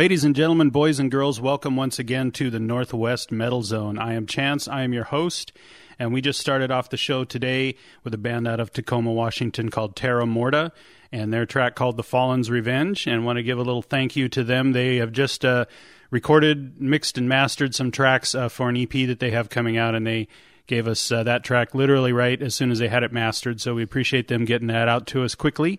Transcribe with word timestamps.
Ladies 0.00 0.24
and 0.24 0.34
gentlemen, 0.34 0.70
boys 0.70 0.98
and 0.98 1.10
girls, 1.10 1.42
welcome 1.42 1.76
once 1.76 1.98
again 1.98 2.30
to 2.30 2.48
the 2.48 2.58
Northwest 2.58 3.30
Metal 3.30 3.62
Zone. 3.62 3.98
I 3.98 4.14
am 4.14 4.24
Chance, 4.24 4.66
I 4.66 4.80
am 4.80 4.94
your 4.94 5.04
host, 5.04 5.52
and 5.98 6.10
we 6.10 6.22
just 6.22 6.40
started 6.40 6.70
off 6.70 6.88
the 6.88 6.96
show 6.96 7.22
today 7.22 7.74
with 8.02 8.14
a 8.14 8.16
band 8.16 8.48
out 8.48 8.60
of 8.60 8.72
Tacoma, 8.72 9.12
Washington 9.12 9.68
called 9.68 9.96
Terra 9.96 10.24
Morta 10.24 10.72
and 11.12 11.30
their 11.30 11.44
track 11.44 11.74
called 11.74 11.98
The 11.98 12.02
Fallen's 12.02 12.50
Revenge. 12.50 13.06
And 13.06 13.26
want 13.26 13.36
to 13.36 13.42
give 13.42 13.58
a 13.58 13.62
little 13.62 13.82
thank 13.82 14.16
you 14.16 14.30
to 14.30 14.42
them. 14.42 14.72
They 14.72 14.96
have 14.96 15.12
just 15.12 15.44
uh, 15.44 15.66
recorded, 16.10 16.80
mixed, 16.80 17.18
and 17.18 17.28
mastered 17.28 17.74
some 17.74 17.90
tracks 17.90 18.34
uh, 18.34 18.48
for 18.48 18.70
an 18.70 18.78
EP 18.78 19.06
that 19.06 19.20
they 19.20 19.32
have 19.32 19.50
coming 19.50 19.76
out, 19.76 19.94
and 19.94 20.06
they 20.06 20.28
gave 20.66 20.88
us 20.88 21.12
uh, 21.12 21.24
that 21.24 21.44
track 21.44 21.74
literally 21.74 22.14
right 22.14 22.40
as 22.40 22.54
soon 22.54 22.70
as 22.70 22.78
they 22.78 22.88
had 22.88 23.02
it 23.02 23.12
mastered. 23.12 23.60
So 23.60 23.74
we 23.74 23.82
appreciate 23.82 24.28
them 24.28 24.46
getting 24.46 24.68
that 24.68 24.88
out 24.88 25.06
to 25.08 25.24
us 25.24 25.34
quickly 25.34 25.78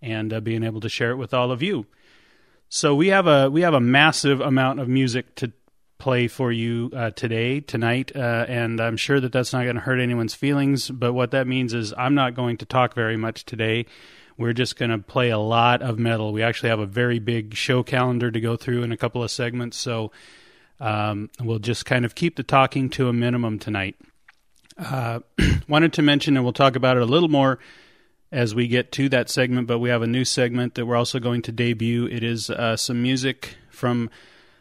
and 0.00 0.32
uh, 0.32 0.40
being 0.40 0.62
able 0.62 0.80
to 0.80 0.88
share 0.88 1.10
it 1.10 1.16
with 1.16 1.34
all 1.34 1.52
of 1.52 1.62
you. 1.62 1.84
So 2.70 2.94
we 2.94 3.08
have 3.08 3.26
a 3.26 3.50
we 3.50 3.62
have 3.62 3.74
a 3.74 3.80
massive 3.80 4.40
amount 4.40 4.80
of 4.80 4.88
music 4.88 5.34
to 5.36 5.52
play 5.96 6.28
for 6.28 6.52
you 6.52 6.90
uh, 6.94 7.10
today, 7.10 7.60
tonight, 7.60 8.12
uh, 8.14 8.44
and 8.46 8.78
I'm 8.80 8.96
sure 8.96 9.18
that 9.20 9.32
that's 9.32 9.52
not 9.52 9.64
going 9.64 9.76
to 9.76 9.80
hurt 9.80 9.98
anyone's 9.98 10.34
feelings. 10.34 10.90
But 10.90 11.14
what 11.14 11.30
that 11.30 11.46
means 11.46 11.72
is 11.72 11.94
I'm 11.96 12.14
not 12.14 12.34
going 12.34 12.58
to 12.58 12.66
talk 12.66 12.94
very 12.94 13.16
much 13.16 13.44
today. 13.46 13.86
We're 14.36 14.52
just 14.52 14.76
going 14.76 14.90
to 14.90 14.98
play 14.98 15.30
a 15.30 15.38
lot 15.38 15.82
of 15.82 15.98
metal. 15.98 16.32
We 16.32 16.42
actually 16.42 16.68
have 16.68 16.78
a 16.78 16.86
very 16.86 17.18
big 17.18 17.54
show 17.54 17.82
calendar 17.82 18.30
to 18.30 18.40
go 18.40 18.56
through 18.56 18.82
in 18.82 18.92
a 18.92 18.96
couple 18.96 19.22
of 19.22 19.30
segments, 19.30 19.78
so 19.78 20.12
um, 20.78 21.30
we'll 21.40 21.58
just 21.58 21.86
kind 21.86 22.04
of 22.04 22.14
keep 22.14 22.36
the 22.36 22.42
talking 22.42 22.90
to 22.90 23.08
a 23.08 23.12
minimum 23.14 23.58
tonight. 23.58 23.96
Uh, 24.76 25.20
wanted 25.68 25.94
to 25.94 26.02
mention, 26.02 26.36
and 26.36 26.44
we'll 26.44 26.52
talk 26.52 26.76
about 26.76 26.98
it 26.98 27.02
a 27.02 27.06
little 27.06 27.30
more 27.30 27.58
as 28.30 28.54
we 28.54 28.68
get 28.68 28.92
to 28.92 29.08
that 29.08 29.30
segment, 29.30 29.66
but 29.66 29.78
we 29.78 29.88
have 29.88 30.02
a 30.02 30.06
new 30.06 30.24
segment 30.24 30.74
that 30.74 30.86
we're 30.86 30.96
also 30.96 31.18
going 31.18 31.42
to 31.42 31.52
debut. 31.52 32.06
It 32.06 32.22
is 32.22 32.50
uh, 32.50 32.76
some 32.76 33.02
music 33.02 33.56
from 33.70 34.10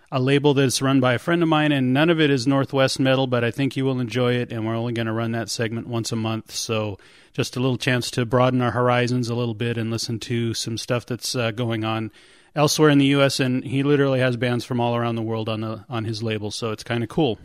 a 0.09 0.21
label 0.21 0.53
that's 0.53 0.81
run 0.81 1.01
by 1.01 1.13
a 1.13 1.19
friend 1.19 1.43
of 1.43 1.49
mine, 1.49 1.73
and 1.73 1.93
none 1.93 2.09
of 2.09 2.21
it 2.21 2.29
is 2.29 2.47
Northwest 2.47 2.99
Metal, 2.99 3.27
but 3.27 3.43
I 3.43 3.51
think 3.51 3.75
you 3.75 3.83
will 3.83 3.99
enjoy 3.99 4.35
it, 4.35 4.53
and 4.53 4.65
we're 4.65 4.75
only 4.75 4.93
going 4.93 5.07
to 5.07 5.13
run 5.13 5.33
that 5.33 5.49
segment 5.49 5.87
once 5.87 6.13
a 6.13 6.15
month. 6.15 6.51
So 6.51 6.97
just 7.33 7.57
a 7.57 7.59
little 7.59 7.77
chance 7.77 8.09
to 8.11 8.25
broaden 8.25 8.61
our 8.61 8.71
horizons 8.71 9.29
a 9.29 9.35
little 9.35 9.53
bit 9.53 9.77
and 9.77 9.91
listen 9.91 10.19
to 10.21 10.53
some 10.53 10.77
stuff 10.77 11.05
that's 11.05 11.35
uh, 11.35 11.51
going 11.51 11.83
on 11.83 12.11
elsewhere 12.55 12.89
in 12.89 12.99
the 12.99 13.05
U.S., 13.07 13.41
and 13.41 13.65
he 13.65 13.83
literally 13.83 14.19
has 14.21 14.37
bands 14.37 14.63
from 14.63 14.79
all 14.79 14.95
around 14.95 15.15
the 15.15 15.21
world 15.21 15.49
on, 15.49 15.59
the, 15.59 15.83
on 15.89 16.05
his 16.05 16.23
label, 16.23 16.51
so 16.51 16.71
it's 16.71 16.83
kind 16.83 17.03
of 17.03 17.09
cool. 17.09 17.37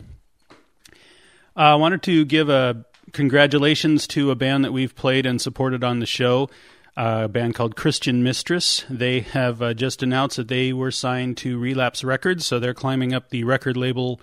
Uh, 1.55 1.73
I 1.73 1.75
wanted 1.75 2.01
to 2.03 2.23
give 2.23 2.49
a 2.49 2.85
congratulations 3.13 4.07
to 4.07 4.31
a 4.31 4.35
band 4.35 4.65
that 4.65 4.73
we've 4.73 4.95
played 4.95 5.25
and 5.25 5.39
supported 5.39 5.83
on 5.83 5.99
the 5.99 6.05
show, 6.05 6.49
uh, 6.97 7.21
a 7.23 7.27
band 7.27 7.55
called 7.55 7.75
Christian 7.75 8.23
Mistress. 8.23 8.83
They 8.89 9.21
have 9.21 9.61
uh, 9.61 9.73
just 9.73 10.03
announced 10.03 10.37
that 10.37 10.47
they 10.47 10.73
were 10.73 10.91
signed 10.91 11.37
to 11.37 11.57
Relapse 11.57 12.03
Records, 12.03 12.45
so 12.45 12.59
they're 12.59 12.73
climbing 12.73 13.13
up 13.13 13.29
the 13.29 13.45
record 13.45 13.77
label 13.77 14.19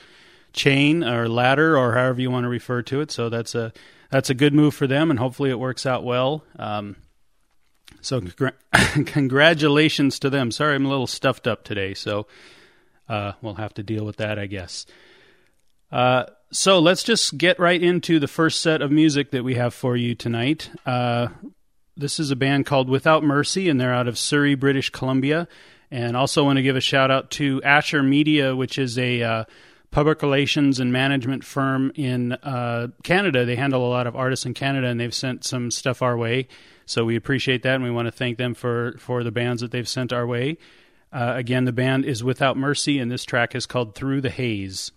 chain 0.52 1.02
or 1.04 1.28
ladder 1.28 1.78
or 1.78 1.94
however 1.94 2.20
you 2.20 2.30
want 2.30 2.44
to 2.44 2.48
refer 2.48 2.82
to 2.82 3.00
it. 3.00 3.10
So 3.10 3.28
that's 3.28 3.54
a 3.54 3.72
that's 4.10 4.30
a 4.30 4.34
good 4.34 4.52
move 4.52 4.74
for 4.74 4.88
them, 4.88 5.10
and 5.10 5.18
hopefully 5.18 5.50
it 5.50 5.58
works 5.58 5.86
out 5.86 6.04
well. 6.04 6.44
Um, 6.58 6.96
so 8.00 8.20
congratulations 9.06 10.18
to 10.20 10.30
them. 10.30 10.50
Sorry, 10.50 10.74
I'm 10.74 10.86
a 10.86 10.88
little 10.88 11.06
stuffed 11.06 11.46
up 11.46 11.64
today, 11.64 11.94
so 11.94 12.26
uh, 13.08 13.32
we'll 13.40 13.54
have 13.54 13.74
to 13.74 13.82
deal 13.82 14.04
with 14.04 14.16
that, 14.16 14.38
I 14.38 14.46
guess. 14.46 14.86
Uh, 15.92 16.24
so 16.52 16.78
let's 16.78 17.02
just 17.02 17.38
get 17.38 17.58
right 17.58 17.82
into 17.82 18.18
the 18.18 18.28
first 18.28 18.60
set 18.60 18.82
of 18.82 18.90
music 18.90 19.30
that 19.30 19.44
we 19.44 19.54
have 19.54 19.72
for 19.72 19.96
you 19.96 20.14
tonight. 20.14 20.70
Uh, 20.84 21.28
this 21.96 22.18
is 22.18 22.30
a 22.30 22.36
band 22.36 22.66
called 22.66 22.88
Without 22.88 23.22
Mercy, 23.22 23.68
and 23.68 23.80
they're 23.80 23.94
out 23.94 24.08
of 24.08 24.18
Surrey, 24.18 24.54
British 24.54 24.90
Columbia. 24.90 25.46
And 25.90 26.16
also 26.16 26.44
want 26.44 26.56
to 26.56 26.62
give 26.62 26.76
a 26.76 26.80
shout 26.80 27.10
out 27.10 27.30
to 27.32 27.60
Asher 27.62 28.02
Media, 28.02 28.54
which 28.54 28.78
is 28.78 28.96
a 28.96 29.22
uh, 29.22 29.44
public 29.90 30.22
relations 30.22 30.78
and 30.78 30.92
management 30.92 31.44
firm 31.44 31.90
in 31.94 32.32
uh, 32.32 32.88
Canada. 33.02 33.44
They 33.44 33.56
handle 33.56 33.86
a 33.86 33.90
lot 33.90 34.06
of 34.06 34.14
artists 34.14 34.46
in 34.46 34.54
Canada, 34.54 34.86
and 34.86 35.00
they've 35.00 35.14
sent 35.14 35.44
some 35.44 35.70
stuff 35.70 36.00
our 36.00 36.16
way. 36.16 36.46
So 36.86 37.04
we 37.04 37.16
appreciate 37.16 37.62
that, 37.64 37.74
and 37.74 37.84
we 37.84 37.90
want 37.90 38.06
to 38.06 38.12
thank 38.12 38.38
them 38.38 38.54
for 38.54 38.94
for 38.98 39.22
the 39.24 39.32
bands 39.32 39.62
that 39.62 39.72
they've 39.72 39.88
sent 39.88 40.12
our 40.12 40.26
way. 40.26 40.58
Uh, 41.12 41.32
again, 41.36 41.64
the 41.64 41.72
band 41.72 42.04
is 42.04 42.22
Without 42.22 42.56
Mercy, 42.56 42.98
and 42.98 43.10
this 43.10 43.24
track 43.24 43.54
is 43.54 43.66
called 43.66 43.94
Through 43.94 44.20
the 44.20 44.30
Haze. 44.30 44.92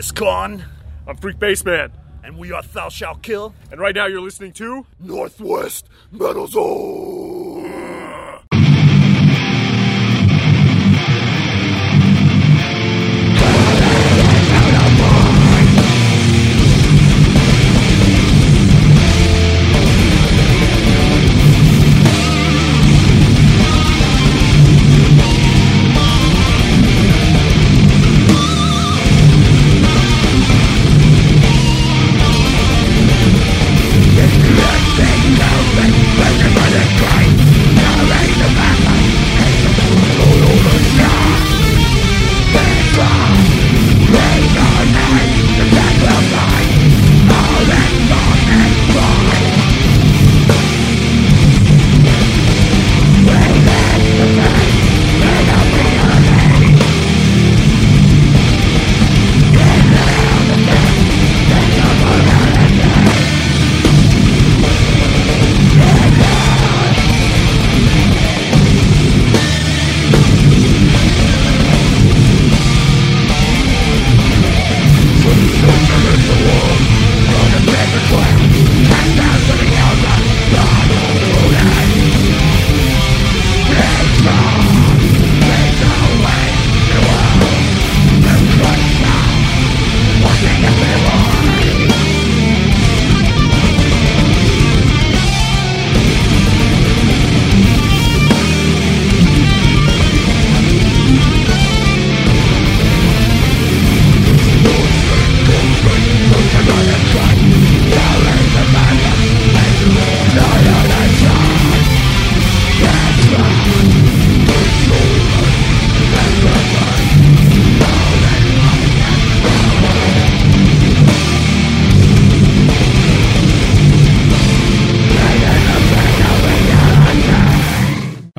Dragonis 0.00 0.14
Khan. 0.14 0.64
I'm 1.06 1.16
Freak 1.16 1.38
Bassman. 1.38 1.90
And 2.24 2.38
we 2.38 2.52
are 2.52 2.62
Thou 2.62 2.88
Shalt 2.88 3.22
Kill. 3.22 3.54
And 3.70 3.80
right 3.80 3.94
now 3.94 4.06
you're 4.06 4.22
listening 4.22 4.52
to 4.52 4.86
Northwest 4.98 5.88
Metal 6.10 6.46
Zone. 6.46 7.09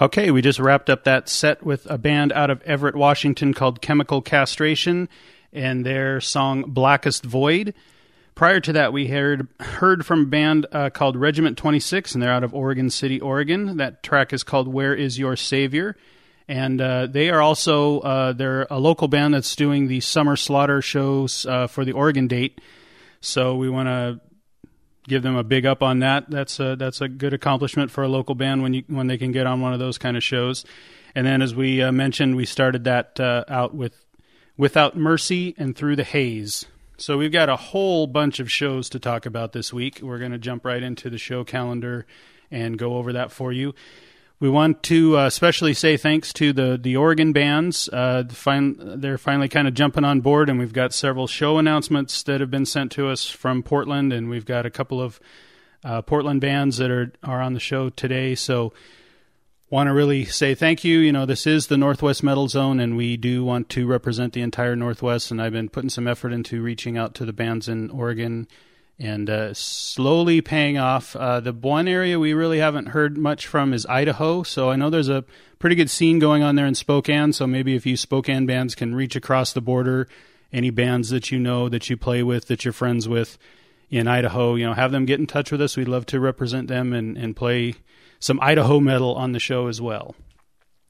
Okay, 0.01 0.31
we 0.31 0.41
just 0.41 0.57
wrapped 0.57 0.89
up 0.89 1.03
that 1.03 1.29
set 1.29 1.63
with 1.63 1.85
a 1.85 1.99
band 1.99 2.33
out 2.33 2.49
of 2.49 2.63
Everett, 2.63 2.95
Washington 2.95 3.53
called 3.53 3.83
Chemical 3.83 4.19
Castration 4.19 5.07
and 5.53 5.85
their 5.85 6.19
song 6.19 6.63
Blackest 6.65 7.23
Void. 7.23 7.75
Prior 8.33 8.59
to 8.61 8.73
that, 8.73 8.93
we 8.93 9.09
heard 9.09 9.47
heard 9.59 10.03
from 10.03 10.23
a 10.23 10.25
band 10.25 10.65
uh, 10.71 10.89
called 10.89 11.15
Regiment 11.15 11.55
26, 11.55 12.15
and 12.15 12.23
they're 12.23 12.31
out 12.31 12.43
of 12.43 12.51
Oregon 12.51 12.89
City, 12.89 13.21
Oregon. 13.21 13.77
That 13.77 14.01
track 14.01 14.33
is 14.33 14.41
called 14.41 14.67
Where 14.67 14.95
Is 14.95 15.19
Your 15.19 15.35
Savior? 15.35 15.95
And 16.47 16.81
uh, 16.81 17.05
they 17.05 17.29
are 17.29 17.39
also 17.39 17.99
uh, 17.99 18.33
they're 18.33 18.65
a 18.71 18.79
local 18.79 19.07
band 19.07 19.35
that's 19.35 19.55
doing 19.55 19.87
the 19.87 19.99
summer 19.99 20.35
slaughter 20.35 20.81
shows 20.81 21.45
uh, 21.45 21.67
for 21.67 21.85
the 21.85 21.91
Oregon 21.91 22.27
date. 22.27 22.59
So 23.19 23.55
we 23.55 23.69
want 23.69 23.87
to 23.87 24.19
give 25.11 25.23
them 25.23 25.35
a 25.35 25.43
big 25.43 25.65
up 25.65 25.83
on 25.83 25.99
that. 25.99 26.29
That's 26.29 26.57
a 26.59 26.77
that's 26.77 27.01
a 27.01 27.09
good 27.09 27.33
accomplishment 27.33 27.91
for 27.91 28.01
a 28.01 28.07
local 28.07 28.33
band 28.33 28.63
when 28.63 28.73
you 28.73 28.83
when 28.87 29.07
they 29.07 29.17
can 29.17 29.33
get 29.33 29.45
on 29.45 29.59
one 29.59 29.73
of 29.73 29.79
those 29.79 29.97
kind 29.97 30.15
of 30.15 30.23
shows. 30.23 30.63
And 31.13 31.27
then, 31.27 31.41
as 31.41 31.53
we 31.53 31.81
uh, 31.81 31.91
mentioned, 31.91 32.37
we 32.37 32.45
started 32.45 32.85
that 32.85 33.19
uh, 33.19 33.43
out 33.49 33.75
with 33.75 34.05
Without 34.55 34.95
Mercy 34.95 35.53
and 35.57 35.75
Through 35.75 35.97
the 35.97 36.05
Haze. 36.05 36.65
So 36.95 37.17
we've 37.17 37.31
got 37.31 37.49
a 37.49 37.57
whole 37.57 38.07
bunch 38.07 38.39
of 38.39 38.49
shows 38.49 38.87
to 38.89 38.99
talk 38.99 39.25
about 39.25 39.51
this 39.51 39.73
week. 39.73 39.99
We're 40.01 40.19
going 40.19 40.31
to 40.31 40.37
jump 40.37 40.63
right 40.63 40.81
into 40.81 41.09
the 41.09 41.17
show 41.17 41.43
calendar 41.43 42.05
and 42.49 42.77
go 42.77 42.95
over 42.95 43.11
that 43.11 43.31
for 43.31 43.51
you. 43.51 43.73
We 44.41 44.49
want 44.49 44.81
to 44.83 45.19
uh, 45.19 45.27
especially 45.27 45.75
say 45.75 45.97
thanks 45.97 46.33
to 46.33 46.51
the 46.51 46.75
the 46.75 46.97
Oregon 46.97 47.31
bands. 47.31 47.87
Uh, 47.87 48.23
they're 48.25 49.19
finally 49.19 49.47
kind 49.47 49.67
of 49.67 49.75
jumping 49.75 50.03
on 50.03 50.21
board, 50.21 50.49
and 50.49 50.57
we've 50.57 50.73
got 50.73 50.93
several 50.93 51.27
show 51.27 51.59
announcements 51.59 52.23
that 52.23 52.41
have 52.41 52.49
been 52.49 52.65
sent 52.65 52.91
to 52.93 53.07
us 53.07 53.27
from 53.27 53.61
Portland, 53.61 54.11
and 54.11 54.31
we've 54.31 54.47
got 54.47 54.65
a 54.65 54.71
couple 54.71 54.99
of 54.99 55.19
uh, 55.83 56.01
Portland 56.01 56.41
bands 56.41 56.77
that 56.77 56.89
are 56.89 57.13
are 57.21 57.39
on 57.39 57.53
the 57.53 57.59
show 57.59 57.89
today. 57.89 58.33
So, 58.33 58.73
want 59.69 59.89
to 59.89 59.93
really 59.93 60.25
say 60.25 60.55
thank 60.55 60.83
you. 60.83 60.97
You 60.97 61.11
know, 61.11 61.27
this 61.27 61.45
is 61.45 61.67
the 61.67 61.77
Northwest 61.77 62.23
Metal 62.23 62.47
Zone, 62.47 62.79
and 62.79 62.97
we 62.97 63.17
do 63.17 63.43
want 63.43 63.69
to 63.69 63.85
represent 63.85 64.33
the 64.33 64.41
entire 64.41 64.75
Northwest. 64.75 65.29
And 65.29 65.39
I've 65.39 65.53
been 65.53 65.69
putting 65.69 65.91
some 65.91 66.07
effort 66.07 66.33
into 66.33 66.63
reaching 66.63 66.97
out 66.97 67.13
to 67.13 67.25
the 67.25 67.33
bands 67.33 67.69
in 67.69 67.91
Oregon 67.91 68.47
and 69.01 69.31
uh, 69.31 69.51
slowly 69.53 70.41
paying 70.41 70.77
off. 70.77 71.15
Uh, 71.15 71.39
the 71.39 71.51
one 71.51 71.87
area 71.87 72.19
we 72.19 72.33
really 72.33 72.59
haven't 72.59 72.89
heard 72.89 73.17
much 73.17 73.47
from 73.47 73.73
is 73.73 73.85
Idaho. 73.87 74.43
So 74.43 74.69
I 74.69 74.75
know 74.75 74.91
there's 74.91 75.09
a 75.09 75.25
pretty 75.57 75.75
good 75.75 75.89
scene 75.89 76.19
going 76.19 76.43
on 76.43 76.55
there 76.55 76.67
in 76.67 76.75
Spokane. 76.75 77.33
So 77.33 77.47
maybe 77.47 77.75
if 77.75 77.83
you 77.85 77.97
Spokane 77.97 78.45
bands 78.45 78.75
can 78.75 78.93
reach 78.93 79.15
across 79.15 79.53
the 79.53 79.61
border, 79.61 80.07
any 80.53 80.69
bands 80.69 81.09
that 81.09 81.31
you 81.31 81.39
know 81.39 81.67
that 81.67 81.89
you 81.89 81.97
play 81.97 82.21
with, 82.21 82.45
that 82.47 82.63
you're 82.63 82.73
friends 82.73 83.09
with 83.09 83.39
in 83.89 84.07
Idaho, 84.07 84.53
you 84.53 84.67
know, 84.67 84.73
have 84.73 84.91
them 84.91 85.05
get 85.05 85.19
in 85.19 85.25
touch 85.25 85.51
with 85.51 85.61
us. 85.61 85.75
We'd 85.75 85.87
love 85.87 86.05
to 86.07 86.19
represent 86.19 86.67
them 86.67 86.93
and, 86.93 87.17
and 87.17 87.35
play 87.35 87.75
some 88.19 88.39
Idaho 88.39 88.79
metal 88.79 89.15
on 89.15 89.31
the 89.31 89.39
show 89.39 89.67
as 89.67 89.81
well. 89.81 90.15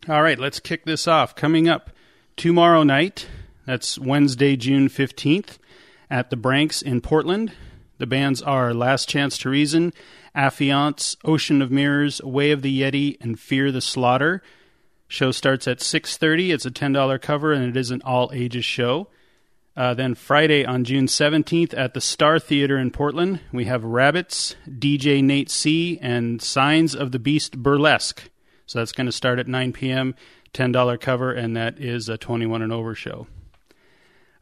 All 0.10 0.22
right, 0.22 0.38
let's 0.38 0.60
kick 0.60 0.84
this 0.84 1.08
off. 1.08 1.34
Coming 1.34 1.70
up 1.70 1.92
tomorrow 2.36 2.84
night, 2.84 3.28
that's 3.66 3.98
Wednesday, 3.98 4.58
June 4.58 4.90
15th, 4.90 5.60
at 6.10 6.30
the 6.30 6.36
Branx 6.36 6.84
in 6.84 7.00
Portland. 7.00 7.54
The 8.02 8.08
bands 8.08 8.42
are 8.42 8.74
Last 8.74 9.08
Chance 9.08 9.38
to 9.38 9.50
Reason, 9.52 9.94
Affiance, 10.36 11.16
Ocean 11.24 11.62
of 11.62 11.70
Mirrors, 11.70 12.20
Way 12.24 12.50
of 12.50 12.64
the 12.64 12.82
Yeti, 12.82 13.16
and 13.22 13.40
Fear 13.40 13.72
the 13.72 13.80
Slaughter. 13.80 14.42
Show 15.08 15.30
starts 15.30 15.68
at 15.68 15.82
6:30. 15.82 16.52
It's 16.52 16.66
a 16.66 16.72
$10 16.72 17.20
cover 17.20 17.54
and 17.54 17.64
it 17.64 17.78
is 17.78 17.92
an 17.92 18.02
all 18.04 18.32
ages 18.34 18.66
show. 18.66 19.08
Uh, 19.78 19.94
then 19.94 20.16
Friday 20.16 20.66
on 20.66 20.84
June 20.84 21.06
17th 21.06 21.76
at 21.78 21.94
the 21.94 22.02
Star 22.02 22.40
Theater 22.40 22.76
in 22.76 22.90
Portland, 22.90 23.40
we 23.52 23.66
have 23.66 23.84
Rabbits, 23.84 24.56
DJ 24.68 25.24
Nate 25.24 25.52
C, 25.52 26.00
and 26.02 26.42
Signs 26.42 26.96
of 26.96 27.12
the 27.12 27.20
Beast 27.20 27.60
Burlesque. 27.60 28.32
So 28.66 28.80
that's 28.80 28.94
going 28.94 29.06
to 29.06 29.12
start 29.12 29.38
at 29.38 29.48
9 29.48 29.74
p.m. 29.74 30.16
$10 30.56 31.00
cover, 31.00 31.32
and 31.32 31.56
that 31.56 31.80
is 31.80 32.10
a 32.10 32.18
21 32.18 32.64
and 32.64 32.74
over 32.74 32.96
show. 32.96 33.28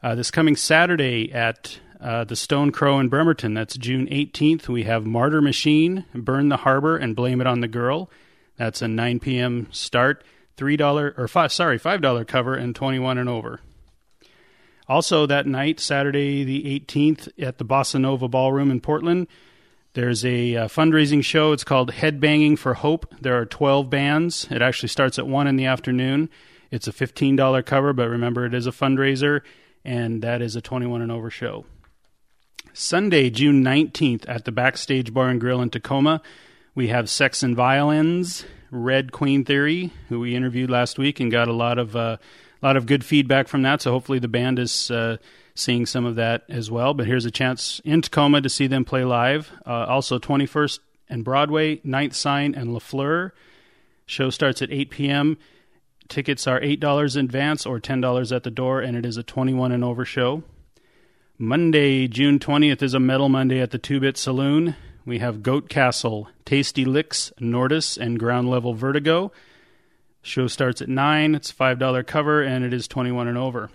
Uh, 0.02 0.14
this 0.14 0.30
coming 0.30 0.56
Saturday 0.56 1.30
at 1.30 1.78
uh, 2.00 2.24
the 2.24 2.36
Stone 2.36 2.72
Crow 2.72 2.98
in 2.98 3.08
Bremerton. 3.08 3.54
That's 3.54 3.76
June 3.76 4.06
18th. 4.06 4.68
We 4.68 4.84
have 4.84 5.04
Martyr 5.04 5.42
Machine, 5.42 6.04
Burn 6.14 6.48
the 6.48 6.58
Harbor, 6.58 6.96
and 6.96 7.14
Blame 7.14 7.40
It 7.40 7.46
on 7.46 7.60
the 7.60 7.68
Girl. 7.68 8.10
That's 8.56 8.82
a 8.82 8.88
9 8.88 9.20
p.m. 9.20 9.68
start. 9.70 10.24
Three 10.56 10.76
dollar 10.76 11.14
or 11.16 11.26
five 11.26 11.52
sorry 11.52 11.78
five 11.78 12.02
dollar 12.02 12.22
cover 12.24 12.54
and 12.54 12.76
21 12.76 13.16
and 13.16 13.30
over. 13.30 13.60
Also 14.86 15.24
that 15.24 15.46
night, 15.46 15.80
Saturday 15.80 16.44
the 16.44 16.80
18th, 16.80 17.28
at 17.40 17.56
the 17.56 17.64
Bossa 17.64 17.98
Nova 17.98 18.28
Ballroom 18.28 18.70
in 18.70 18.80
Portland, 18.80 19.26
there's 19.94 20.24
a 20.24 20.56
uh, 20.56 20.68
fundraising 20.68 21.24
show. 21.24 21.52
It's 21.52 21.64
called 21.64 21.92
Headbanging 21.92 22.58
for 22.58 22.74
Hope. 22.74 23.06
There 23.20 23.40
are 23.40 23.46
12 23.46 23.88
bands. 23.88 24.46
It 24.50 24.60
actually 24.60 24.90
starts 24.90 25.18
at 25.18 25.26
1 25.26 25.46
in 25.46 25.56
the 25.56 25.64
afternoon. 25.64 26.28
It's 26.70 26.86
a 26.86 26.92
$15 26.92 27.64
cover, 27.64 27.92
but 27.92 28.08
remember 28.08 28.44
it 28.44 28.52
is 28.52 28.66
a 28.66 28.72
fundraiser, 28.72 29.40
and 29.84 30.22
that 30.22 30.42
is 30.42 30.56
a 30.56 30.60
21 30.60 31.02
and 31.02 31.10
over 31.10 31.30
show. 31.30 31.64
Sunday, 32.72 33.30
June 33.30 33.64
19th, 33.64 34.24
at 34.28 34.44
the 34.44 34.52
Backstage 34.52 35.12
Bar 35.12 35.28
and 35.28 35.40
Grill 35.40 35.60
in 35.60 35.70
Tacoma, 35.70 36.22
we 36.74 36.88
have 36.88 37.10
Sex 37.10 37.42
and 37.42 37.56
Violins, 37.56 38.44
Red 38.70 39.12
Queen 39.12 39.44
Theory, 39.44 39.92
who 40.08 40.20
we 40.20 40.36
interviewed 40.36 40.70
last 40.70 40.98
week 40.98 41.20
and 41.20 41.30
got 41.30 41.48
a 41.48 41.52
lot 41.52 41.78
of 41.78 41.96
uh, 41.96 42.16
a 42.62 42.66
lot 42.66 42.76
of 42.76 42.86
good 42.86 43.04
feedback 43.04 43.48
from 43.48 43.62
that. 43.62 43.82
So 43.82 43.90
hopefully 43.90 44.18
the 44.18 44.28
band 44.28 44.58
is 44.58 44.90
uh, 44.90 45.16
seeing 45.54 45.86
some 45.86 46.04
of 46.04 46.16
that 46.16 46.44
as 46.48 46.70
well. 46.70 46.94
But 46.94 47.06
here's 47.06 47.24
a 47.24 47.30
chance 47.30 47.80
in 47.84 48.02
Tacoma 48.02 48.40
to 48.40 48.48
see 48.48 48.66
them 48.66 48.84
play 48.84 49.04
live. 49.04 49.50
Uh, 49.66 49.86
also, 49.86 50.18
21st 50.18 50.78
and 51.08 51.24
Broadway, 51.24 51.80
Ninth 51.82 52.14
Sign, 52.14 52.54
and 52.54 52.70
LaFleur. 52.70 53.32
Show 54.06 54.30
starts 54.30 54.62
at 54.62 54.70
8 54.70 54.90
p.m. 54.90 55.38
Tickets 56.08 56.46
are 56.46 56.60
$8 56.60 57.16
in 57.16 57.24
advance 57.24 57.64
or 57.66 57.80
$10 57.80 58.34
at 58.34 58.42
the 58.42 58.50
door, 58.50 58.80
and 58.80 58.96
it 58.96 59.06
is 59.06 59.16
a 59.16 59.22
21 59.22 59.72
and 59.72 59.84
over 59.84 60.04
show. 60.04 60.42
Monday, 61.42 62.06
June 62.06 62.38
20th 62.38 62.82
is 62.82 62.92
a 62.92 63.00
Metal 63.00 63.30
Monday 63.30 63.60
at 63.60 63.70
the 63.70 63.78
Two 63.78 63.98
Bit 63.98 64.18
Saloon. 64.18 64.76
We 65.06 65.20
have 65.20 65.42
Goat 65.42 65.70
Castle, 65.70 66.28
Tasty 66.44 66.84
Licks, 66.84 67.32
Nordis, 67.40 67.96
and 67.96 68.18
Ground 68.18 68.50
Level 68.50 68.74
Vertigo. 68.74 69.32
Show 70.20 70.48
starts 70.48 70.82
at 70.82 70.90
9. 70.90 71.34
It's 71.34 71.50
$5 71.50 72.06
cover, 72.06 72.42
and 72.42 72.62
it 72.62 72.74
is 72.74 72.86
21 72.86 73.26
and 73.26 73.38
over. 73.38 73.70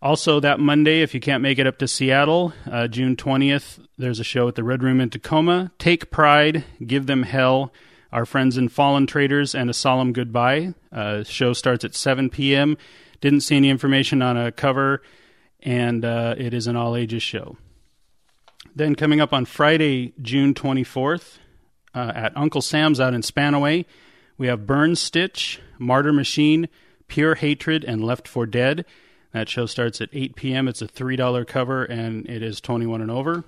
Also, 0.00 0.40
that 0.40 0.60
Monday, 0.60 1.02
if 1.02 1.12
you 1.12 1.20
can't 1.20 1.42
make 1.42 1.58
it 1.58 1.66
up 1.66 1.76
to 1.76 1.86
Seattle, 1.86 2.54
uh, 2.64 2.88
June 2.88 3.16
20th, 3.16 3.86
there's 3.98 4.18
a 4.18 4.24
show 4.24 4.48
at 4.48 4.54
the 4.54 4.64
Red 4.64 4.82
Room 4.82 4.98
in 4.98 5.10
Tacoma. 5.10 5.72
Take 5.78 6.10
Pride, 6.10 6.64
Give 6.86 7.04
Them 7.04 7.24
Hell, 7.24 7.70
Our 8.10 8.24
Friends 8.24 8.56
and 8.56 8.72
Fallen 8.72 9.06
Traders, 9.06 9.54
and 9.54 9.68
A 9.68 9.74
Solemn 9.74 10.14
Goodbye. 10.14 10.72
Uh, 10.90 11.22
show 11.22 11.52
starts 11.52 11.84
at 11.84 11.94
7 11.94 12.30
p.m. 12.30 12.78
Didn't 13.20 13.42
see 13.42 13.56
any 13.56 13.68
information 13.68 14.22
on 14.22 14.38
a 14.38 14.50
cover, 14.50 15.02
and 15.62 16.04
uh, 16.04 16.34
it 16.36 16.52
is 16.52 16.66
an 16.66 16.76
all 16.76 16.96
ages 16.96 17.22
show. 17.22 17.56
Then 18.74 18.94
coming 18.94 19.20
up 19.20 19.32
on 19.32 19.44
Friday, 19.44 20.14
June 20.20 20.54
24th, 20.54 21.38
uh, 21.94 22.12
at 22.14 22.36
Uncle 22.36 22.62
Sam's 22.62 23.00
out 23.00 23.14
in 23.14 23.20
Spanaway, 23.20 23.84
we 24.38 24.46
have 24.46 24.66
Burn 24.66 24.96
Stitch, 24.96 25.60
Martyr 25.78 26.12
Machine, 26.12 26.68
Pure 27.06 27.36
Hatred, 27.36 27.84
and 27.84 28.02
Left 28.02 28.26
for 28.26 28.46
Dead. 28.46 28.84
That 29.32 29.48
show 29.48 29.66
starts 29.66 30.00
at 30.00 30.08
8 30.12 30.36
p.m. 30.36 30.68
It's 30.68 30.82
a 30.82 30.86
$3 30.86 31.46
cover 31.46 31.84
and 31.84 32.28
it 32.28 32.42
is 32.42 32.60
21 32.60 33.02
and 33.02 33.10
over. 33.10 33.44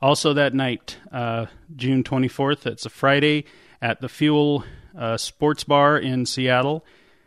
Also, 0.00 0.32
that 0.34 0.54
night, 0.54 0.98
uh, 1.12 1.46
June 1.74 2.04
24th, 2.04 2.66
it's 2.66 2.84
a 2.84 2.90
Friday 2.90 3.44
at 3.80 4.00
the 4.00 4.08
Fuel 4.08 4.64
uh, 4.96 5.16
Sports 5.16 5.64
Bar 5.64 5.98
in 5.98 6.26
Seattle. 6.26 6.84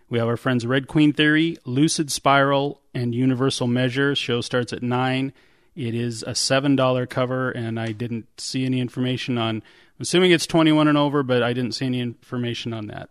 We 0.10 0.20
have 0.20 0.28
our 0.28 0.38
friends 0.38 0.66
Red 0.66 0.88
Queen 0.88 1.12
Theory, 1.12 1.58
Lucid 1.66 2.12
Spiral, 2.12 2.82
and 2.94 3.14
Universal 3.14 3.68
Measure. 3.68 4.16
Show 4.16 4.40
starts 4.40 4.72
at 4.72 4.82
9. 4.82 5.34
It 5.76 5.94
is 5.94 6.24
a 6.24 6.32
$7 6.32 7.10
cover, 7.10 7.52
and 7.52 7.78
I 7.78 7.92
didn't 7.92 8.28
see 8.40 8.66
any 8.66 8.80
information 8.80 9.38
on. 9.38 9.58
I'm 9.58 9.64
assuming 10.02 10.32
it's 10.32 10.48
21 10.48 10.88
and 10.88 10.98
over, 10.98 11.24
but 11.24 11.44
I 11.44 11.52
didn't 11.52 11.74
see 11.74 11.86
any 11.86 12.00
information 12.00 12.74
on 12.74 12.88
that. 12.88 13.10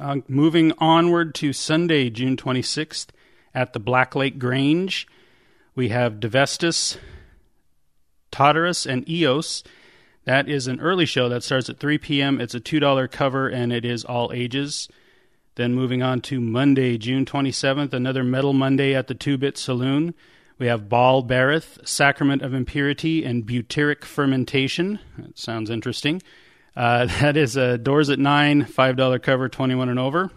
Uh, 0.00 0.16
moving 0.28 0.72
onward 0.78 1.34
to 1.36 1.52
Sunday, 1.52 2.08
June 2.08 2.36
26th, 2.36 3.08
at 3.54 3.74
the 3.74 3.80
Black 3.80 4.14
Lake 4.16 4.38
Grange. 4.38 5.06
We 5.74 5.90
have 5.90 6.14
Devestus, 6.14 6.96
Tartarus, 8.30 8.86
and 8.86 9.08
Eos. 9.08 9.62
That 10.24 10.48
is 10.48 10.66
an 10.66 10.80
early 10.80 11.06
show 11.06 11.28
that 11.28 11.42
starts 11.42 11.68
at 11.68 11.78
3 11.78 11.98
p.m. 11.98 12.40
It's 12.40 12.54
a 12.54 12.60
$2 12.60 13.10
cover 13.10 13.48
and 13.48 13.72
it 13.72 13.84
is 13.84 14.04
all 14.04 14.32
ages. 14.32 14.88
Then 15.56 15.74
moving 15.74 16.02
on 16.02 16.20
to 16.22 16.40
Monday, 16.40 16.96
June 16.96 17.24
27th, 17.24 17.92
another 17.92 18.24
Metal 18.24 18.52
Monday 18.52 18.94
at 18.94 19.08
the 19.08 19.14
Two 19.14 19.36
Bit 19.36 19.58
Saloon. 19.58 20.14
We 20.58 20.68
have 20.68 20.88
Baal 20.88 21.22
Berith, 21.22 21.86
Sacrament 21.86 22.40
of 22.40 22.54
Impurity, 22.54 23.24
and 23.24 23.44
Butyric 23.44 24.04
Fermentation. 24.04 25.00
That 25.18 25.38
sounds 25.38 25.68
interesting. 25.68 26.22
Uh, 26.74 27.06
that 27.20 27.36
is 27.36 27.56
uh, 27.56 27.76
doors 27.76 28.08
at 28.08 28.18
9, 28.18 28.64
$5 28.64 29.22
cover, 29.22 29.48
21 29.48 29.88
and 29.88 29.98
over 29.98 30.30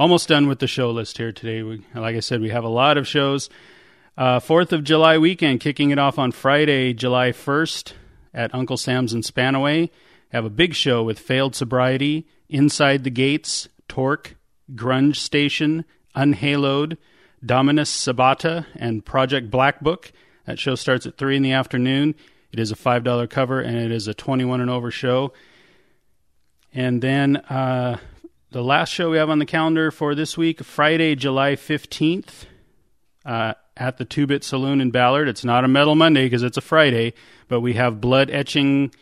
almost 0.00 0.28
done 0.28 0.48
with 0.48 0.60
the 0.60 0.66
show 0.66 0.90
list 0.90 1.18
here 1.18 1.30
today. 1.30 1.62
We, 1.62 1.84
like 1.94 2.16
I 2.16 2.20
said, 2.20 2.40
we 2.40 2.48
have 2.48 2.64
a 2.64 2.68
lot 2.68 2.96
of 2.96 3.06
shows. 3.06 3.50
Uh, 4.16 4.40
Fourth 4.40 4.72
of 4.72 4.82
July 4.82 5.18
weekend, 5.18 5.60
kicking 5.60 5.90
it 5.90 5.98
off 5.98 6.18
on 6.18 6.32
Friday, 6.32 6.94
July 6.94 7.32
1st 7.32 7.92
at 8.32 8.54
Uncle 8.54 8.78
Sam's 8.78 9.12
in 9.12 9.20
Spanaway. 9.20 9.90
Have 10.30 10.46
a 10.46 10.50
big 10.50 10.74
show 10.74 11.02
with 11.02 11.18
Failed 11.18 11.54
Sobriety, 11.54 12.26
Inside 12.48 13.04
the 13.04 13.10
Gates, 13.10 13.68
Torque, 13.88 14.36
Grunge 14.74 15.16
Station, 15.16 15.84
Unhaloed, 16.16 16.96
Dominus 17.44 17.90
Sabata, 17.90 18.66
and 18.76 19.04
Project 19.04 19.50
Black 19.50 19.80
Book. 19.80 20.12
That 20.46 20.58
show 20.58 20.74
starts 20.74 21.06
at 21.06 21.16
3 21.16 21.36
in 21.36 21.42
the 21.42 21.52
afternoon. 21.52 22.14
It 22.52 22.58
is 22.58 22.72
a 22.72 22.76
$5 22.76 23.30
cover 23.30 23.60
and 23.60 23.76
it 23.76 23.92
is 23.92 24.08
a 24.08 24.14
21 24.14 24.60
and 24.60 24.70
over 24.70 24.90
show. 24.90 25.32
And 26.72 27.02
then 27.02 27.36
uh, 27.36 27.98
the 28.50 28.62
last 28.62 28.90
show 28.90 29.10
we 29.10 29.16
have 29.18 29.30
on 29.30 29.38
the 29.38 29.46
calendar 29.46 29.90
for 29.90 30.14
this 30.14 30.36
week, 30.36 30.62
Friday, 30.62 31.14
July 31.14 31.54
15th, 31.56 32.46
uh, 33.24 33.54
at 33.76 33.98
the 33.98 34.04
Two 34.04 34.26
Bit 34.26 34.44
Saloon 34.44 34.80
in 34.80 34.90
Ballard. 34.90 35.28
It's 35.28 35.44
not 35.44 35.64
a 35.64 35.68
Metal 35.68 35.94
Monday 35.94 36.26
because 36.26 36.42
it's 36.42 36.56
a 36.56 36.62
Friday, 36.62 37.14
but 37.48 37.60
we 37.60 37.74
have 37.74 38.00
Blood 38.00 38.30
Etching, 38.30 38.92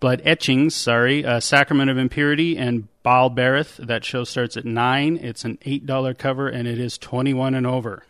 Blood 0.00 0.22
Etchings, 0.24 0.74
sorry, 0.74 1.24
uh, 1.24 1.40
Sacrament 1.40 1.90
of 1.90 1.98
Impurity, 1.98 2.58
and 2.58 2.88
Baal 3.02 3.30
Berith. 3.30 3.76
That 3.76 4.04
show 4.04 4.24
starts 4.24 4.56
at 4.56 4.64
9. 4.64 5.16
It's 5.16 5.44
an 5.44 5.58
$8 5.64 6.18
cover, 6.18 6.48
and 6.48 6.68
it 6.68 6.78
is 6.78 6.98
21 6.98 7.54
and 7.54 7.66
over. 7.66 8.04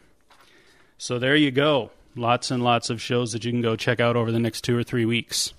So 0.98 1.18
there 1.18 1.36
you 1.36 1.50
go. 1.50 1.90
Lots 2.16 2.50
and 2.50 2.62
lots 2.62 2.90
of 2.90 3.02
shows 3.02 3.32
that 3.32 3.44
you 3.44 3.50
can 3.50 3.62
go 3.62 3.76
check 3.76 4.00
out 4.00 4.16
over 4.16 4.30
the 4.30 4.38
next 4.38 4.62
two 4.62 4.76
or 4.76 4.82
three 4.82 5.04
weeks. 5.04 5.52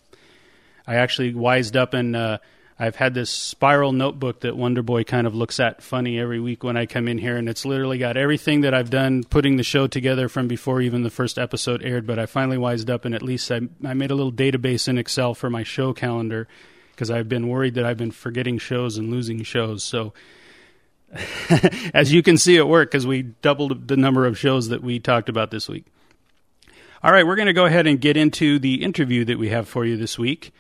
I 0.88 0.96
actually 0.96 1.34
wised 1.34 1.76
up 1.76 1.94
and 1.94 2.16
uh, 2.16 2.38
I've 2.78 2.98
had 2.98 3.14
this 3.14 3.30
spiral 3.30 3.94
notebook 3.94 4.42
that 4.42 4.58
Wonder 4.58 4.84
Boy 4.84 5.06
kind 5.06 5.26
of 5.26 5.34
looks 5.34 5.62
at 5.62 5.82
funny 5.82 6.20
every 6.20 6.42
week 6.42 6.62
when 6.62 6.76
I 6.76 6.86
come 6.86 7.08
in 7.08 7.18
here, 7.18 7.38
and 7.38 7.48
it's 7.48 7.66
literally 7.66 7.98
got 7.98 8.18
everything 8.18 8.62
that 8.62 8.74
I've 8.74 8.90
done 8.90 9.24
putting 9.24 9.56
the 9.56 9.64
show 9.64 9.88
together 9.88 10.28
from 10.28 10.50
before 10.50 10.82
even 10.82 11.04
the 11.04 11.10
first 11.10 11.40
episode 11.40 11.82
aired. 11.84 12.06
But 12.06 12.20
I 12.20 12.26
finally 12.26 12.58
wised 12.58 12.90
up, 12.90 13.06
and 13.06 13.16
at 13.16 13.22
least 13.22 13.50
I, 13.50 13.62
I 13.86 13.94
made 13.94 14.12
a 14.12 14.16
little 14.16 14.32
database 14.32 14.90
in 14.90 14.98
Excel 14.98 15.34
for 15.34 15.50
my 15.50 15.64
show 15.64 15.94
calendar 15.94 16.50
because 16.92 17.10
I've 17.10 17.30
been 17.30 17.48
worried 17.48 17.76
that 17.76 17.86
I've 17.86 17.98
been 17.98 18.12
forgetting 18.12 18.58
shows 18.58 18.98
and 18.98 19.10
losing 19.10 19.42
shows. 19.44 19.82
So, 19.82 20.14
as 21.94 22.12
you 22.12 22.22
can 22.22 22.38
see 22.38 22.58
it 22.58 22.68
worked 22.68 22.92
because 22.92 23.08
we 23.08 23.22
doubled 23.22 23.88
the 23.88 23.96
number 23.96 24.26
of 24.26 24.38
shows 24.38 24.68
that 24.68 24.84
we 24.84 25.00
talked 25.00 25.30
about 25.30 25.50
this 25.50 25.70
week. 25.70 25.86
All 27.02 27.12
right, 27.12 27.26
we're 27.26 27.38
going 27.38 27.46
to 27.46 27.54
go 27.54 27.66
ahead 27.66 27.88
and 27.88 28.02
get 28.02 28.18
into 28.18 28.60
the 28.60 28.84
interview 28.84 29.24
that 29.26 29.40
we 29.40 29.48
have 29.48 29.70
for 29.70 29.86
you 29.86 29.96
this 29.96 30.20
week. 30.20 30.52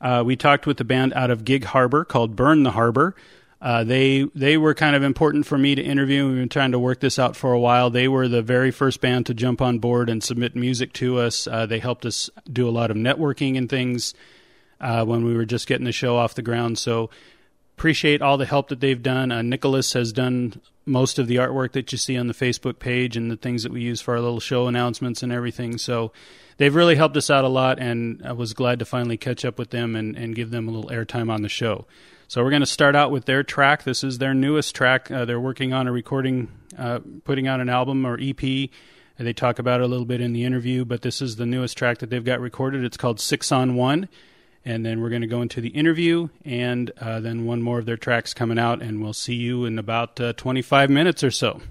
Uh, 0.00 0.22
we 0.24 0.36
talked 0.36 0.66
with 0.66 0.78
the 0.78 0.84
band 0.84 1.12
out 1.14 1.30
of 1.30 1.44
Gig 1.44 1.64
Harbor 1.64 2.04
called 2.04 2.36
Burn 2.36 2.62
the 2.62 2.72
Harbor. 2.72 3.14
Uh, 3.60 3.84
they 3.84 4.22
they 4.34 4.56
were 4.56 4.74
kind 4.74 4.96
of 4.96 5.02
important 5.02 5.44
for 5.44 5.58
me 5.58 5.74
to 5.74 5.82
interview. 5.82 6.26
We've 6.26 6.36
been 6.38 6.48
trying 6.48 6.72
to 6.72 6.78
work 6.78 7.00
this 7.00 7.18
out 7.18 7.36
for 7.36 7.52
a 7.52 7.60
while. 7.60 7.90
They 7.90 8.08
were 8.08 8.26
the 8.26 8.40
very 8.40 8.70
first 8.70 9.02
band 9.02 9.26
to 9.26 9.34
jump 9.34 9.60
on 9.60 9.78
board 9.78 10.08
and 10.08 10.24
submit 10.24 10.56
music 10.56 10.94
to 10.94 11.18
us. 11.18 11.46
Uh, 11.46 11.66
they 11.66 11.78
helped 11.78 12.06
us 12.06 12.30
do 12.50 12.66
a 12.66 12.70
lot 12.72 12.90
of 12.90 12.96
networking 12.96 13.58
and 13.58 13.68
things 13.68 14.14
uh, 14.80 15.04
when 15.04 15.24
we 15.24 15.34
were 15.34 15.44
just 15.44 15.66
getting 15.66 15.84
the 15.84 15.92
show 15.92 16.16
off 16.16 16.34
the 16.34 16.42
ground. 16.42 16.78
So 16.78 17.10
appreciate 17.76 18.22
all 18.22 18.38
the 18.38 18.46
help 18.46 18.68
that 18.68 18.80
they've 18.80 19.02
done. 19.02 19.30
Uh, 19.30 19.42
Nicholas 19.42 19.92
has 19.92 20.10
done 20.10 20.60
most 20.86 21.18
of 21.18 21.26
the 21.26 21.36
artwork 21.36 21.72
that 21.72 21.92
you 21.92 21.98
see 21.98 22.16
on 22.16 22.26
the 22.28 22.34
Facebook 22.34 22.78
page 22.78 23.16
and 23.16 23.30
the 23.30 23.36
things 23.36 23.62
that 23.62 23.72
we 23.72 23.82
use 23.82 24.00
for 24.00 24.14
our 24.14 24.20
little 24.20 24.40
show 24.40 24.66
announcements 24.68 25.22
and 25.22 25.32
everything. 25.32 25.76
So 25.76 26.12
they've 26.60 26.74
really 26.74 26.94
helped 26.94 27.16
us 27.16 27.30
out 27.30 27.44
a 27.44 27.48
lot, 27.48 27.78
and 27.78 28.20
I 28.22 28.32
was 28.32 28.52
glad 28.52 28.80
to 28.80 28.84
finally 28.84 29.16
catch 29.16 29.46
up 29.46 29.58
with 29.58 29.70
them 29.70 29.96
and, 29.96 30.14
and 30.14 30.36
give 30.36 30.50
them 30.50 30.68
a 30.68 30.70
little 30.70 30.90
airtime 30.90 31.32
on 31.32 31.40
the 31.40 31.48
show. 31.48 31.86
So 32.28 32.44
we're 32.44 32.50
going 32.50 32.60
to 32.60 32.66
start 32.66 32.94
out 32.94 33.10
with 33.10 33.24
their 33.24 33.42
track. 33.42 33.84
This 33.84 34.04
is 34.04 34.18
their 34.18 34.34
newest 34.34 34.74
track. 34.74 35.10
Uh, 35.10 35.24
they're 35.24 35.40
working 35.40 35.72
on 35.72 35.88
a 35.88 35.92
recording, 35.92 36.48
uh, 36.76 37.00
putting 37.24 37.48
out 37.48 37.60
an 37.60 37.70
album 37.70 38.04
or 38.06 38.18
EP. 38.20 38.42
And 38.42 39.26
they 39.26 39.32
talk 39.32 39.58
about 39.58 39.80
it 39.80 39.84
a 39.84 39.86
little 39.86 40.04
bit 40.04 40.20
in 40.20 40.34
the 40.34 40.44
interview, 40.44 40.84
but 40.84 41.02
this 41.02 41.20
is 41.20 41.36
the 41.36 41.46
newest 41.46 41.76
track 41.76 41.98
that 41.98 42.10
they've 42.10 42.24
got 42.24 42.40
recorded. 42.40 42.84
It's 42.84 42.96
called 42.96 43.20
Six 43.20 43.50
on 43.50 43.74
One. 43.74 44.08
And 44.62 44.84
then 44.84 45.00
we're 45.00 45.08
going 45.08 45.22
to 45.22 45.26
go 45.26 45.40
into 45.40 45.62
the 45.62 45.70
interview 45.70 46.28
and 46.44 46.90
uh, 47.00 47.20
then 47.20 47.46
one 47.46 47.62
more 47.62 47.78
of 47.78 47.86
their 47.86 47.96
tracks 47.96 48.34
coming 48.34 48.58
out. 48.58 48.82
And 48.82 49.02
we'll 49.02 49.14
see 49.14 49.34
you 49.34 49.64
in 49.64 49.78
about 49.78 50.20
uh, 50.20 50.34
25 50.34 50.90
minutes 50.90 51.24
or 51.24 51.30
so. 51.30 51.62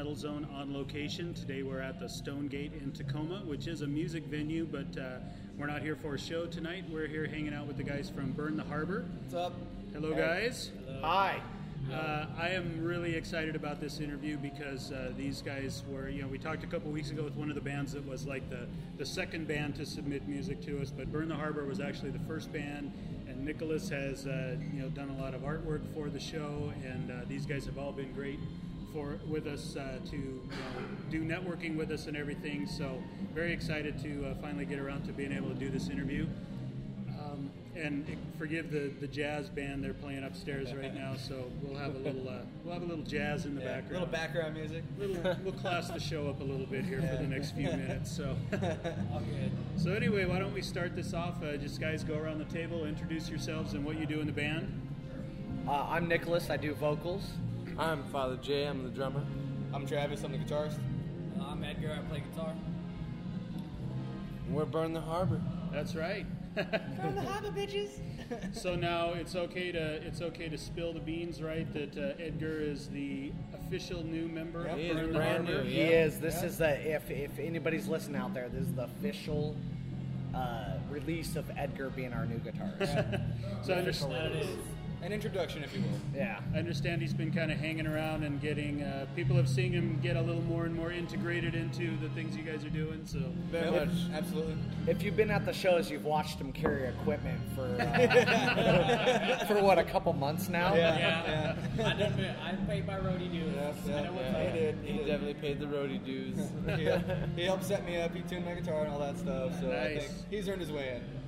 Metal 0.00 0.16
Zone 0.16 0.48
on 0.54 0.72
location. 0.72 1.34
Today 1.34 1.62
we're 1.62 1.82
at 1.82 2.00
the 2.00 2.08
Stone 2.08 2.48
Gate 2.48 2.72
in 2.72 2.90
Tacoma, 2.90 3.42
which 3.44 3.66
is 3.66 3.82
a 3.82 3.86
music 3.86 4.24
venue, 4.24 4.64
but 4.64 4.98
uh, 4.98 5.18
we're 5.58 5.66
not 5.66 5.82
here 5.82 5.94
for 5.94 6.14
a 6.14 6.18
show 6.18 6.46
tonight. 6.46 6.84
We're 6.90 7.06
here 7.06 7.26
hanging 7.26 7.52
out 7.52 7.66
with 7.66 7.76
the 7.76 7.82
guys 7.82 8.08
from 8.08 8.32
Burn 8.32 8.56
the 8.56 8.64
Harbor. 8.64 9.04
What's 9.20 9.34
up? 9.34 9.52
Hello, 9.92 10.14
guys. 10.14 10.70
Hi. 11.02 11.42
Uh, 11.92 12.24
I 12.38 12.48
am 12.48 12.82
really 12.82 13.14
excited 13.14 13.54
about 13.54 13.78
this 13.78 14.00
interview 14.00 14.38
because 14.38 14.90
uh, 14.90 15.12
these 15.18 15.42
guys 15.42 15.82
were, 15.86 16.08
you 16.08 16.22
know, 16.22 16.28
we 16.28 16.38
talked 16.38 16.64
a 16.64 16.66
couple 16.66 16.90
weeks 16.90 17.10
ago 17.10 17.22
with 17.22 17.34
one 17.34 17.50
of 17.50 17.54
the 17.54 17.60
bands 17.60 17.92
that 17.92 18.08
was 18.08 18.26
like 18.26 18.48
the, 18.48 18.66
the 18.96 19.04
second 19.04 19.48
band 19.48 19.76
to 19.76 19.84
submit 19.84 20.26
music 20.26 20.62
to 20.62 20.80
us, 20.80 20.90
but 20.90 21.12
Burn 21.12 21.28
the 21.28 21.36
Harbor 21.36 21.66
was 21.66 21.78
actually 21.78 22.10
the 22.10 22.20
first 22.20 22.50
band, 22.54 22.90
and 23.28 23.44
Nicholas 23.44 23.90
has, 23.90 24.26
uh, 24.26 24.56
you 24.72 24.80
know, 24.80 24.88
done 24.88 25.10
a 25.10 25.22
lot 25.22 25.34
of 25.34 25.42
artwork 25.42 25.82
for 25.92 26.08
the 26.08 26.20
show, 26.20 26.72
and 26.86 27.10
uh, 27.10 27.14
these 27.28 27.44
guys 27.44 27.66
have 27.66 27.76
all 27.76 27.92
been 27.92 28.14
great 28.14 28.38
for 28.92 29.18
with 29.28 29.46
us 29.46 29.76
uh, 29.76 29.98
to 30.10 30.16
you 30.16 30.40
know, 30.48 30.86
do 31.10 31.22
networking 31.22 31.76
with 31.76 31.90
us 31.90 32.06
and 32.06 32.16
everything. 32.16 32.66
So 32.66 33.02
very 33.34 33.52
excited 33.52 34.00
to 34.02 34.26
uh, 34.30 34.34
finally 34.40 34.64
get 34.64 34.78
around 34.78 35.04
to 35.06 35.12
being 35.12 35.32
able 35.32 35.48
to 35.48 35.54
do 35.54 35.68
this 35.70 35.88
interview. 35.88 36.26
Um, 37.08 37.50
and 37.76 38.04
forgive 38.38 38.70
the, 38.72 38.90
the 39.00 39.06
jazz 39.06 39.48
band 39.48 39.84
they're 39.84 39.94
playing 39.94 40.24
upstairs 40.24 40.74
right 40.74 40.94
now. 40.94 41.14
So 41.16 41.44
we'll 41.62 41.78
have 41.78 41.94
a 41.94 41.98
little 41.98 42.28
uh, 42.28 42.38
we'll 42.64 42.74
have 42.74 42.82
a 42.82 42.86
little 42.86 43.04
jazz 43.04 43.44
in 43.46 43.54
the 43.54 43.60
Yeah, 43.62 43.74
background. 43.80 43.90
A 43.90 43.98
little 44.06 44.06
background 44.12 44.54
music. 44.54 44.82
Little, 44.98 45.36
we'll 45.44 45.52
class 45.54 45.88
the 45.88 46.00
show 46.00 46.28
up 46.28 46.40
a 46.40 46.44
little 46.44 46.66
bit 46.66 46.84
here 46.84 47.00
for 47.00 47.16
the 47.22 47.28
next 47.28 47.52
few 47.52 47.66
minutes. 47.66 48.10
So, 48.10 48.36
All 49.12 49.20
good. 49.20 49.52
so 49.76 49.92
anyway, 49.92 50.24
why 50.24 50.38
don't 50.38 50.52
we 50.54 50.62
start 50.62 50.96
this 50.96 51.14
off? 51.14 51.42
Uh, 51.42 51.56
just 51.56 51.80
guys, 51.80 52.02
go 52.02 52.18
around 52.18 52.38
the 52.38 52.44
table, 52.52 52.84
introduce 52.86 53.28
yourselves 53.28 53.74
and 53.74 53.84
what 53.84 53.98
you 53.98 54.06
do 54.06 54.20
in 54.20 54.26
the 54.26 54.32
band. 54.32 54.88
Uh, 55.68 55.86
I'm 55.90 56.08
Nicholas. 56.08 56.50
I 56.50 56.56
do 56.56 56.74
vocals. 56.74 57.22
I'm 57.78 58.02
Father 58.04 58.36
Jay. 58.36 58.66
I'm 58.66 58.82
the 58.84 58.90
drummer. 58.90 59.22
I'm 59.72 59.86
Travis. 59.86 60.22
I'm 60.24 60.32
the 60.32 60.38
guitarist. 60.38 60.78
I'm 61.40 61.62
Edgar. 61.64 61.92
I 61.98 62.08
play 62.08 62.22
guitar. 62.30 62.54
We're 64.50 64.64
Burn 64.64 64.92
the 64.92 65.00
Harbor. 65.00 65.40
That's 65.72 65.94
right. 65.94 66.26
From 67.00 67.14
the 67.14 67.22
harbor, 67.22 67.50
bitches. 67.52 67.90
So 68.52 68.74
now 68.74 69.10
it's 69.12 69.36
okay 69.36 69.70
to 69.70 69.78
it's 70.04 70.20
okay 70.20 70.48
to 70.48 70.58
spill 70.58 70.92
the 70.92 70.98
beans, 71.00 71.40
right? 71.40 71.72
That 71.72 71.96
uh, 71.96 72.20
Edgar 72.22 72.60
is 72.60 72.88
the 72.88 73.32
official 73.54 74.02
new 74.02 74.26
member 74.26 74.62
Yep. 74.64 74.72
of 74.72 74.78
He 74.78 74.86
is 74.88 74.96
Burn 74.96 75.06
the 75.12 75.18
brand 75.18 75.46
Harbor. 75.48 75.64
new, 75.64 75.70
He 75.70 75.80
is. 75.80 76.18
This 76.18 76.42
is 76.42 76.58
the 76.58 76.70
if 76.94 77.08
if 77.10 77.38
anybody's 77.38 77.86
listening 77.86 78.20
out 78.20 78.34
there, 78.34 78.48
this 78.48 78.62
is 78.66 78.72
the 78.74 78.84
official 78.84 79.54
uh, 80.34 80.74
release 80.90 81.36
of 81.36 81.48
Edgar 81.56 81.90
being 81.90 82.12
our 82.12 82.26
new 82.26 82.38
guitarist. 82.38 83.22
So 83.62 83.74
I 83.74 83.78
understand. 83.78 84.12
That 84.12 84.32
it 84.32 84.46
is. 84.46 84.58
An 85.02 85.12
introduction, 85.14 85.64
if 85.64 85.74
you 85.74 85.80
will. 85.82 85.98
yeah. 86.14 86.40
I 86.54 86.58
understand 86.58 87.00
he's 87.00 87.14
been 87.14 87.32
kind 87.32 87.50
of 87.50 87.56
hanging 87.58 87.86
around 87.86 88.22
and 88.22 88.38
getting. 88.40 88.82
Uh, 88.82 89.06
people 89.16 89.34
have 89.36 89.48
seen 89.48 89.72
him 89.72 89.98
get 90.02 90.16
a 90.16 90.20
little 90.20 90.42
more 90.42 90.66
and 90.66 90.74
more 90.74 90.92
integrated 90.92 91.54
into 91.54 91.96
the 91.98 92.08
things 92.10 92.36
you 92.36 92.42
guys 92.42 92.64
are 92.66 92.70
doing. 92.70 93.00
So 93.06 93.18
Very 93.50 93.70
Yep, 93.70 93.86
much. 93.86 93.96
Absolutely. 94.12 94.56
If 94.86 95.02
you've 95.02 95.16
been 95.16 95.30
at 95.30 95.46
the 95.46 95.54
shows, 95.54 95.90
you've 95.90 96.04
watched 96.04 96.38
him 96.38 96.52
carry 96.52 96.86
equipment 96.86 97.40
for 97.54 97.62
uh, 97.80 99.46
for 99.46 99.62
what 99.62 99.78
a 99.78 99.84
couple 99.84 100.12
months 100.12 100.50
now. 100.50 100.74
Yeah. 100.74 101.54
I 101.78 101.92
done. 101.94 102.36
I 102.44 102.52
paid 102.66 102.86
my 102.86 102.94
roadie 102.98 103.32
dues. 103.32 103.54
Yes, 103.54 103.76
I 103.86 104.02
know 104.02 104.12
what's 104.12 104.30
yeah, 104.30 104.36
up. 104.38 104.52
he 104.52 104.58
did. 104.60 104.78
He 104.84 104.98
definitely 104.98 105.34
paid 105.34 105.60
the 105.60 105.66
roadie 105.66 106.04
dues. 106.04 106.36
he, 106.76 107.40
he 107.40 107.46
helped 107.46 107.64
set 107.64 107.86
me 107.86 108.00
up. 108.00 108.14
He 108.14 108.20
tuned 108.22 108.44
my 108.44 108.52
guitar 108.54 108.82
and 108.84 108.92
all 108.92 108.98
that 109.00 109.18
stuff. 109.18 109.58
So 109.60 109.70
I 109.72 109.98
think 109.98 110.10
he's 110.30 110.46
earned 110.48 110.60
his 110.60 110.70
way 110.70 110.96
in. 110.96 111.19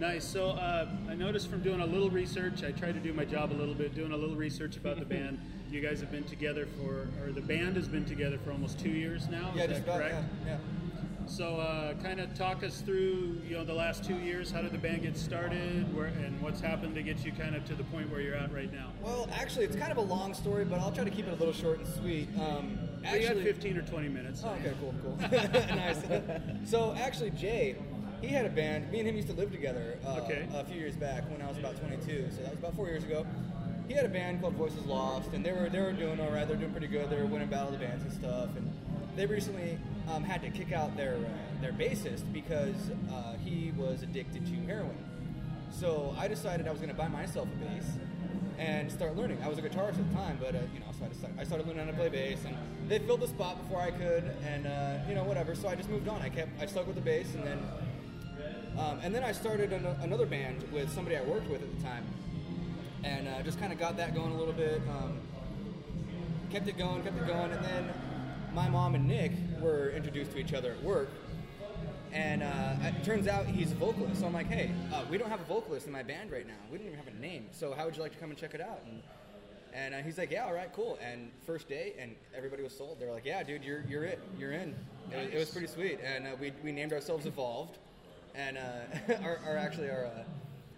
Nice. 0.00 0.24
So 0.24 0.50
uh, 0.50 0.88
I 1.08 1.14
noticed 1.14 1.48
from 1.48 1.62
doing 1.62 1.80
a 1.80 1.86
little 1.86 2.10
research, 2.10 2.64
I 2.64 2.72
try 2.72 2.90
to 2.90 2.98
do 2.98 3.12
my 3.12 3.24
job 3.24 3.52
a 3.52 3.54
little 3.54 3.74
bit, 3.74 3.94
doing 3.94 4.12
a 4.12 4.16
little 4.16 4.34
research 4.36 4.76
about 4.76 4.98
the 4.98 5.04
band. 5.04 5.38
You 5.70 5.80
guys 5.80 6.00
have 6.00 6.10
been 6.10 6.24
together 6.24 6.66
for, 6.66 7.06
or 7.24 7.30
the 7.30 7.40
band 7.40 7.76
has 7.76 7.86
been 7.86 8.04
together 8.04 8.38
for 8.44 8.50
almost 8.50 8.80
two 8.80 8.88
years 8.90 9.28
now. 9.28 9.52
Yeah, 9.54 9.66
is 9.66 9.70
that 9.70 9.78
about. 9.84 9.98
correct? 9.98 10.14
Yeah, 10.44 10.50
yeah. 10.50 11.26
So, 11.26 11.58
uh, 11.58 11.94
kind 12.02 12.18
of 12.18 12.34
talk 12.34 12.64
us 12.64 12.80
through, 12.80 13.40
you 13.48 13.56
know, 13.56 13.62
the 13.62 13.72
last 13.72 14.02
two 14.02 14.16
years. 14.16 14.50
How 14.50 14.62
did 14.62 14.72
the 14.72 14.78
band 14.78 15.02
get 15.02 15.16
started, 15.16 15.94
where, 15.96 16.06
and 16.06 16.42
what's 16.42 16.60
happened 16.60 16.96
to 16.96 17.04
get 17.04 17.24
you 17.24 17.30
kind 17.30 17.54
of 17.54 17.64
to 17.66 17.76
the 17.76 17.84
point 17.84 18.10
where 18.10 18.20
you're 18.20 18.34
at 18.34 18.52
right 18.52 18.72
now? 18.72 18.88
Well, 19.00 19.28
actually, 19.32 19.66
it's 19.66 19.76
kind 19.76 19.92
of 19.92 19.98
a 19.98 20.02
long 20.02 20.34
story, 20.34 20.64
but 20.64 20.80
I'll 20.80 20.90
try 20.90 21.04
to 21.04 21.10
keep 21.10 21.28
it 21.28 21.32
a 21.34 21.36
little 21.36 21.54
short 21.54 21.78
and 21.78 21.86
sweet. 21.86 22.26
Um, 22.34 22.76
Well, 23.04 23.14
you 23.16 23.28
had 23.28 23.36
actually, 23.36 23.44
15 23.44 23.76
or 23.76 23.82
20 23.82 24.08
minutes. 24.08 24.42
Oh, 24.44 24.50
okay, 24.54 24.72
cool, 24.80 24.92
cool. 25.04 25.16
nice. 25.30 26.02
so 26.64 26.96
actually, 26.98 27.30
Jay, 27.30 27.76
he 28.20 28.28
had 28.28 28.46
a 28.46 28.50
band. 28.50 28.90
Me 28.90 29.00
and 29.00 29.08
him 29.08 29.16
used 29.16 29.28
to 29.28 29.34
live 29.34 29.50
together 29.50 29.98
uh, 30.06 30.20
Okay. 30.24 30.46
a 30.54 30.64
few 30.64 30.76
years 30.76 30.96
back 30.96 31.28
when 31.30 31.40
I 31.42 31.48
was 31.48 31.58
about 31.58 31.76
22. 31.80 32.28
So 32.30 32.42
that 32.42 32.50
was 32.50 32.58
about 32.58 32.74
four 32.76 32.86
years 32.88 33.04
ago. 33.04 33.26
He 33.88 33.94
had 33.94 34.04
a 34.04 34.08
band 34.08 34.40
called 34.40 34.54
Voices 34.54 34.84
Lost, 34.86 35.32
and 35.32 35.44
they 35.44 35.52
were 35.52 35.68
they 35.68 35.80
were 35.80 35.92
doing 35.92 36.20
all 36.20 36.30
right. 36.30 36.46
They're 36.46 36.56
doing 36.56 36.70
pretty 36.70 36.86
good. 36.86 37.10
They 37.10 37.16
were 37.16 37.26
winning 37.26 37.48
battle 37.48 37.72
of 37.72 37.80
the 37.80 37.84
bands 37.84 38.04
and 38.04 38.12
stuff. 38.12 38.48
And 38.56 38.70
they 39.16 39.26
recently 39.26 39.78
um, 40.12 40.22
had 40.22 40.42
to 40.42 40.50
kick 40.50 40.72
out 40.72 40.96
their 40.96 41.14
uh, 41.16 41.60
their 41.60 41.72
bassist 41.72 42.32
because 42.32 42.76
uh, 43.12 43.34
he 43.44 43.72
was 43.76 44.02
addicted 44.02 44.46
to 44.46 44.52
heroin. 44.66 44.96
So 45.72 46.14
I 46.18 46.28
decided 46.28 46.68
I 46.68 46.70
was 46.70 46.80
going 46.80 46.90
to 46.92 46.96
buy 46.96 47.08
myself 47.08 47.48
a 47.48 47.64
bass 47.64 47.84
and 48.58 48.92
start 48.92 49.16
learning. 49.16 49.38
I 49.42 49.48
was 49.48 49.58
a 49.58 49.62
guitarist 49.62 49.98
at 49.98 50.08
the 50.10 50.14
time, 50.16 50.38
but 50.40 50.54
uh, 50.54 50.58
you 50.74 50.80
know, 50.80 50.86
so 50.96 51.04
I, 51.06 51.08
decided, 51.08 51.36
I 51.40 51.44
started 51.44 51.66
learning 51.66 51.84
how 51.86 51.90
to 51.90 51.96
play 51.96 52.08
bass, 52.10 52.38
and 52.44 52.54
they 52.88 52.98
filled 53.00 53.20
the 53.20 53.28
spot 53.28 53.60
before 53.62 53.80
I 53.80 53.90
could, 53.90 54.22
and 54.46 54.66
uh, 54.66 54.98
you 55.08 55.14
know, 55.16 55.24
whatever. 55.24 55.54
So 55.56 55.68
I 55.68 55.74
just 55.74 55.88
moved 55.88 56.06
on. 56.08 56.20
I 56.22 56.28
kept, 56.28 56.50
I 56.60 56.66
stuck 56.66 56.86
with 56.86 56.96
the 56.96 57.02
bass, 57.02 57.34
and 57.34 57.44
then, 57.44 57.58
um, 58.80 58.98
and 59.02 59.14
then 59.14 59.22
I 59.22 59.32
started 59.32 59.72
an, 59.72 59.84
another 60.00 60.24
band 60.26 60.64
with 60.72 60.90
somebody 60.90 61.16
I 61.16 61.22
worked 61.22 61.48
with 61.50 61.62
at 61.62 61.76
the 61.76 61.82
time, 61.82 62.04
and 63.04 63.28
uh, 63.28 63.42
just 63.42 63.60
kind 63.60 63.72
of 63.72 63.78
got 63.78 63.96
that 63.98 64.14
going 64.14 64.32
a 64.32 64.36
little 64.38 64.54
bit. 64.54 64.80
Um, 64.88 65.18
kept 66.50 66.66
it 66.66 66.78
going, 66.78 67.02
kept 67.02 67.16
it 67.18 67.26
going, 67.26 67.52
and 67.52 67.64
then 67.64 67.92
my 68.54 68.68
mom 68.68 68.94
and 68.94 69.06
Nick 69.06 69.32
were 69.60 69.90
introduced 69.90 70.32
to 70.32 70.38
each 70.38 70.54
other 70.54 70.72
at 70.72 70.82
work, 70.82 71.10
and 72.12 72.42
uh, 72.42 72.74
it 72.82 73.04
turns 73.04 73.28
out 73.28 73.46
he's 73.46 73.72
a 73.72 73.74
vocalist. 73.74 74.20
So 74.20 74.26
I'm 74.26 74.32
like, 74.32 74.48
hey, 74.48 74.70
uh, 74.92 75.04
we 75.10 75.18
don't 75.18 75.30
have 75.30 75.40
a 75.40 75.44
vocalist 75.44 75.86
in 75.86 75.92
my 75.92 76.02
band 76.02 76.32
right 76.32 76.46
now. 76.46 76.54
We 76.72 76.78
don't 76.78 76.86
even 76.86 76.98
have 76.98 77.08
a 77.08 77.20
name. 77.20 77.46
So 77.52 77.74
how 77.74 77.84
would 77.84 77.96
you 77.96 78.02
like 78.02 78.12
to 78.12 78.18
come 78.18 78.30
and 78.30 78.38
check 78.38 78.54
it 78.54 78.60
out? 78.60 78.80
And, 78.86 79.02
and 79.72 79.94
uh, 79.94 79.98
he's 79.98 80.18
like, 80.18 80.30
yeah, 80.30 80.46
all 80.46 80.54
right, 80.54 80.72
cool. 80.72 80.98
And 81.00 81.30
first 81.46 81.68
day, 81.68 81.94
and 81.98 82.16
everybody 82.34 82.62
was 82.62 82.76
sold. 82.76 82.98
They 82.98 83.06
were 83.06 83.12
like, 83.12 83.26
yeah, 83.26 83.42
dude, 83.42 83.62
you're 83.62 83.84
you're 83.88 84.04
it. 84.04 84.20
You're 84.38 84.52
in. 84.52 84.74
It, 85.12 85.16
was, 85.16 85.34
it 85.34 85.38
was 85.38 85.50
pretty 85.50 85.68
sweet. 85.68 86.00
And 86.02 86.26
uh, 86.26 86.30
we, 86.40 86.52
we 86.64 86.72
named 86.72 86.92
ourselves 86.92 87.26
Evolved, 87.26 87.78
and 88.34 88.58
uh, 88.58 89.14
our, 89.22 89.40
our 89.46 89.56
actually 89.56 89.90
our 89.90 90.06
uh, 90.06 90.24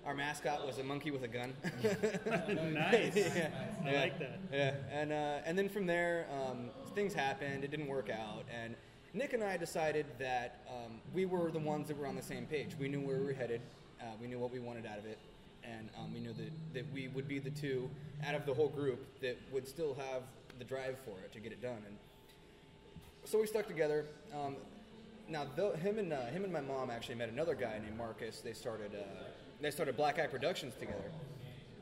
our 0.05 0.15
mascot 0.15 0.67
was 0.67 0.79
a 0.79 0.83
monkey 0.83 1.11
with 1.11 1.23
a 1.23 1.29
gun. 1.29 1.53
nice. 2.73 3.15
yeah. 3.15 3.51
I 3.85 3.91
Yeah. 3.93 4.01
like 4.01 4.19
that. 4.19 4.41
Yeah, 4.53 4.75
and 4.91 5.13
uh, 5.13 5.39
and 5.45 5.57
then 5.57 5.69
from 5.69 5.87
there, 5.87 6.27
um, 6.33 6.71
things 6.95 7.15
happened. 7.15 7.65
It 7.65 7.71
didn't 7.71 7.87
work 7.89 8.11
out, 8.11 8.45
and 8.53 8.75
Nick 9.15 9.33
and 9.33 9.45
I 9.45 9.57
decided 9.57 10.07
that 10.19 10.65
um, 10.69 11.01
we 11.15 11.25
were 11.27 11.51
the 11.51 11.59
ones 11.59 11.89
that 11.89 11.97
were 11.99 12.07
on 12.07 12.17
the 12.17 12.23
same 12.23 12.47
page. 12.47 12.71
We 12.79 12.89
knew 12.89 13.01
where 13.01 13.19
we 13.19 13.27
were 13.27 13.33
headed. 13.33 13.61
Uh, 14.01 14.05
we 14.21 14.27
knew 14.27 14.39
what 14.39 14.51
we 14.51 14.59
wanted 14.59 14.87
out 14.87 14.99
of 14.99 15.07
it, 15.07 15.19
and 15.63 15.89
um, 15.99 16.13
we 16.13 16.19
knew 16.21 16.33
that 16.33 16.51
that 16.75 16.93
we 16.93 17.09
would 17.09 17.29
be 17.29 17.39
the 17.39 17.51
two 17.51 17.89
out 18.27 18.35
of 18.35 18.45
the 18.47 18.55
whole 18.55 18.69
group 18.69 19.21
that 19.21 19.39
would 19.53 19.69
still 19.69 19.95
have 19.95 20.23
the 20.59 20.65
drive 20.65 20.97
for 21.05 21.19
it 21.25 21.33
to 21.33 21.39
get 21.41 21.53
it 21.53 21.63
done. 21.63 21.83
And 21.87 21.97
so 23.25 23.41
we 23.41 23.47
stuck 23.47 23.67
together. 23.69 24.07
Now, 25.33 25.47
though, 25.57 25.73
him 25.73 25.99
and 25.99 26.13
uh, 26.13 26.27
him 26.27 26.45
and 26.45 26.53
my 26.53 26.61
mom 26.61 26.91
actually 26.91 27.15
met 27.15 27.31
another 27.31 27.55
guy 27.55 27.81
named 27.83 27.97
Marcus. 27.97 28.43
They 28.43 28.53
started 28.53 28.95
uh, 28.95 29.25
they 29.63 29.71
started 29.71 29.97
Black 29.97 30.19
Eye 30.19 30.27
Productions 30.27 30.75
together. 30.79 31.11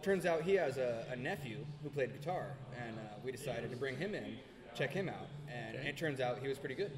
Turns 0.02 0.24
out 0.24 0.42
he 0.42 0.54
has 0.54 0.76
a, 0.76 1.04
a 1.10 1.16
nephew 1.16 1.66
who 1.82 1.90
played 1.90 2.12
guitar, 2.12 2.54
and 2.80 2.96
uh, 2.96 3.02
we 3.24 3.32
decided 3.32 3.72
to 3.72 3.76
bring 3.76 3.96
him 3.96 4.14
in, 4.14 4.36
check 4.76 4.90
him 4.92 5.08
out, 5.08 5.26
and 5.52 5.74
it 5.74 5.96
turns 5.96 6.20
out 6.20 6.38
he 6.38 6.46
was 6.46 6.58
pretty 6.58 6.76
good. 6.76 6.92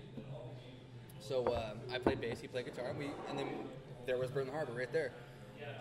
So 1.21 1.47
uh, 1.47 1.73
I 1.91 1.99
played 1.99 2.21
bass, 2.21 2.39
he 2.43 2.49
played 2.49 2.67
guitar, 2.67 2.91
and 2.91 2.99
we 2.99 3.07
and 3.31 3.39
then 3.39 3.49
there 4.05 4.19
was 4.19 4.31
Burn 4.31 4.45
the 4.45 4.53
Harbor 4.53 4.75
right 4.75 4.93
there. 4.93 5.13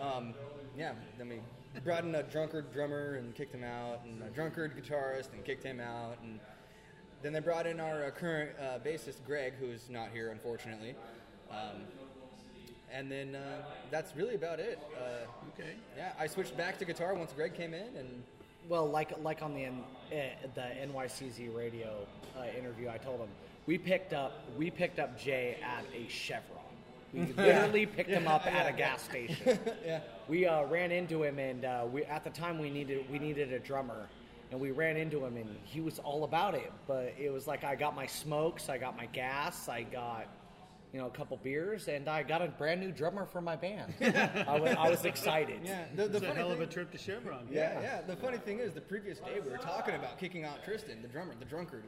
Um, 0.00 0.32
yeah, 0.74 0.94
then 1.18 1.28
we 1.28 1.40
brought 1.84 2.04
in 2.04 2.14
a 2.14 2.22
drunkard 2.22 2.72
drummer 2.72 3.16
and 3.16 3.34
kicked 3.34 3.54
him 3.54 3.62
out, 3.62 4.00
and 4.06 4.22
a 4.22 4.30
drunkard 4.30 4.72
guitarist 4.74 5.34
and 5.34 5.44
kicked 5.44 5.64
him 5.64 5.80
out, 5.80 6.16
and 6.22 6.40
then 7.22 7.32
they 7.32 7.40
brought 7.40 7.66
in 7.66 7.80
our 7.80 8.04
uh, 8.06 8.10
current 8.10 8.50
uh, 8.60 8.78
bassist 8.84 9.24
Greg, 9.26 9.54
who's 9.60 9.88
not 9.88 10.08
here 10.12 10.30
unfortunately. 10.30 10.94
Um, 11.50 11.82
and 12.92 13.10
then 13.10 13.34
uh, 13.34 13.62
that's 13.90 14.14
really 14.16 14.34
about 14.34 14.60
it. 14.60 14.78
Uh, 14.98 15.26
Okay. 15.58 15.72
yeah, 15.96 16.12
I 16.18 16.26
switched 16.26 16.56
back 16.56 16.78
to 16.78 16.84
guitar 16.86 17.14
once 17.14 17.32
Greg 17.34 17.52
came 17.54 17.74
in, 17.74 17.94
and 17.96 18.22
Well, 18.68 18.88
like 18.88 19.12
like 19.22 19.42
on 19.42 19.54
the 19.54 19.64
N, 19.64 19.84
eh, 20.10 20.30
the 20.54 20.62
NYCZ 20.86 21.54
radio 21.54 22.06
uh, 22.38 22.44
interview, 22.58 22.88
I 22.88 22.96
told 22.98 23.20
him 23.20 23.28
we 23.66 23.76
picked 23.78 24.12
up 24.14 24.32
we 24.58 24.70
picked 24.70 24.98
up 24.98 25.18
Jay 25.18 25.58
at 25.62 25.84
a 25.94 26.08
Chevron. 26.08 26.58
We 27.12 27.20
literally 27.36 27.84
picked 27.84 28.08
him 28.08 28.26
up 28.26 28.46
at 28.46 28.66
a 28.66 28.72
gas 28.76 29.02
station. 29.02 29.58
yeah, 29.86 30.00
We 30.28 30.46
uh, 30.46 30.64
ran 30.64 30.90
into 30.90 31.22
him, 31.22 31.38
and 31.38 31.64
uh, 31.66 31.84
we 31.92 32.04
at 32.04 32.24
the 32.24 32.30
time 32.30 32.58
we 32.58 32.70
needed 32.70 33.04
we 33.10 33.18
needed 33.18 33.52
a 33.52 33.58
drummer, 33.58 34.06
and 34.52 34.60
we 34.60 34.70
ran 34.70 34.96
into 34.96 35.24
him, 35.24 35.36
and 35.36 35.48
he 35.64 35.80
was 35.80 35.98
all 35.98 36.24
about 36.24 36.54
it. 36.54 36.70
But 36.86 37.14
it 37.18 37.32
was 37.32 37.46
like 37.46 37.64
I 37.64 37.74
got 37.74 37.96
my 37.96 38.06
smokes, 38.06 38.68
I 38.68 38.78
got 38.78 38.96
my 38.96 39.06
gas, 39.06 39.68
I 39.68 39.82
got 39.82 40.28
you 40.92 41.00
know, 41.00 41.06
a 41.06 41.10
couple 41.10 41.38
beers, 41.38 41.88
and 41.88 42.06
I 42.06 42.22
got 42.22 42.42
a 42.42 42.48
brand 42.48 42.78
new 42.82 42.92
drummer 42.92 43.24
for 43.24 43.40
my 43.40 43.56
band. 43.56 43.94
I, 44.46 44.60
was, 44.60 44.76
I 44.78 44.90
was 44.90 45.06
excited. 45.06 45.60
Yeah, 45.64 45.84
the, 45.96 46.06
the 46.06 46.18
It's 46.18 46.24
a 46.26 46.28
funny 46.28 46.38
hell 46.38 46.52
of 46.52 46.60
a 46.60 46.66
trip 46.66 46.92
to 46.92 46.98
Chevron. 46.98 47.48
Yeah, 47.50 47.80
yeah. 47.80 48.02
The 48.02 48.14
funny 48.16 48.36
thing 48.36 48.58
is, 48.58 48.74
the 48.74 48.82
previous 48.82 49.18
day 49.18 49.40
we 49.42 49.50
were 49.50 49.56
talking 49.56 49.94
about 49.94 50.18
kicking 50.18 50.44
out 50.44 50.62
Tristan, 50.62 51.00
the 51.00 51.08
drummer, 51.08 51.32
the 51.38 51.46
drunkard, 51.46 51.84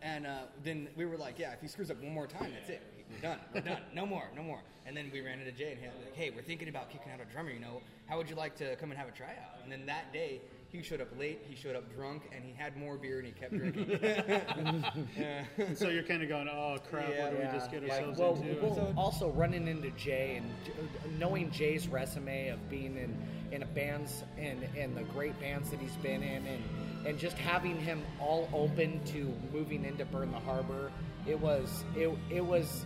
and 0.00 0.26
uh, 0.26 0.38
then 0.64 0.88
we 0.96 1.04
were 1.04 1.18
like, 1.18 1.38
"Yeah, 1.38 1.52
if 1.52 1.60
he 1.60 1.68
screws 1.68 1.90
up 1.90 2.02
one 2.02 2.14
more 2.14 2.26
time, 2.26 2.50
that's 2.54 2.70
it. 2.70 2.80
We're 3.12 3.20
done. 3.20 3.38
We're 3.52 3.60
done. 3.60 3.82
No 3.94 4.06
more. 4.06 4.24
No 4.34 4.42
more." 4.42 4.60
And 4.86 4.96
then 4.96 5.10
we 5.12 5.20
ran 5.20 5.38
into 5.40 5.52
Jay 5.52 5.72
and 5.72 5.78
he 5.80 5.86
was 5.88 5.96
like, 6.02 6.16
"Hey, 6.16 6.30
we're 6.30 6.40
thinking 6.40 6.70
about 6.70 6.88
kicking 6.88 7.12
out 7.12 7.20
a 7.20 7.30
drummer. 7.30 7.50
You 7.50 7.60
know, 7.60 7.82
how 8.06 8.16
would 8.16 8.30
you 8.30 8.36
like 8.36 8.56
to 8.56 8.74
come 8.76 8.90
and 8.90 8.98
have 8.98 9.08
a 9.08 9.12
tryout?" 9.12 9.60
And 9.62 9.70
then 9.70 9.84
that 9.84 10.14
day. 10.14 10.40
He 10.72 10.82
showed 10.82 11.00
up 11.00 11.08
late. 11.18 11.40
He 11.48 11.56
showed 11.56 11.74
up 11.74 11.92
drunk, 11.92 12.22
and 12.34 12.44
he 12.44 12.52
had 12.52 12.76
more 12.76 12.96
beer, 12.96 13.18
and 13.18 13.26
he 13.26 13.32
kept 13.32 13.56
drinking. 13.56 13.90
yeah. 15.18 15.44
And 15.58 15.76
so 15.76 15.88
you're 15.88 16.04
kind 16.04 16.22
of 16.22 16.28
going, 16.28 16.48
oh 16.48 16.76
crap, 16.88 17.08
Yeah. 17.10 17.24
what 17.24 17.30
do 17.32 17.36
we 17.38 17.52
just 17.52 17.70
get 17.72 17.82
like, 17.82 17.92
ourselves 18.02 18.20
well, 18.20 18.34
into? 18.36 18.64
well, 18.64 18.94
also 18.96 19.30
running 19.30 19.66
into 19.66 19.90
Jay 19.92 20.36
and 20.40 21.18
knowing 21.18 21.50
Jay's 21.50 21.88
resume 21.88 22.48
of 22.48 22.70
being 22.70 22.96
in 22.96 23.16
in 23.50 23.64
a 23.64 23.66
bands 23.66 24.22
and 24.38 24.62
and 24.78 24.96
the 24.96 25.02
great 25.02 25.38
bands 25.40 25.70
that 25.70 25.80
he's 25.80 25.96
been 25.96 26.22
in 26.22 26.46
and 26.46 26.62
and 27.04 27.18
just 27.18 27.36
having 27.36 27.76
him 27.76 28.00
all 28.20 28.48
open 28.52 29.02
to 29.06 29.34
moving 29.52 29.84
into 29.84 30.04
Burn 30.04 30.30
the 30.30 30.38
Harbor, 30.38 30.92
it 31.26 31.38
was 31.40 31.82
it 31.96 32.10
it 32.30 32.44
was 32.44 32.84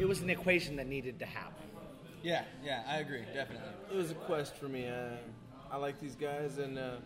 it 0.00 0.04
was 0.04 0.20
an 0.20 0.30
equation 0.30 0.74
that 0.76 0.88
needed 0.88 1.20
to 1.20 1.26
happen. 1.26 1.64
yeah, 2.24 2.42
yeah, 2.64 2.82
I 2.88 2.96
agree, 2.98 3.22
definitely. 3.32 3.68
It 3.92 3.96
was 3.96 4.10
a 4.10 4.14
quest 4.14 4.56
for 4.56 4.66
me. 4.66 4.88
Uh, 4.88 5.10
I 5.72 5.76
like 5.76 5.98
these 6.00 6.14
guys, 6.14 6.58
and 6.58 6.78
uh, 6.78 6.96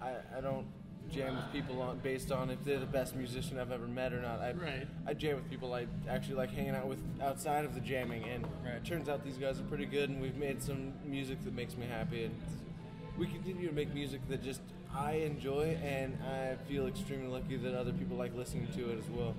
I, 0.00 0.12
I 0.38 0.40
don't 0.40 0.64
jam 1.10 1.34
with 1.34 1.52
people 1.52 1.82
on 1.82 1.98
based 1.98 2.30
on 2.30 2.50
if 2.50 2.62
they're 2.64 2.78
the 2.78 2.86
best 2.86 3.16
musician 3.16 3.58
I've 3.58 3.72
ever 3.72 3.88
met 3.88 4.12
or 4.12 4.22
not. 4.22 4.40
I, 4.40 4.52
Right. 4.52 4.86
I 5.06 5.12
jam 5.14 5.34
with 5.34 5.50
people 5.50 5.74
I 5.74 5.86
actually 6.08 6.36
like 6.36 6.50
hanging 6.52 6.74
out 6.76 6.86
with 6.86 7.00
outside 7.20 7.64
of 7.64 7.74
the 7.74 7.80
jamming, 7.80 8.22
and 8.24 8.44
Right. 8.64 8.74
it 8.76 8.84
turns 8.84 9.08
out 9.08 9.24
these 9.24 9.38
guys 9.38 9.58
are 9.58 9.64
pretty 9.64 9.86
good, 9.86 10.08
and 10.08 10.22
we've 10.22 10.36
made 10.36 10.62
some 10.62 10.92
music 11.04 11.42
that 11.44 11.54
makes 11.54 11.76
me 11.76 11.86
happy, 11.86 12.24
and 12.24 12.34
we 13.18 13.26
continue 13.26 13.66
to 13.66 13.74
make 13.74 13.92
music 13.92 14.20
that 14.28 14.42
just 14.42 14.60
I 14.96 15.14
enjoy, 15.14 15.76
and 15.82 16.16
I 16.22 16.54
feel 16.68 16.86
extremely 16.86 17.26
lucky 17.26 17.56
that 17.56 17.74
other 17.74 17.92
people 17.92 18.16
like 18.16 18.36
listening 18.36 18.68
to 18.76 18.90
it 18.92 18.98
as 18.98 19.08
well. 19.10 19.34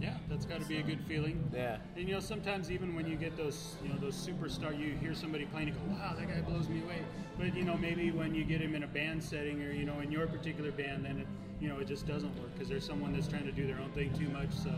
Yeah, 0.00 0.16
that's 0.28 0.44
got 0.44 0.60
to 0.60 0.66
be 0.66 0.78
a 0.78 0.82
good 0.82 1.00
feeling. 1.08 1.42
Yeah. 1.54 1.78
And 1.96 2.08
you 2.08 2.14
know, 2.14 2.20
sometimes 2.20 2.70
even 2.70 2.94
when 2.94 3.06
you 3.06 3.16
get 3.16 3.36
those, 3.36 3.76
you 3.82 3.88
know, 3.88 3.96
those 3.98 4.14
superstar, 4.14 4.78
you 4.78 4.94
hear 5.00 5.14
somebody 5.14 5.46
playing 5.46 5.68
and 5.68 5.76
go, 5.76 5.94
"Wow, 5.94 6.14
that 6.18 6.28
guy 6.28 6.40
blows 6.40 6.68
me 6.68 6.82
away." 6.82 6.98
But 7.38 7.54
you 7.56 7.64
know, 7.64 7.76
maybe 7.76 8.10
when 8.10 8.34
you 8.34 8.44
get 8.44 8.60
him 8.60 8.74
in 8.74 8.82
a 8.82 8.86
band 8.86 9.22
setting, 9.22 9.62
or 9.62 9.72
you 9.72 9.84
know, 9.84 10.00
in 10.00 10.12
your 10.12 10.26
particular 10.26 10.70
band, 10.70 11.04
then 11.04 11.18
it, 11.18 11.26
you 11.60 11.68
know, 11.68 11.78
it 11.78 11.88
just 11.88 12.06
doesn't 12.06 12.34
work 12.40 12.52
because 12.54 12.68
there's 12.68 12.84
someone 12.84 13.12
that's 13.12 13.28
trying 13.28 13.46
to 13.46 13.52
do 13.52 13.66
their 13.66 13.78
own 13.80 13.90
thing 13.90 14.12
too 14.18 14.28
much. 14.28 14.52
So 14.52 14.74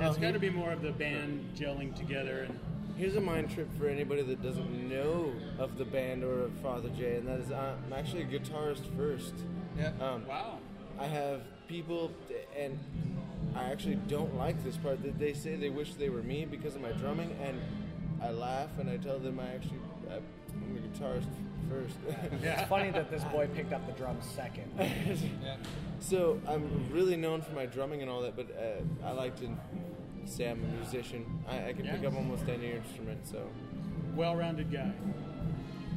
it's 0.00 0.18
got 0.18 0.32
to 0.32 0.40
be 0.40 0.50
more 0.50 0.72
of 0.72 0.82
the 0.82 0.92
band 0.92 1.48
gelling 1.56 1.94
together. 1.94 2.48
And 2.48 2.58
Here's 2.96 3.14
a 3.16 3.20
mind 3.20 3.50
trip 3.50 3.68
for 3.78 3.88
anybody 3.88 4.22
that 4.22 4.42
doesn't 4.42 4.88
know 4.88 5.30
of 5.58 5.76
the 5.76 5.84
band 5.84 6.24
or 6.24 6.44
of 6.44 6.52
Father 6.62 6.88
Jay, 6.88 7.16
and 7.16 7.28
that 7.28 7.40
is 7.40 7.52
I'm 7.52 7.92
actually 7.92 8.22
a 8.22 8.26
guitarist 8.26 8.84
first. 8.96 9.34
Yeah. 9.78 9.92
Um, 10.00 10.26
wow, 10.26 10.58
I 10.98 11.04
have 11.04 11.42
people, 11.68 12.10
and 12.58 12.78
I 13.56 13.70
actually 13.70 13.96
don't 14.08 14.36
like 14.36 14.62
this 14.62 14.76
part. 14.76 15.02
That 15.02 15.18
they 15.18 15.32
say 15.32 15.56
they 15.56 15.70
wish 15.70 15.94
they 15.94 16.08
were 16.08 16.22
me 16.22 16.44
because 16.44 16.74
of 16.74 16.82
my 16.82 16.92
drumming, 16.92 17.36
and 17.42 17.60
I 18.22 18.30
laugh 18.30 18.70
and 18.78 18.88
I 18.88 18.96
tell 18.96 19.18
them 19.18 19.40
I 19.40 19.54
actually 19.54 19.78
I'm 20.10 20.76
a 20.76 20.80
guitarist 20.80 21.26
first. 21.68 21.96
It's 22.42 22.62
funny 22.68 22.90
that 22.90 23.10
this 23.10 23.24
boy 23.24 23.48
picked 23.54 23.72
up 23.72 23.86
the 23.86 23.92
drums 23.92 24.24
second. 24.34 24.70
so 26.00 26.40
I'm 26.46 26.88
really 26.90 27.16
known 27.16 27.42
for 27.42 27.52
my 27.52 27.66
drumming 27.66 28.02
and 28.02 28.10
all 28.10 28.22
that, 28.22 28.36
but 28.36 28.48
uh, 28.56 29.06
I 29.06 29.12
like 29.12 29.38
to 29.40 29.48
say 30.24 30.48
I'm 30.50 30.62
a 30.62 30.76
musician. 30.80 31.24
I, 31.48 31.68
I 31.68 31.72
can 31.72 31.86
pick 31.86 32.04
up 32.04 32.14
almost 32.14 32.48
any 32.48 32.72
instrument. 32.72 33.26
So 33.26 33.48
well-rounded 34.14 34.72
guy. 34.72 34.92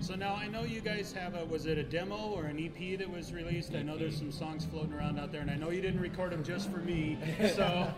So 0.02 0.16
now 0.16 0.34
I 0.34 0.48
know 0.48 0.64
you 0.64 0.80
guys 0.80 1.12
have 1.12 1.36
a 1.36 1.44
was 1.46 1.66
it 1.66 1.78
a 1.78 1.84
demo 1.84 2.16
or 2.16 2.46
an 2.46 2.58
EP 2.58 2.98
that 3.00 3.10
was 3.10 3.34
released? 3.34 3.76
I 3.76 3.82
know 3.82 3.98
there's 3.98 4.18
some 4.18 4.32
songs 4.32 4.66
floating 4.66 4.94
around 4.94 5.20
out 5.20 5.32
there, 5.32 5.42
and 5.42 5.52
I 5.52 5.56
know 5.56 5.72
you 5.72 5.82
didn't 5.82 6.00
record 6.00 6.32
them 6.32 6.44
just 6.44 6.72
for 6.72 6.78
me. 6.78 7.18
So, 7.50 7.92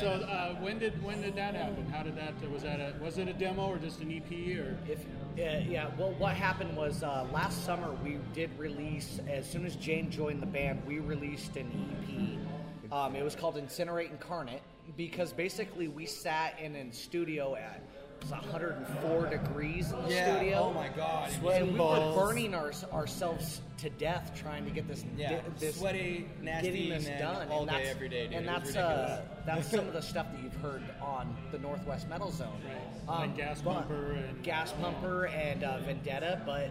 so 0.00 0.08
uh, 0.08 0.56
when 0.56 0.78
did 0.78 1.02
when 1.02 1.22
did 1.22 1.36
that 1.36 1.54
happen? 1.54 1.86
How 1.86 2.02
did 2.02 2.16
that 2.16 2.34
was 2.50 2.62
that 2.62 2.80
a 2.80 2.94
was 3.02 3.16
it 3.16 3.28
a 3.28 3.32
demo 3.32 3.66
or 3.66 3.78
just 3.78 4.00
an 4.00 4.12
EP 4.12 4.58
or? 4.58 4.76
If 4.86 5.00
uh, 5.00 5.64
yeah, 5.68 5.90
well, 5.96 6.12
what 6.18 6.34
happened 6.34 6.76
was 6.76 7.02
uh, 7.02 7.26
last 7.32 7.64
summer 7.64 7.92
we 8.04 8.18
did 8.34 8.50
release. 8.58 9.20
As 9.28 9.48
soon 9.48 9.64
as 9.64 9.76
Jane 9.76 10.10
joined 10.10 10.42
the 10.42 10.46
band, 10.46 10.82
we 10.86 10.98
released 10.98 11.56
an 11.56 11.70
EP. 12.02 12.92
Um, 12.92 13.14
it 13.14 13.22
was 13.22 13.34
called 13.34 13.56
Incinerate 13.56 14.10
Incarnate 14.10 14.62
because 14.96 15.32
basically 15.32 15.88
we 15.88 16.06
sat 16.06 16.58
in 16.60 16.74
a 16.76 16.92
studio 16.92 17.54
at 17.54 17.82
it 18.20 18.24
was 18.24 18.30
104 18.32 19.26
degrees 19.30 19.92
in 19.92 20.02
the 20.02 20.10
Yeah, 20.10 20.36
studio. 20.36 20.58
oh 20.58 20.72
my 20.72 20.88
God. 20.88 21.30
And 21.52 21.72
we 21.72 21.78
balls. 21.78 22.16
were 22.16 22.26
burning 22.26 22.54
our, 22.54 22.72
ourselves 22.92 23.60
to 23.78 23.90
death 23.90 24.32
trying 24.34 24.64
to 24.64 24.70
get 24.70 24.88
this, 24.88 25.04
Yeah, 25.16 25.30
di- 25.36 25.42
this 25.58 25.76
sweaty, 25.78 26.26
nasty 26.42 26.70
getting 26.72 26.88
this 26.90 27.06
done 27.20 27.48
all 27.48 27.60
and 27.62 27.70
day, 27.70 27.76
that's, 27.78 27.88
every 27.90 28.08
day, 28.08 28.26
dude. 28.26 28.36
And 28.36 28.48
that's 28.48 28.74
uh, 28.76 29.22
that's 29.46 29.70
some 29.70 29.86
of 29.86 29.92
the 29.92 30.02
stuff 30.02 30.26
that 30.32 30.42
you've 30.42 30.56
heard 30.56 30.82
on 31.00 31.36
the 31.52 31.58
Northwest 31.58 32.08
Metal 32.08 32.30
Zone. 32.30 32.60
Like 33.06 33.36
Gas 33.36 33.62
Pumper 33.62 34.12
and- 34.12 34.42
Gas 34.42 34.72
Pumper 34.72 35.26
and 35.26 35.62
uh, 35.64 35.78
Vendetta, 35.78 36.40
but 36.44 36.70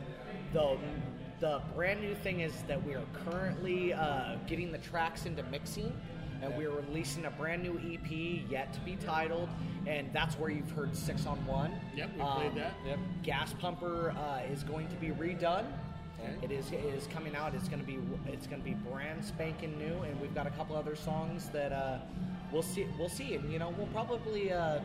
the 0.54 0.78
the 1.40 1.62
brand 1.76 2.02
new 2.02 2.16
thing 2.16 2.40
is 2.42 2.52
that 2.68 2.84
we 2.84 2.94
are 2.96 3.04
currently 3.26 3.94
uh, 3.94 4.36
getting 4.48 4.72
the 4.72 4.80
tracks 4.80 5.26
into 5.26 5.44
mixing. 5.44 5.94
And 6.42 6.56
we're 6.58 6.72
releasing 6.72 7.26
a 7.26 7.32
brand 7.32 7.64
new 7.64 7.80
EP 7.80 8.50
yet 8.50 8.74
to 8.74 8.80
be 8.82 8.96
titled, 8.96 9.50
and 9.86 10.10
that's 10.14 10.36
where 10.36 10.50
you've 10.50 10.72
heard 10.72 10.96
Six 10.96 11.26
on 11.26 11.44
One. 11.46 11.74
Yep, 11.96 12.10
we 12.16 12.24
played 12.24 12.56
that. 12.56 12.74
Yep. 12.86 13.00
Gas 13.24 13.54
Pumper 13.54 14.12
uh, 14.12 14.52
is 14.52 14.64
going 14.64 14.88
to 14.90 14.96
be 14.96 15.08
redone. 15.08 15.66
It 16.42 16.52
is 16.52 16.72
it 16.72 16.84
is 16.84 17.08
coming 17.08 17.36
out. 17.36 17.54
It's 17.54 17.68
going 17.68 17.80
to 17.80 17.86
be 17.86 18.00
it's 18.28 18.48
going 18.48 18.62
to 18.62 18.66
be 18.66 18.74
brand 18.74 19.24
spanking 19.24 19.78
new, 19.78 20.02
and 20.02 20.20
we've 20.20 20.34
got 20.34 20.48
a 20.48 20.50
couple 20.52 20.76
other 20.76 20.96
songs 20.96 21.50
that 21.50 21.72
uh, 21.72 22.00
we'll 22.52 22.64
see 22.64 22.88
we'll 22.98 23.10
see, 23.10 23.36
and 23.36 23.52
you 23.52 23.60
know 23.60 23.74
we'll 23.78 23.88
probably 23.88 24.52
uh, 24.52 24.80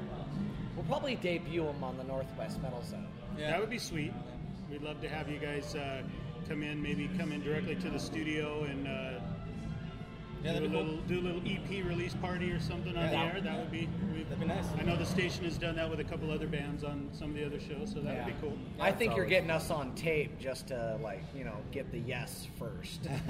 we'll 0.77 0.85
probably 0.85 1.17
debut 1.17 1.65
them 1.65 1.83
on 1.83 1.97
the 1.97 2.05
Northwest 2.05 2.61
Metal 2.63 2.83
Zone. 2.83 3.07
That 3.51 3.61
would 3.61 3.71
be 3.71 3.79
sweet. 3.79 4.13
We'd 4.71 4.83
love 4.83 5.01
to 5.01 5.09
have 5.09 5.29
you 5.29 5.39
guys 5.39 5.75
uh, 5.75 6.03
come 6.49 6.63
in, 6.63 6.83
maybe 6.83 7.09
come 7.19 7.33
in 7.33 7.43
directly 7.43 7.77
to 7.77 7.91
the 7.91 7.99
studio 7.99 8.65
and 8.65 8.87
uh, 8.87 9.21
Yeah, 10.45 10.53
do, 10.53 10.59
a 10.59 10.61
that'd 10.61 10.73
cool. 10.73 10.83
little, 10.83 10.97
do 11.07 11.21
a 11.21 11.25
little 11.25 11.41
EP 11.47 11.85
release 11.87 12.15
party 12.15 12.51
or 12.51 12.59
something 12.61 12.97
on 12.97 13.05
Yeah. 13.05 13.11
the 13.11 13.35
air. 13.37 13.41
That 13.41 13.59
would 13.59 13.71
be 13.71 13.89
we- 14.13 14.23
That'd 14.25 14.41
be 14.41 14.47
nice. 14.47 14.65
I 14.79 14.83
know 14.83 14.97
the 14.97 15.05
station 15.07 15.45
has 15.45 15.59
done 15.59 15.77
that 15.77 15.89
with 15.91 16.01
a 16.01 16.05
couple 16.05 16.31
other 16.31 16.47
bands 16.47 16.85
on 16.85 17.09
some 17.13 17.31
of 17.31 17.37
the 17.37 17.45
other 17.47 17.61
shows, 17.61 17.93
so 17.93 18.01
that 18.01 18.17
would 18.17 18.27
be 18.27 18.41
cool. 18.41 18.57
I 18.81 18.91
think 18.93 19.15
you're 19.17 19.27
getting 19.27 19.51
us 19.51 19.71
on 19.71 19.95
tape 19.95 20.39
just 20.39 20.69
to 20.69 20.99
like 21.03 21.23
you 21.35 21.45
know 21.45 21.57
get 21.71 21.91
the 21.93 21.99
yes 21.99 22.47
first. 22.59 23.09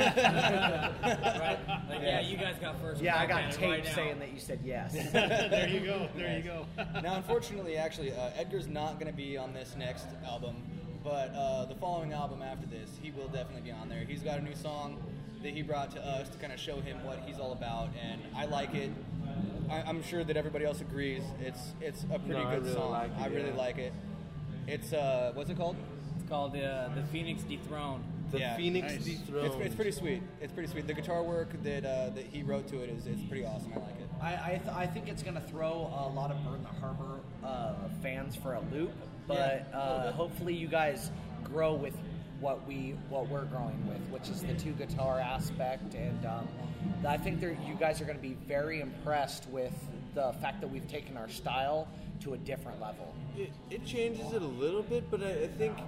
Right? 1.03 1.59
Like, 1.89 2.03
yeah, 2.03 2.21
you 2.21 2.37
guys 2.37 2.57
got 2.61 2.81
first. 2.81 3.03
yeah, 3.03 3.19
I 3.19 3.27
got 3.27 3.51
tape 3.53 3.71
right 3.71 3.87
saying 3.95 4.19
that 4.21 4.33
you 4.33 4.39
said 4.39 4.61
yes. 4.65 4.93
there 5.13 5.69
you 5.69 5.81
go. 5.81 6.09
There 6.17 6.37
you 6.37 6.43
go. 6.43 6.67
now, 7.03 7.17
unfortunately, 7.17 7.77
actually, 7.77 8.13
uh, 8.13 8.31
Edgar's 8.37 8.69
not 8.69 8.95
going 9.01 9.11
to 9.11 9.17
be 9.17 9.37
on 9.37 9.53
this 9.53 9.75
next 9.79 10.07
album, 10.25 10.57
but 11.03 11.33
uh, 11.35 11.65
the 11.67 11.75
following 11.75 12.13
album 12.13 12.43
after 12.43 12.67
this, 12.67 12.91
he 13.03 13.11
will 13.11 13.29
definitely 13.29 13.63
be 13.63 13.73
on 13.73 13.89
there. 13.89 14.05
He's 14.05 14.23
got 14.23 14.39
a 14.39 14.43
new 14.43 14.55
song 14.55 15.03
that 15.43 15.53
he 15.53 15.63
brought 15.63 15.91
to 15.93 16.01
us 16.05 16.29
to 16.31 16.39
kind 16.39 16.53
of 16.53 16.61
show 16.61 16.81
him 16.81 17.03
what 17.05 17.19
he's 17.27 17.39
all 17.39 17.53
about, 17.53 17.89
and 18.01 18.21
I 18.37 18.45
like 18.47 18.75
it. 18.75 18.91
I, 19.71 19.83
I'm 19.83 20.03
sure 20.03 20.23
that 20.25 20.37
everybody 20.37 20.65
else 20.65 20.81
agrees. 20.81 21.23
It's 21.41 21.73
it's 21.81 22.03
a 22.05 22.19
pretty 22.19 22.29
No, 22.35 22.45
I 22.45 22.55
good 22.57 22.63
really 22.65 22.75
song. 22.75 22.91
like 22.91 23.11
it, 23.11 23.21
I 23.21 23.27
really 23.29 23.49
yeah. 23.51 23.57
like 23.57 23.79
it. 23.79 23.93
It's 24.67 24.93
uh, 24.93 25.33
what's 25.35 25.51
it 25.51 25.57
called? 25.57 25.77
It's 26.19 26.29
called 26.29 26.55
uh, 26.57 26.89
the 26.95 27.03
Phoenix 27.11 27.43
Dethroned. 27.43 28.05
the 28.31 28.39
Yeah. 28.39 28.57
Phoenix 28.57 28.93
Nice. 28.93 29.05
dethroned. 29.05 29.47
It's, 29.47 29.57
it's 29.67 29.75
pretty 29.75 29.93
sweet. 29.93 30.23
It's 30.41 30.53
pretty 30.53 30.69
sweet. 30.71 30.87
The 30.87 30.95
guitar 30.95 31.23
work 31.23 31.51
that 31.63 31.85
uh, 31.85 32.11
that 32.11 32.25
he 32.27 32.43
wrote 32.43 32.69
to 32.69 32.81
it 32.83 32.91
is 32.91 33.07
it's 33.07 33.23
pretty 33.23 33.45
awesome. 33.47 33.73
I 33.73 33.77
like 33.79 34.01
it. 34.01 34.09
I 34.21 34.33
I, 34.35 34.59
th- 34.59 34.77
I 34.77 34.87
think 34.87 35.09
it's 35.09 35.23
going 35.23 35.35
to 35.37 35.41
throw 35.43 35.73
a 35.73 36.09
lot 36.15 36.31
of 36.31 36.43
Burn 36.45 36.63
the 36.63 36.81
Harbor 36.81 37.21
uh, 37.43 37.75
fans 38.03 38.37
for 38.37 38.55
a 38.55 38.61
loop, 38.73 38.93
but 39.27 39.67
Yeah, 39.73 39.79
a 39.79 39.79
uh, 39.79 40.13
hopefully 40.13 40.55
you 40.55 40.69
guys 40.69 41.11
grow 41.45 41.75
with 41.75 41.95
what 42.43 42.67
we 42.67 42.95
what 43.09 43.29
we're 43.29 43.45
growing 43.47 43.79
with, 43.89 44.01
which 44.11 44.29
is 44.29 44.43
the 44.43 44.53
two 44.55 44.73
guitar 44.73 45.19
aspect, 45.21 45.95
and 45.95 46.27
um, 46.27 46.47
I 47.07 47.17
think 47.17 47.41
there, 47.41 47.57
you 47.67 47.75
guys 47.79 48.01
are 48.03 48.05
going 48.05 48.17
to 48.17 48.23
be 48.23 48.37
very 48.47 48.81
impressed 48.81 49.49
with 49.49 49.73
the 50.15 50.35
fact 50.43 50.61
that 50.61 50.69
we've 50.69 50.87
taken 50.89 51.17
our 51.17 51.29
style 51.29 51.89
to 52.21 52.35
a 52.35 52.39
different 52.39 52.81
level. 52.81 53.15
It, 53.39 53.51
it 53.71 53.87
changes 53.87 54.33
it 54.33 54.43
a 54.43 54.47
little 54.47 54.83
bit, 54.83 55.11
but 55.11 55.23
I, 55.23 55.45
I 55.45 55.47
think 55.57 55.79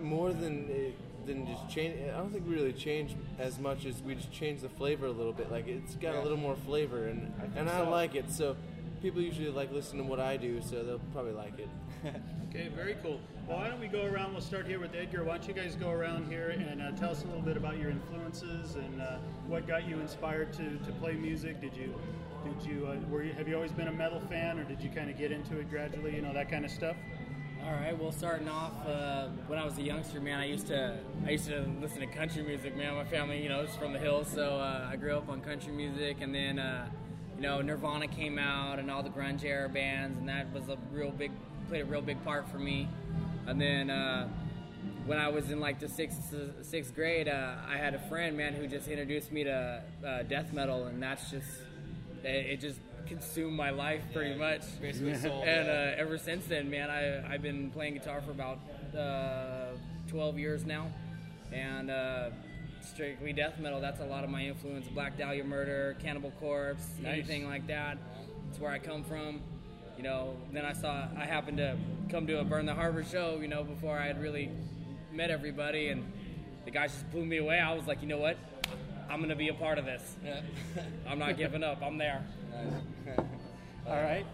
more 0.00 0.32
than 0.32 0.64
uh, 0.70 1.26
than 1.26 1.46
just 1.46 1.68
change. 1.68 1.96
I 2.08 2.16
don't 2.16 2.32
think 2.32 2.46
we 2.48 2.54
really 2.54 2.72
changed 2.72 3.16
as 3.38 3.58
much 3.58 3.84
as 3.84 4.00
we 4.02 4.14
just 4.14 4.32
changed 4.32 4.62
the 4.62 4.68
flavor 4.68 5.06
a 5.06 5.10
little 5.12 5.32
bit. 5.32 5.50
Like 5.50 5.66
it's 5.66 5.96
got 5.96 6.14
Yeah. 6.14 6.20
a 6.20 6.22
little 6.22 6.38
more 6.38 6.54
flavor, 6.54 7.08
and 7.08 7.32
and 7.56 7.68
I 7.68 7.80
like 7.88 8.14
it. 8.14 8.30
So 8.30 8.56
people 9.02 9.20
usually 9.20 9.50
like 9.50 9.72
listen 9.72 9.98
to 9.98 10.04
what 10.04 10.20
I 10.20 10.36
do, 10.36 10.62
so 10.62 10.84
they'll 10.84 11.00
probably 11.12 11.32
like 11.32 11.58
it. 11.58 11.68
Okay, 12.52 12.68
very 12.68 12.96
cool. 13.02 13.18
Well, 13.48 13.56
why 13.56 13.68
don't 13.68 13.80
we 13.80 13.88
go 13.88 14.04
around? 14.04 14.32
We'll 14.32 14.42
start 14.42 14.66
here 14.66 14.78
with 14.78 14.94
Edgar. 14.94 15.24
Why 15.24 15.38
don't 15.38 15.48
you 15.48 15.54
guys 15.54 15.74
go 15.74 15.88
around 15.88 16.30
here 16.30 16.50
and 16.50 16.82
uh, 16.82 16.90
tell 16.90 17.08
us 17.08 17.22
a 17.22 17.26
little 17.26 17.40
bit 17.40 17.56
about 17.56 17.78
your 17.78 17.88
influences 17.88 18.74
and 18.74 19.00
uh, 19.00 19.16
what 19.46 19.66
got 19.66 19.88
you 19.88 19.98
inspired 20.00 20.52
to, 20.54 20.76
to 20.76 20.92
play 21.00 21.14
music? 21.14 21.62
Did 21.62 21.74
you 21.74 21.94
did 22.44 22.62
you 22.62 22.88
uh, 22.88 23.10
were 23.10 23.22
you 23.22 23.32
have 23.32 23.48
you 23.48 23.54
always 23.54 23.72
been 23.72 23.88
a 23.88 23.92
metal 23.92 24.20
fan, 24.28 24.58
or 24.58 24.64
did 24.64 24.82
you 24.82 24.90
kind 24.90 25.08
of 25.08 25.16
get 25.16 25.32
into 25.32 25.58
it 25.60 25.70
gradually? 25.70 26.14
You 26.14 26.20
know 26.20 26.34
that 26.34 26.50
kind 26.50 26.66
of 26.66 26.70
stuff. 26.70 26.94
All 27.64 27.72
right. 27.72 27.98
Well, 27.98 28.12
starting 28.12 28.50
off 28.50 28.72
uh, 28.86 29.28
when 29.46 29.58
I 29.58 29.64
was 29.64 29.78
a 29.78 29.82
youngster, 29.82 30.20
man, 30.20 30.38
I 30.38 30.44
used 30.44 30.66
to 30.66 30.98
I 31.24 31.30
used 31.30 31.46
to 31.46 31.64
listen 31.80 32.00
to 32.00 32.06
country 32.08 32.42
music. 32.42 32.76
Man, 32.76 32.94
my 32.96 33.04
family, 33.04 33.42
you 33.42 33.48
know, 33.48 33.60
is 33.62 33.74
from 33.76 33.94
the 33.94 33.98
hills, 33.98 34.28
so 34.28 34.58
uh, 34.58 34.90
I 34.92 34.96
grew 34.96 35.16
up 35.16 35.30
on 35.30 35.40
country 35.40 35.72
music, 35.72 36.18
and 36.20 36.34
then 36.34 36.58
uh, 36.58 36.86
you 37.42 37.48
know 37.48 37.60
Nirvana 37.60 38.06
came 38.06 38.38
out 38.38 38.78
and 38.78 38.88
all 38.88 39.02
the 39.02 39.10
grunge 39.10 39.42
era 39.42 39.68
bands, 39.68 40.16
and 40.16 40.28
that 40.28 40.52
was 40.52 40.68
a 40.68 40.78
real 40.92 41.10
big 41.10 41.32
played 41.68 41.82
a 41.82 41.84
real 41.84 42.00
big 42.00 42.22
part 42.22 42.48
for 42.48 42.58
me. 42.58 42.88
And 43.48 43.60
then 43.60 43.90
uh, 43.90 44.28
when 45.06 45.18
I 45.18 45.28
was 45.28 45.50
in 45.50 45.58
like 45.58 45.80
the 45.80 45.88
sixth 45.88 46.32
sixth 46.62 46.94
grade, 46.94 47.28
uh, 47.28 47.56
I 47.68 47.76
had 47.76 47.94
a 47.94 47.98
friend, 48.08 48.36
man, 48.36 48.54
who 48.54 48.68
just 48.68 48.86
introduced 48.86 49.32
me 49.32 49.42
to 49.42 49.82
uh, 50.06 50.22
death 50.22 50.52
metal, 50.52 50.86
and 50.86 51.02
that's 51.02 51.32
just 51.32 51.48
it, 52.22 52.28
it 52.28 52.60
just 52.60 52.78
consumed 53.06 53.56
my 53.56 53.70
life 53.70 54.02
pretty 54.14 54.36
much. 54.36 54.62
Basically 54.80 55.10
and 55.12 55.68
uh, 55.68 56.00
ever 56.00 56.18
since 56.18 56.46
then, 56.46 56.70
man, 56.70 56.90
I 56.90 57.34
I've 57.34 57.42
been 57.42 57.72
playing 57.72 57.94
guitar 57.94 58.20
for 58.20 58.30
about 58.30 58.60
uh, 58.96 59.72
12 60.06 60.38
years 60.38 60.64
now, 60.64 60.92
and 61.50 61.90
strictly 62.92 63.32
death 63.32 63.58
metal. 63.58 63.80
That's 63.80 64.00
a 64.00 64.04
lot 64.04 64.22
of 64.24 64.30
my 64.30 64.42
influence. 64.44 64.86
Black 64.88 65.16
Dahlia 65.16 65.44
Murder, 65.44 65.96
Cannibal 66.00 66.30
Corpse, 66.38 66.86
Nice. 67.00 67.12
anything 67.12 67.46
like 67.46 67.66
that. 67.68 67.96
It's 68.50 68.60
where 68.60 68.70
I 68.70 68.78
come 68.78 69.02
from. 69.04 69.40
You 69.96 70.02
know, 70.02 70.36
then 70.52 70.64
I 70.64 70.72
saw 70.72 71.06
I 71.16 71.24
happened 71.24 71.58
to 71.58 71.76
come 72.10 72.26
to 72.26 72.40
a 72.40 72.44
Burn 72.44 72.66
the 72.66 72.74
Harbor 72.74 73.04
show. 73.04 73.38
You 73.40 73.48
know, 73.48 73.62
before 73.64 73.98
I 73.98 74.06
had 74.06 74.20
really 74.20 74.50
met 75.12 75.30
everybody, 75.30 75.88
and 75.88 76.10
the 76.64 76.70
guys 76.70 76.92
just 76.92 77.10
blew 77.10 77.24
me 77.24 77.38
away. 77.38 77.58
I 77.58 77.72
was 77.74 77.86
like, 77.86 78.02
you 78.02 78.08
know 78.08 78.18
what? 78.18 78.36
I'm 79.08 79.20
gonna 79.20 79.36
be 79.36 79.48
a 79.48 79.54
part 79.54 79.78
of 79.78 79.84
this. 79.84 80.16
I'm 81.06 81.18
not 81.18 81.36
giving 81.36 81.62
up. 81.62 81.82
I'm 81.82 81.98
there. 81.98 82.24
All 83.86 84.02
right. 84.02 84.24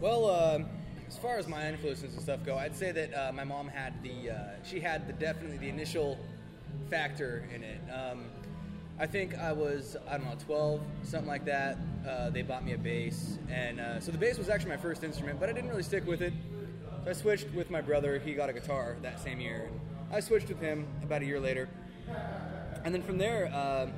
Well, 0.00 0.26
uh, 0.26 0.58
as 1.06 1.18
far 1.18 1.38
as 1.38 1.46
my 1.46 1.68
influences 1.68 2.14
and 2.14 2.22
stuff 2.22 2.44
go, 2.44 2.56
I'd 2.56 2.76
say 2.76 2.92
that 2.92 3.14
uh, 3.14 3.32
my 3.32 3.44
mom 3.44 3.68
had 3.68 4.02
the 4.02 4.30
uh, 4.30 4.36
she 4.64 4.80
had 4.80 5.06
the 5.06 5.12
definitely 5.12 5.58
the 5.58 5.68
initial 5.68 6.18
factor 6.88 7.48
in 7.54 7.62
it. 7.62 7.80
Um, 7.92 8.24
I 8.98 9.06
think 9.06 9.38
I 9.38 9.52
was 9.52 9.96
I 10.08 10.18
don't 10.18 10.26
know 10.26 10.36
12, 10.44 10.80
something 11.04 11.28
like 11.28 11.44
that. 11.46 11.78
Uh, 12.06 12.30
they 12.30 12.42
bought 12.42 12.64
me 12.64 12.72
a 12.72 12.78
bass, 12.78 13.38
and 13.48 13.80
uh, 13.80 14.00
so 14.00 14.12
the 14.12 14.18
bass 14.18 14.36
was 14.36 14.48
actually 14.48 14.70
my 14.70 14.76
first 14.76 15.04
instrument, 15.04 15.40
but 15.40 15.48
I 15.48 15.52
didn't 15.52 15.70
really 15.70 15.82
stick 15.82 16.06
with 16.06 16.20
it. 16.20 16.32
So 17.04 17.10
I 17.10 17.12
switched 17.14 17.50
with 17.54 17.70
my 17.70 17.80
brother. 17.80 18.18
He 18.18 18.34
got 18.34 18.50
a 18.50 18.52
guitar 18.52 18.96
that 19.02 19.18
same 19.20 19.40
year, 19.40 19.70
and 19.70 19.80
I 20.12 20.20
switched 20.20 20.48
with 20.48 20.60
him 20.60 20.86
about 21.02 21.22
a 21.22 21.24
year 21.24 21.40
later. 21.40 21.68
And 22.84 22.94
then 22.94 23.02
from 23.02 23.16
there, 23.18 23.54
um, 23.54 23.92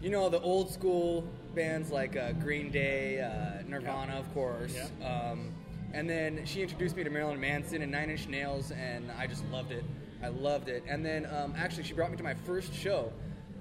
you 0.00 0.10
know, 0.10 0.28
the 0.28 0.40
old 0.40 0.70
school 0.70 1.24
bands 1.54 1.90
like 1.90 2.16
uh, 2.16 2.32
Green 2.32 2.70
Day, 2.70 3.20
uh, 3.20 3.62
Nirvana, 3.68 4.14
of 4.18 4.32
course. 4.34 4.74
Um, 5.04 5.52
and 5.92 6.08
then 6.08 6.44
she 6.44 6.62
introduced 6.62 6.96
me 6.96 7.04
to 7.04 7.10
Marilyn 7.10 7.40
Manson 7.40 7.82
and 7.82 7.90
Nine 7.90 8.10
Inch 8.10 8.28
Nails, 8.28 8.70
and 8.72 9.10
I 9.18 9.26
just 9.26 9.44
loved 9.46 9.72
it. 9.72 9.84
I 10.22 10.28
loved 10.28 10.68
it. 10.68 10.84
And 10.88 11.04
then 11.04 11.26
um, 11.26 11.54
actually, 11.56 11.84
she 11.84 11.94
brought 11.94 12.10
me 12.10 12.16
to 12.16 12.22
my 12.22 12.34
first 12.34 12.74
show 12.74 13.12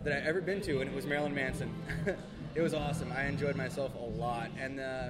that 0.03 0.13
I 0.13 0.25
ever 0.27 0.41
been 0.41 0.61
to, 0.61 0.81
and 0.81 0.89
it 0.89 0.95
was 0.95 1.05
Marilyn 1.05 1.33
Manson. 1.33 1.73
it 2.55 2.61
was 2.61 2.73
awesome. 2.73 3.11
I 3.11 3.25
enjoyed 3.25 3.55
myself 3.55 3.93
a 3.95 3.99
lot. 3.99 4.49
And 4.59 4.79
uh, 4.79 5.09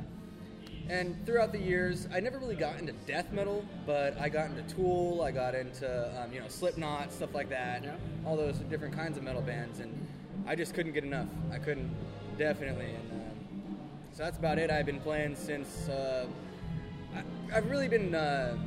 and 0.89 1.25
throughout 1.25 1.51
the 1.51 1.59
years, 1.59 2.07
I 2.13 2.21
never 2.21 2.39
really 2.39 2.55
got 2.55 2.79
into 2.79 2.93
death 3.05 3.31
metal, 3.33 3.65
but 3.85 4.17
I 4.19 4.29
got 4.29 4.49
into 4.49 4.63
Tool, 4.73 5.21
I 5.21 5.31
got 5.31 5.53
into 5.53 6.21
um, 6.21 6.31
you 6.31 6.39
know 6.39 6.47
Slipknot, 6.47 7.11
stuff 7.11 7.33
like 7.35 7.49
that, 7.49 7.83
all 8.25 8.37
those 8.37 8.59
different 8.59 8.95
kinds 8.95 9.17
of 9.17 9.23
metal 9.23 9.41
bands, 9.41 9.79
and 9.79 10.07
I 10.47 10.55
just 10.55 10.73
couldn't 10.73 10.93
get 10.93 11.03
enough. 11.03 11.27
I 11.51 11.57
couldn't, 11.57 11.93
definitely. 12.37 12.85
And 12.85 13.11
um, 13.11 13.77
so 14.13 14.23
that's 14.23 14.37
about 14.37 14.59
it. 14.59 14.71
I've 14.71 14.85
been 14.85 15.01
playing 15.01 15.35
since. 15.35 15.89
Uh, 15.89 16.27
I, 17.13 17.57
I've 17.57 17.69
really 17.69 17.89
been 17.89 18.15
uh, 18.15 18.57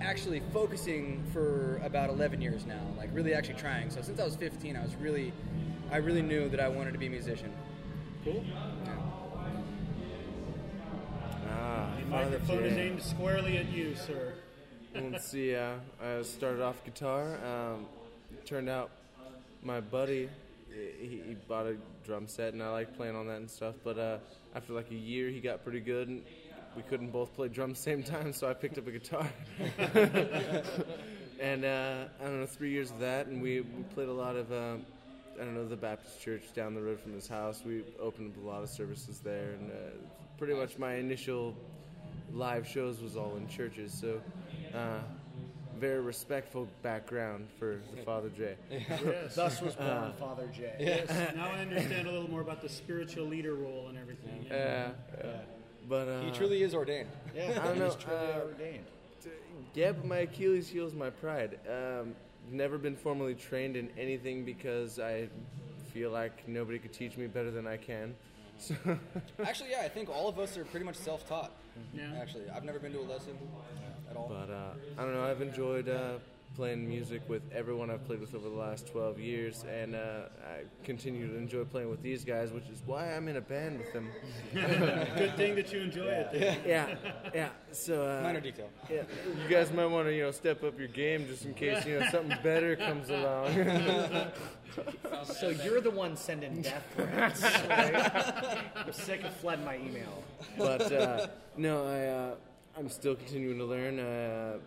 actually 0.00 0.42
focusing 0.52 1.24
for 1.32 1.80
about 1.84 2.10
11 2.10 2.40
years 2.40 2.66
now, 2.66 2.80
like 2.96 3.10
really 3.12 3.34
actually 3.34 3.54
trying. 3.54 3.90
So 3.90 4.02
since 4.02 4.20
I 4.20 4.24
was 4.24 4.36
15, 4.36 4.76
I 4.76 4.82
was 4.82 4.94
really, 4.96 5.32
I 5.90 5.96
really 5.98 6.22
knew 6.22 6.48
that 6.48 6.60
I 6.60 6.68
wanted 6.68 6.92
to 6.92 6.98
be 6.98 7.06
a 7.06 7.10
musician. 7.10 7.52
Cool. 8.24 8.44
Ah, 11.50 11.90
The 11.98 12.06
microphone 12.06 12.64
is 12.64 12.76
aimed 12.76 13.02
squarely 13.02 13.56
at 13.58 13.70
you, 13.70 13.94
sir. 13.94 14.34
Let's 14.94 15.30
see. 15.30 15.54
Uh, 15.54 15.74
I 16.02 16.22
started 16.22 16.62
off 16.62 16.84
guitar. 16.84 17.38
Um, 17.44 17.86
turned 18.44 18.68
out 18.68 18.90
my 19.62 19.80
buddy 19.80 20.28
he, 21.00 21.22
he 21.26 21.34
bought 21.48 21.66
a 21.66 21.76
drum 22.04 22.26
set 22.26 22.52
and 22.52 22.62
I 22.62 22.70
like 22.70 22.96
playing 22.96 23.16
on 23.16 23.26
that 23.28 23.36
and 23.36 23.50
stuff. 23.50 23.74
But 23.84 23.98
uh, 23.98 24.18
after 24.54 24.72
like 24.72 24.90
a 24.90 24.94
year, 24.94 25.28
he 25.28 25.40
got 25.40 25.62
pretty 25.64 25.80
good 25.80 26.08
and 26.08 26.22
we 26.78 26.84
couldn't 26.84 27.10
both 27.10 27.34
play 27.34 27.48
drums 27.48 27.72
at 27.72 27.76
the 27.76 27.90
same 27.90 28.02
time, 28.04 28.32
so 28.32 28.48
I 28.48 28.54
picked 28.54 28.78
up 28.78 28.86
a 28.86 28.92
guitar. 28.92 29.28
and 31.40 31.64
uh, 31.64 32.04
I 32.20 32.24
don't 32.24 32.38
know, 32.38 32.46
three 32.46 32.70
years 32.70 32.92
of 32.92 33.00
that, 33.00 33.26
and 33.26 33.42
we, 33.42 33.62
we 33.62 33.82
played 33.94 34.08
a 34.08 34.12
lot 34.12 34.36
of. 34.36 34.52
Uh, 34.52 34.76
I 35.34 35.44
don't 35.44 35.54
know 35.54 35.66
the 35.66 35.76
Baptist 35.76 36.20
church 36.20 36.42
down 36.54 36.74
the 36.74 36.80
road 36.80 37.00
from 37.00 37.14
his 37.14 37.26
house. 37.26 37.62
We 37.66 37.82
opened 38.00 38.32
up 38.36 38.44
a 38.44 38.46
lot 38.46 38.62
of 38.62 38.68
services 38.68 39.18
there, 39.18 39.54
and 39.58 39.72
uh, 39.72 39.74
pretty 40.36 40.54
much 40.54 40.78
my 40.78 40.94
initial 40.94 41.56
live 42.32 42.64
shows 42.64 43.00
was 43.00 43.16
all 43.16 43.34
in 43.36 43.48
churches. 43.48 43.92
So, 43.92 44.20
uh, 44.72 44.98
very 45.80 46.00
respectful 46.00 46.68
background 46.82 47.48
for 47.58 47.80
the 47.96 48.02
Father 48.04 48.28
Jay. 48.28 48.54
Yes. 48.70 49.34
Thus 49.34 49.60
was 49.60 49.74
born 49.74 50.12
Father 50.12 50.48
Jay. 50.56 50.76
yes. 50.78 51.08
Now 51.34 51.50
I 51.50 51.58
understand 51.58 52.06
a 52.06 52.12
little 52.12 52.30
more 52.30 52.40
about 52.40 52.62
the 52.62 52.68
spiritual 52.68 53.26
leader 53.26 53.54
role 53.56 53.86
and 53.88 53.98
everything. 53.98 54.46
Yeah, 54.48 54.90
yeah. 55.24 55.30
But 55.88 56.08
uh, 56.08 56.20
He 56.22 56.30
truly 56.30 56.62
is 56.62 56.74
ordained. 56.74 57.08
Yeah, 57.34 57.58
I 57.62 57.66
don't 57.68 57.78
know, 57.78 57.84
he's 57.86 57.94
truly 57.96 58.18
uh, 58.18 58.40
ordained. 58.40 58.84
Yeah, 59.74 59.92
but 59.92 60.04
my 60.06 60.18
Achilles 60.18 60.68
heel 60.68 60.86
is 60.86 60.94
my 60.94 61.10
pride. 61.10 61.58
Um, 61.68 62.14
never 62.50 62.78
been 62.78 62.96
formally 62.96 63.34
trained 63.34 63.76
in 63.76 63.88
anything 63.98 64.44
because 64.44 64.98
I 64.98 65.28
feel 65.92 66.10
like 66.10 66.46
nobody 66.48 66.78
could 66.78 66.92
teach 66.92 67.16
me 67.16 67.26
better 67.26 67.50
than 67.50 67.66
I 67.66 67.76
can. 67.76 68.14
So, 68.60 68.74
Actually, 69.44 69.70
yeah, 69.70 69.82
I 69.84 69.88
think 69.88 70.08
all 70.08 70.28
of 70.28 70.36
us 70.40 70.56
are 70.56 70.64
pretty 70.64 70.84
much 70.84 70.96
self-taught. 70.96 71.52
Yeah. 71.94 72.10
Actually, 72.20 72.50
I've 72.50 72.64
never 72.64 72.80
been 72.80 72.92
to 72.92 72.98
a 72.98 73.02
lesson 73.02 73.38
at 74.10 74.16
all. 74.16 74.26
but 74.28 74.52
uh, 74.52 74.72
I 74.98 75.04
don't 75.04 75.14
know. 75.14 75.22
I've 75.22 75.40
enjoyed 75.40 75.88
uh, 75.88 76.14
playing 76.56 76.88
music 76.88 77.22
with 77.28 77.42
everyone 77.54 77.88
I've 77.90 78.04
played 78.04 78.20
with 78.20 78.34
over 78.34 78.48
the 78.48 78.54
last 78.56 78.86
12 78.88 79.20
years, 79.20 79.64
and 79.70 79.94
uh, 79.94 80.22
I 80.44 80.62
continue 80.84 81.28
to 81.28 81.36
enjoy 81.36 81.64
playing 81.64 81.88
with 81.88 82.02
these 82.02 82.24
guys, 82.24 82.50
which 82.50 82.68
is 82.68 82.82
why 82.84 83.12
I'm 83.14 83.28
in 83.28 83.36
a 83.36 83.40
band 83.40 83.78
with 83.78 83.92
them. 83.92 84.08
Good 84.54 85.36
thing 85.36 85.54
that 85.54 85.72
you 85.72 85.80
enjoy 85.82 86.06
it. 86.08 86.30
then. 86.32 86.58
yeah, 86.66 86.94
yeah. 87.34 87.48
So 87.70 88.02
uh, 88.08 88.22
Minor 88.22 88.40
detail. 88.40 88.68
Yeah, 88.90 89.02
you 89.42 89.48
guys 89.48 89.72
might 89.72 89.86
want 89.86 90.08
to 90.08 90.14
you 90.14 90.22
know 90.22 90.30
step 90.32 90.64
up 90.64 90.78
your 90.78 90.88
game 90.88 91.26
just 91.26 91.44
in 91.44 91.54
case 91.54 91.84
you 91.86 92.00
know 92.00 92.06
something 92.10 92.36
better 92.42 92.76
comes 92.76 93.08
along. 93.10 93.54
So 95.24 95.48
you're 95.48 95.80
the 95.80 95.90
one 95.90 96.16
sending 96.16 96.62
death 96.62 96.84
threats, 96.94 97.42
right? 97.68 98.62
I'm 98.76 98.92
sick 98.92 99.24
of 99.24 99.34
flooding 99.34 99.64
my 99.64 99.76
email. 99.76 100.22
but 100.56 100.92
uh, 100.92 101.26
no, 101.56 101.84
I 101.86 102.06
uh, 102.06 102.34
I'm 102.76 102.88
still 102.88 103.16
continuing 103.16 103.58
to 103.58 103.64
learn. 103.64 103.98
Uh, 103.98 104.58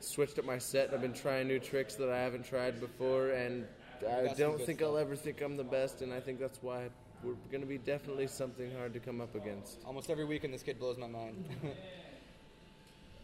switched 0.00 0.38
up 0.38 0.44
my 0.44 0.58
set. 0.58 0.92
I've 0.92 1.00
been 1.00 1.12
trying 1.12 1.48
new 1.48 1.58
tricks 1.58 1.94
that 1.96 2.10
I 2.10 2.18
haven't 2.18 2.44
tried 2.44 2.80
before, 2.80 3.30
and 3.30 3.66
I 4.00 4.24
Got 4.24 4.36
some 4.36 4.46
don't 4.46 4.60
think 4.60 4.78
stuff. 4.78 4.90
I'll 4.90 4.98
ever 4.98 5.16
think 5.16 5.40
I'm 5.40 5.56
the 5.56 5.64
best. 5.64 6.02
And 6.02 6.12
I 6.12 6.20
think 6.20 6.40
that's 6.40 6.62
why 6.62 6.88
we're 7.22 7.34
going 7.50 7.60
to 7.60 7.66
be 7.66 7.78
definitely 7.78 8.26
something 8.26 8.70
hard 8.76 8.92
to 8.94 9.00
come 9.00 9.20
up 9.20 9.34
against. 9.34 9.78
Almost 9.84 10.10
every 10.10 10.24
weekend, 10.24 10.54
this 10.54 10.62
kid 10.62 10.78
blows 10.78 10.96
my 10.96 11.06
mind. 11.06 11.44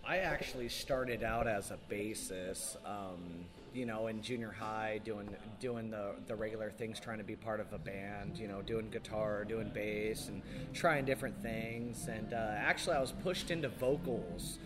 I 0.09 0.19
actually 0.19 0.69
started 0.69 1.25
out 1.25 1.49
as 1.49 1.73
a 1.73 1.79
bassist, 1.91 2.77
um, 2.87 3.45
you 3.75 3.87
know, 3.87 4.07
in 4.07 4.23
junior 4.23 4.53
high, 4.53 5.01
doing 5.05 5.29
doing 5.59 5.91
the 5.91 6.13
the 6.29 6.37
regular 6.37 6.71
things, 6.71 7.01
trying 7.01 7.19
to 7.19 7.25
be 7.25 7.35
part 7.35 7.59
of 7.59 7.73
a 7.73 7.79
band, 7.79 8.39
you 8.39 8.47
know, 8.47 8.63
doing 8.63 8.89
guitar, 8.89 9.45
doing 9.45 9.69
bass, 9.75 10.29
and 10.29 10.43
trying 10.73 11.07
different 11.07 11.43
things. 11.43 12.07
And 12.07 12.33
uh, 12.35 12.55
actually, 12.57 12.95
I 12.95 13.01
was 13.01 13.13
pushed 13.25 13.51
into 13.51 13.69
vocals 13.69 14.59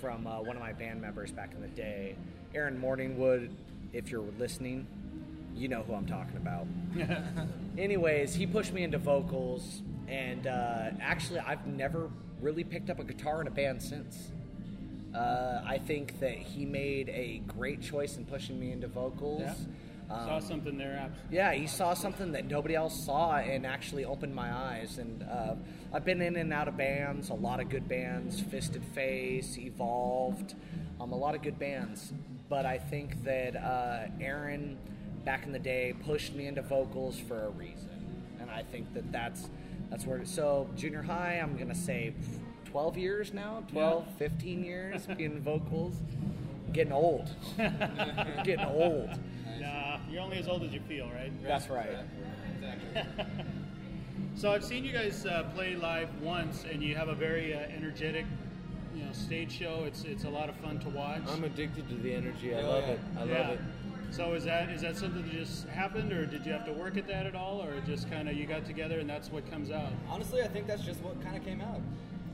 from 0.00 0.26
uh, 0.26 0.40
one 0.40 0.56
of 0.56 0.62
my 0.62 0.72
band 0.72 1.00
members 1.00 1.30
back 1.30 1.52
in 1.54 1.60
the 1.60 1.68
day, 1.68 2.16
Aaron 2.54 2.80
Morningwood. 2.80 3.50
If 3.92 4.10
you're 4.10 4.24
listening, 4.38 4.86
you 5.54 5.68
know 5.68 5.82
who 5.82 5.94
I'm 5.94 6.06
talking 6.06 6.36
about. 6.36 6.66
Anyways, 7.78 8.34
he 8.34 8.46
pushed 8.46 8.72
me 8.72 8.82
into 8.82 8.98
vocals, 8.98 9.82
and 10.08 10.46
uh, 10.46 10.90
actually, 11.00 11.40
I've 11.40 11.66
never 11.66 12.08
really 12.40 12.64
picked 12.64 12.88
up 12.88 12.98
a 12.98 13.04
guitar 13.04 13.40
in 13.40 13.46
a 13.46 13.50
band 13.50 13.82
since. 13.82 14.30
Uh, 15.14 15.62
I 15.66 15.78
think 15.78 16.20
that 16.20 16.36
he 16.36 16.64
made 16.64 17.08
a 17.08 17.42
great 17.48 17.82
choice 17.82 18.16
in 18.16 18.24
pushing 18.24 18.58
me 18.58 18.72
into 18.72 18.86
vocals. 18.86 19.42
Saw 20.10 20.40
something 20.40 20.76
there, 20.76 20.96
abs- 20.96 21.18
Yeah, 21.30 21.52
he 21.52 21.66
saw 21.66 21.94
something 21.94 22.32
that 22.32 22.46
nobody 22.46 22.74
else 22.74 23.04
saw 23.04 23.36
and 23.36 23.64
actually 23.64 24.04
opened 24.04 24.34
my 24.34 24.52
eyes. 24.52 24.98
And 24.98 25.22
uh, 25.22 25.54
I've 25.92 26.04
been 26.04 26.20
in 26.20 26.36
and 26.36 26.52
out 26.52 26.66
of 26.68 26.76
bands, 26.76 27.30
a 27.30 27.34
lot 27.34 27.60
of 27.60 27.68
good 27.68 27.88
bands, 27.88 28.40
Fisted 28.40 28.82
Face, 28.94 29.56
Evolved, 29.56 30.54
um, 31.00 31.12
a 31.12 31.16
lot 31.16 31.34
of 31.34 31.42
good 31.42 31.58
bands. 31.58 32.12
But 32.48 32.66
I 32.66 32.78
think 32.78 33.22
that 33.24 33.54
uh, 33.56 34.08
Aaron, 34.20 34.76
back 35.24 35.44
in 35.46 35.52
the 35.52 35.58
day, 35.60 35.94
pushed 36.04 36.34
me 36.34 36.46
into 36.46 36.62
vocals 36.62 37.16
for 37.18 37.44
a 37.46 37.50
reason, 37.50 38.24
and 38.40 38.50
I 38.50 38.62
think 38.64 38.92
that 38.94 39.12
that's 39.12 39.48
that's 39.90 40.04
where. 40.04 40.24
So 40.24 40.68
junior 40.76 41.02
high, 41.02 41.34
I'm 41.40 41.56
gonna 41.56 41.74
say 41.76 42.12
12 42.64 42.98
years 42.98 43.32
now, 43.32 43.62
12, 43.70 44.04
15 44.18 44.64
years 44.64 45.06
being 45.16 45.40
vocals. 45.40 45.94
Getting 46.72 46.92
old. 46.92 47.28
Getting 48.44 48.64
old. 48.64 49.10
Nah, 50.10 50.14
you're 50.14 50.22
only 50.22 50.38
as 50.38 50.48
old 50.48 50.64
as 50.64 50.72
you 50.72 50.80
feel, 50.80 51.08
right? 51.10 51.32
That's 51.42 51.68
right. 51.68 51.90
So 54.36 54.50
I've 54.52 54.64
seen 54.64 54.84
you 54.84 54.92
guys 54.92 55.26
uh, 55.26 55.50
play 55.54 55.74
live 55.76 56.08
once, 56.22 56.64
and 56.70 56.82
you 56.82 56.94
have 56.94 57.08
a 57.08 57.14
very 57.14 57.52
uh, 57.52 57.58
energetic, 57.58 58.24
you 58.94 59.02
know, 59.04 59.12
stage 59.12 59.52
show. 59.52 59.84
It's 59.86 60.04
it's 60.04 60.24
a 60.24 60.30
lot 60.30 60.48
of 60.48 60.56
fun 60.56 60.78
to 60.80 60.88
watch. 60.88 61.20
I'm 61.28 61.44
addicted 61.44 61.88
to 61.90 61.94
the 61.96 62.14
energy. 62.14 62.54
I 62.54 62.62
Oh, 62.62 62.70
love 62.70 62.84
it. 62.84 63.00
I 63.18 63.24
Yeah. 63.24 63.38
love 63.40 63.50
it. 63.50 63.60
So 64.12 64.32
is 64.32 64.44
that 64.44 64.70
is 64.70 64.80
that 64.80 64.96
something 64.96 65.22
that 65.22 65.32
just 65.32 65.68
happened, 65.68 66.12
or 66.12 66.24
did 66.24 66.46
you 66.46 66.52
have 66.52 66.64
to 66.66 66.72
work 66.72 66.96
at 66.96 67.06
that 67.08 67.26
at 67.26 67.34
all, 67.34 67.60
or 67.62 67.80
just 67.86 68.10
kind 68.10 68.30
of 68.30 68.34
you 68.36 68.46
got 68.46 68.64
together 68.64 68.98
and 68.98 69.10
that's 69.10 69.30
what 69.30 69.50
comes 69.50 69.70
out? 69.70 69.92
Honestly, 70.08 70.42
I 70.42 70.48
think 70.48 70.66
that's 70.66 70.82
just 70.84 71.00
what 71.02 71.20
kind 71.22 71.36
of 71.36 71.44
came 71.44 71.60
out. 71.60 71.80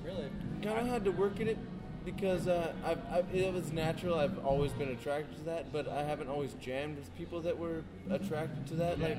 Really. 0.04 0.28
Kind 0.62 0.78
of 0.78 0.86
had 0.86 1.04
to 1.06 1.12
work 1.12 1.40
at 1.40 1.48
it 1.48 1.58
because 2.06 2.46
uh, 2.46 2.72
I've, 2.84 3.00
I've, 3.10 3.34
it 3.34 3.52
was 3.52 3.72
natural. 3.72 4.18
I've 4.18 4.38
always 4.46 4.72
been 4.72 4.90
attracted 4.90 5.36
to 5.38 5.44
that, 5.46 5.72
but 5.72 5.88
I 5.88 6.04
haven't 6.04 6.28
always 6.28 6.54
jammed 6.54 6.96
with 6.96 7.14
people 7.16 7.40
that 7.42 7.58
were 7.58 7.82
attracted 8.08 8.64
to 8.68 8.74
that. 8.76 9.00
Like, 9.00 9.18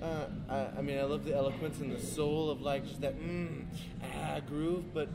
uh, 0.00 0.26
I, 0.48 0.78
I 0.78 0.82
mean, 0.82 0.98
I 0.98 1.02
love 1.02 1.24
the 1.24 1.34
eloquence 1.34 1.80
and 1.80 1.90
the 1.90 2.00
soul 2.00 2.48
of 2.48 2.62
like 2.62 2.86
just 2.86 3.00
that 3.00 3.20
mm, 3.20 3.64
ah, 4.14 4.40
groove, 4.48 4.94
but 4.94 5.08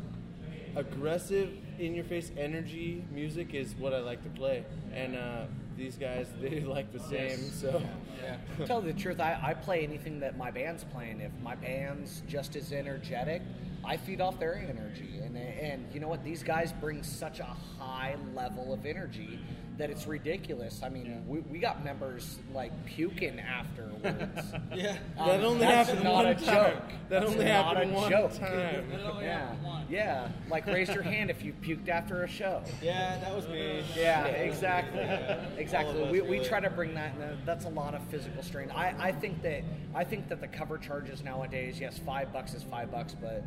aggressive, 0.75 1.49
in-your-face 1.79 2.31
energy 2.37 3.05
music 3.11 3.53
is 3.53 3.73
what 3.75 3.93
I 3.93 3.99
like 3.99 4.21
to 4.23 4.29
play, 4.29 4.65
and 4.93 5.15
uh, 5.15 5.45
these 5.77 5.95
guys 5.95 6.27
they 6.41 6.59
like 6.59 6.91
the 6.91 6.99
same. 6.99 7.39
So 7.39 7.81
Yeah. 8.21 8.65
tell 8.65 8.83
you 8.83 8.91
the 8.91 8.99
truth, 8.99 9.21
I, 9.21 9.39
I 9.41 9.53
play 9.53 9.83
anything 9.83 10.19
that 10.19 10.37
my 10.37 10.51
band's 10.51 10.83
playing. 10.83 11.21
If 11.21 11.31
my 11.41 11.55
band's 11.55 12.21
just 12.27 12.57
as 12.57 12.73
energetic, 12.73 13.41
I 13.85 13.97
feed 13.97 14.21
off 14.21 14.39
their 14.39 14.55
energy. 14.55 15.19
And, 15.23 15.37
and 15.37 15.85
you 15.93 15.99
know 15.99 16.07
what? 16.07 16.23
These 16.23 16.43
guys 16.43 16.71
bring 16.79 17.03
such 17.03 17.39
a 17.39 17.55
high 17.79 18.15
level 18.33 18.73
of 18.73 18.85
energy 18.85 19.39
that 19.77 19.89
it's 19.89 20.05
ridiculous. 20.05 20.81
I 20.83 20.89
mean, 20.89 21.23
we, 21.27 21.39
we 21.39 21.57
got 21.57 21.83
members 21.83 22.37
like 22.53 22.71
puking 22.85 23.39
afterwards. 23.39 23.93
Yeah. 24.75 24.97
that 25.17 25.39
Um, 25.39 25.45
only 25.45 25.59
that's 25.59 25.89
happened 25.89 26.03
not 26.03 26.13
one 26.13 26.25
a 26.27 26.35
time. 26.35 26.45
joke. 26.45 26.83
That 27.09 27.19
That's 27.21 27.31
only 27.31 27.45
not 27.45 27.65
happened 27.75 27.91
a 27.91 27.95
one 27.95 28.09
joke. 28.11 28.33
time. 28.39 28.85
Yeah, 29.21 29.55
yeah. 29.89 30.27
Like 30.49 30.65
raise 30.67 30.89
your 30.89 31.03
hand 31.03 31.29
if 31.31 31.43
you 31.43 31.53
puked 31.53 31.89
after 31.89 32.23
a 32.23 32.27
show. 32.27 32.61
Yeah, 32.81 33.17
that 33.19 33.35
was 33.35 33.47
me. 33.47 33.83
Yeah, 33.95 34.25
exactly, 34.25 35.01
All 35.03 35.09
of 35.09 35.57
exactly. 35.59 36.03
us, 36.03 36.11
We, 36.11 36.21
we 36.21 36.39
try 36.39 36.59
to 36.59 36.69
bring 36.69 36.93
that. 36.95 37.15
and 37.15 37.37
That's 37.45 37.65
a 37.65 37.69
lot 37.69 37.93
of 37.95 38.03
physical 38.09 38.43
strain. 38.43 38.69
I, 38.71 38.93
I 39.07 39.11
think 39.11 39.41
that 39.43 39.63
I 39.95 40.03
think 40.03 40.27
that 40.29 40.39
the 40.41 40.47
cover 40.47 40.77
charges 40.77 41.23
nowadays, 41.23 41.79
yes, 41.79 41.97
five 41.99 42.31
bucks 42.33 42.53
is 42.53 42.63
five 42.63 42.91
bucks, 42.91 43.15
but 43.19 43.43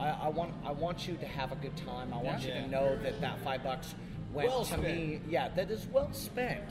I, 0.00 0.08
I 0.22 0.28
want 0.28 0.54
I 0.64 0.72
want 0.72 1.06
you 1.06 1.14
to 1.16 1.26
have 1.26 1.52
a 1.52 1.56
good 1.56 1.76
time. 1.76 2.12
I 2.14 2.16
want 2.16 2.42
you 2.42 2.52
to 2.52 2.66
know 2.68 2.96
that 3.02 3.20
that 3.20 3.38
five 3.44 3.62
bucks 3.62 3.94
went 4.32 4.48
Well 4.48 4.60
to 4.60 4.66
spent. 4.66 4.82
me. 4.82 5.20
Yeah, 5.28 5.48
that 5.50 5.70
is 5.70 5.86
well 5.92 6.10
spent. 6.12 6.64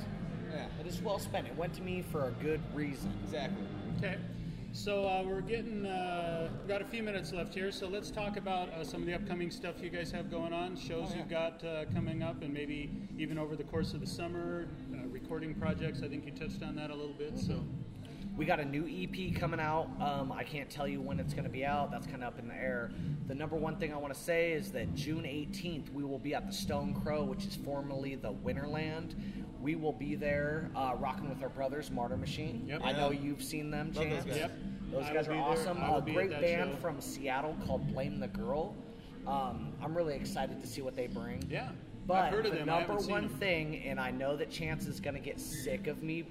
Yeah. 0.51 0.65
It 0.80 0.88
is 0.88 0.99
well 1.01 1.19
spent. 1.19 1.45
It 1.47 1.55
went 1.55 1.73
to 1.75 1.82
me 1.84 2.01
for 2.11 2.27
a 2.27 2.32
good 2.43 2.59
reason. 2.73 3.13
Exactly. 3.25 3.63
Okay. 3.99 4.17
So 4.71 5.07
uh, 5.07 5.23
we're 5.23 5.41
getting 5.41 5.86
uh, 5.86 6.49
we've 6.59 6.67
got 6.67 6.82
a 6.82 6.86
few 6.86 7.03
minutes 7.03 7.32
left 7.34 7.53
here. 7.53 7.71
So 7.71 7.88
let's 7.88 8.09
talk 8.09 8.38
about 8.38 8.69
uh, 8.73 8.84
some 8.84 9.01
of 9.01 9.07
the 9.07 9.13
upcoming 9.13 9.51
stuff 9.51 9.75
you 9.82 9.89
guys 9.89 10.11
have 10.11 10.30
going 10.32 10.53
on, 10.53 10.75
shows 10.75 11.05
Oh, 11.07 11.09
yeah. 11.11 11.17
you've 11.17 11.30
got 11.30 11.63
uh, 11.63 11.86
coming 11.93 12.23
up, 12.23 12.41
and 12.41 12.51
maybe 12.53 12.89
even 13.17 13.38
over 13.38 13.55
the 13.55 13.63
course 13.63 13.93
of 13.93 13.99
the 13.99 14.07
summer, 14.07 14.67
uh, 14.93 15.07
recording 15.09 15.53
projects. 15.55 16.01
I 16.03 16.07
think 16.07 16.25
you 16.25 16.32
touched 16.32 16.63
on 16.63 16.75
that 16.77 16.89
a 16.89 16.95
little 16.95 17.13
bit. 17.15 17.38
So 17.39 17.63
We 18.39 18.45
got 18.45 18.61
a 18.61 18.65
new 18.65 18.87
EP 18.87 19.35
coming 19.35 19.59
out. 19.59 19.89
Um, 19.99 20.31
I 20.31 20.45
can't 20.45 20.69
tell 20.69 20.87
you 20.87 21.01
when 21.01 21.19
it's 21.19 21.33
going 21.33 21.43
to 21.43 21.49
be 21.49 21.65
out. 21.65 21.91
That's 21.91 22.07
kind 22.07 22.23
of 22.23 22.29
up 22.29 22.39
in 22.39 22.47
the 22.47 22.55
air. 22.55 22.89
The 23.27 23.35
number 23.35 23.57
one 23.57 23.75
thing 23.75 23.93
I 23.93 23.97
want 23.97 24.13
to 24.13 24.19
say 24.19 24.53
is 24.53 24.71
that 24.71 24.95
June 24.95 25.23
18th, 25.23 25.91
we 25.91 26.05
will 26.05 26.19
be 26.19 26.33
at 26.33 26.47
the 26.47 26.53
Stone 26.53 27.01
Crow, 27.03 27.25
which 27.25 27.43
is 27.43 27.57
formerly 27.57 28.15
the 28.15 28.31
Winterland. 28.31 29.15
We 29.59 29.75
will 29.75 29.91
be 29.91 30.15
there 30.15 30.71
uh, 30.73 30.93
rocking 30.97 31.27
with 31.27 31.43
our 31.43 31.49
brothers, 31.49 31.91
Martyr 31.91 32.15
Machine. 32.15 32.63
Yep. 32.65 32.79
I 32.81 32.93
know 32.93 33.11
you've 33.11 33.43
seen 33.43 33.71
them, 33.71 33.91
Love 33.93 34.09
those 34.09 34.23
guys. 34.23 34.37
Yep. 34.37 34.51
Those 34.93 35.09
guys 35.09 35.27
are 35.27 35.35
awesome. 35.35 35.77
A 35.83 36.01
great 36.01 36.29
band 36.29 36.71
show. 36.71 36.77
from 36.77 37.01
Seattle 37.01 37.57
called 37.67 37.91
Blame 37.91 38.21
the 38.21 38.29
Girl. 38.29 38.73
Um, 39.27 39.73
I'm 39.83 39.93
really 39.93 40.15
excited 40.15 40.61
to 40.61 40.65
see 40.65 40.81
what 40.81 40.95
they 40.95 41.07
bring. 41.07 41.43
yeah, 41.51 41.71
But 42.07 42.19
I've 42.19 42.33
heard 42.33 42.45
of 42.45 42.53
the 42.53 42.59
them. 42.59 42.67
Number 42.67 42.95
one 42.95 43.27
thing, 43.27 43.83
and 43.83 43.99
I 43.99 44.11
know 44.11 44.37
that 44.37 44.49
Chance 44.49 44.87
is 44.87 45.01
going 45.01 45.15
to 45.15 45.19
get 45.19 45.41
sick 45.41 45.87
of 45.87 46.01
me 46.01 46.23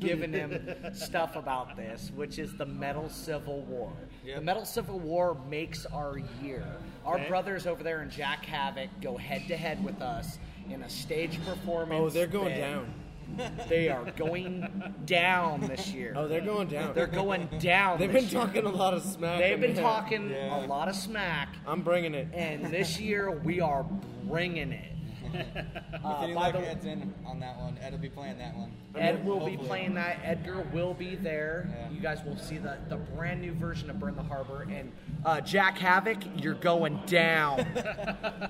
giving 0.00 0.32
him 0.32 0.74
stuff 0.94 1.36
about 1.36 1.76
this, 1.76 2.10
which 2.14 2.38
is 2.38 2.56
the 2.56 2.66
Metal 2.66 3.08
Civil 3.08 3.62
War. 3.62 3.92
Yep. 4.24 4.36
The 4.36 4.42
Metal 4.42 4.64
Civil 4.64 4.98
War 4.98 5.36
makes 5.48 5.86
our 5.86 6.18
year. 6.42 6.66
Our 7.04 7.16
Okay. 7.16 7.28
brothers 7.28 7.66
over 7.66 7.82
there 7.82 8.02
in 8.02 8.10
Jack 8.10 8.44
Havoc 8.46 8.88
go 9.00 9.16
head 9.16 9.46
to 9.48 9.56
head 9.56 9.82
with 9.84 10.02
us 10.02 10.38
in 10.70 10.82
a 10.82 10.88
stage 10.90 11.38
performance. 11.44 12.00
Oh, 12.00 12.10
they're 12.10 12.26
going 12.26 12.58
down. 12.58 12.92
They 13.68 13.88
are 13.88 14.04
going 14.12 14.94
down 15.04 15.60
this 15.62 15.88
year. 15.92 16.12
Oh, 16.16 16.28
they're 16.28 16.40
going 16.40 16.68
down. 16.68 16.94
They're 16.94 17.08
going 17.08 17.48
down. 17.58 17.98
They've 17.98 18.12
been 18.12 18.22
year. 18.28 18.40
talking 18.40 18.64
a 18.64 18.68
lot 18.70 18.94
of 18.94 19.02
smack. 19.02 19.40
They've 19.40 19.60
been 19.60 19.74
talking 19.74 20.30
Yeah. 20.30 20.64
a 20.64 20.66
lot 20.66 20.86
of 20.88 20.94
smack, 20.94 21.48
I'm 21.66 21.82
bringing 21.82 22.14
it. 22.14 22.28
and 22.32 22.66
this 22.66 23.00
year 23.00 23.32
we 23.32 23.60
are 23.60 23.84
bringing 24.28 24.70
it. 24.70 24.92
Uh, 26.04 26.14
if 26.18 26.22
any 26.22 26.34
by 26.34 26.50
luck, 26.50 26.52
the- 26.52 26.68
Ed's 26.68 26.84
in 26.84 27.14
on 27.26 27.40
that 27.40 27.58
one. 27.58 27.78
Ed 27.82 27.92
will 27.92 27.98
be 27.98 28.08
playing 28.08 28.38
that 28.38 28.56
one. 28.56 28.72
Ed 28.94 29.24
will 29.24 29.44
be 29.44 29.56
playing 29.56 29.94
that. 29.94 30.18
Edgar 30.22 30.66
will 30.72 30.94
be 30.94 31.16
there. 31.16 31.68
Yeah. 31.70 31.90
You 31.90 32.00
guys 32.00 32.22
will 32.24 32.36
see 32.36 32.58
the, 32.58 32.78
the 32.88 32.96
brand 32.96 33.40
new 33.40 33.52
version 33.52 33.90
of 33.90 33.98
Burn 33.98 34.16
the 34.16 34.22
Harbor. 34.22 34.66
And 34.70 34.92
uh, 35.24 35.40
Jack 35.40 35.78
Havoc, 35.78 36.18
you're 36.36 36.54
going 36.54 37.00
down. 37.06 37.66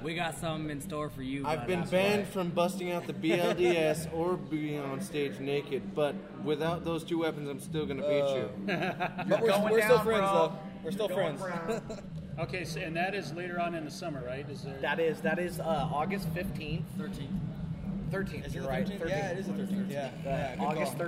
We 0.03 0.15
got 0.15 0.39
something 0.39 0.71
in 0.71 0.81
store 0.81 1.09
for 1.11 1.23
you. 1.23 1.45
I've 1.47 1.67
been 1.67 1.83
banned 1.85 2.23
right. 2.23 2.27
from 2.27 2.51
busting 2.51 2.93
out 2.93 3.07
the 3.07 3.13
BLDS 3.13 4.13
or 4.15 4.37
being 4.37 4.79
on 4.81 5.01
stage 5.01 5.41
naked, 5.41 5.95
but 5.95 6.15
without 6.45 6.85
those 6.85 7.03
two 7.03 7.19
weapons, 7.21 7.49
I'm 7.49 7.61
still 7.61 7.87
gonna 7.87 8.03
beat 8.03 8.37
you. 8.37 8.51
But 8.67 9.41
we're, 9.41 9.49
going 9.49 9.73
we're 9.73 9.83
still 9.83 9.99
friends, 10.01 10.21
bro. 10.21 10.33
though. 10.33 10.59
We're 10.85 10.91
still 10.93 11.09
You're 11.09 11.17
going 11.17 11.39
friends. 11.39 11.83
Brown. 12.37 12.47
Okay, 12.47 12.65
so, 12.65 12.81
and 12.81 12.97
that 12.97 13.15
is 13.15 13.33
later 13.35 13.61
on 13.61 13.75
in 13.75 13.85
the 13.85 13.91
summer, 13.91 14.23
right? 14.27 14.49
Is 14.49 14.63
there? 14.63 14.79
that 14.81 15.01
is 15.01 15.21
that 15.21 15.39
is 15.39 15.61
uh, 15.61 15.89
August 15.93 16.33
15th. 16.35 16.83
thirteenth, 16.99 17.31
13th, 18.11 18.47
Is 18.47 18.55
it 18.55 18.59
you're 18.59 18.69
right. 18.69 18.87
13th? 18.87 19.01
13th. 19.01 19.09
Yeah, 19.09 19.31
it 19.31 19.39
is 19.39 19.47
the 19.47 19.53
13th. 19.53 19.91
Yeah. 19.91 20.11
Uh, 20.25 20.29
yeah 20.29 20.57
August 20.61 20.99
call. 20.99 21.07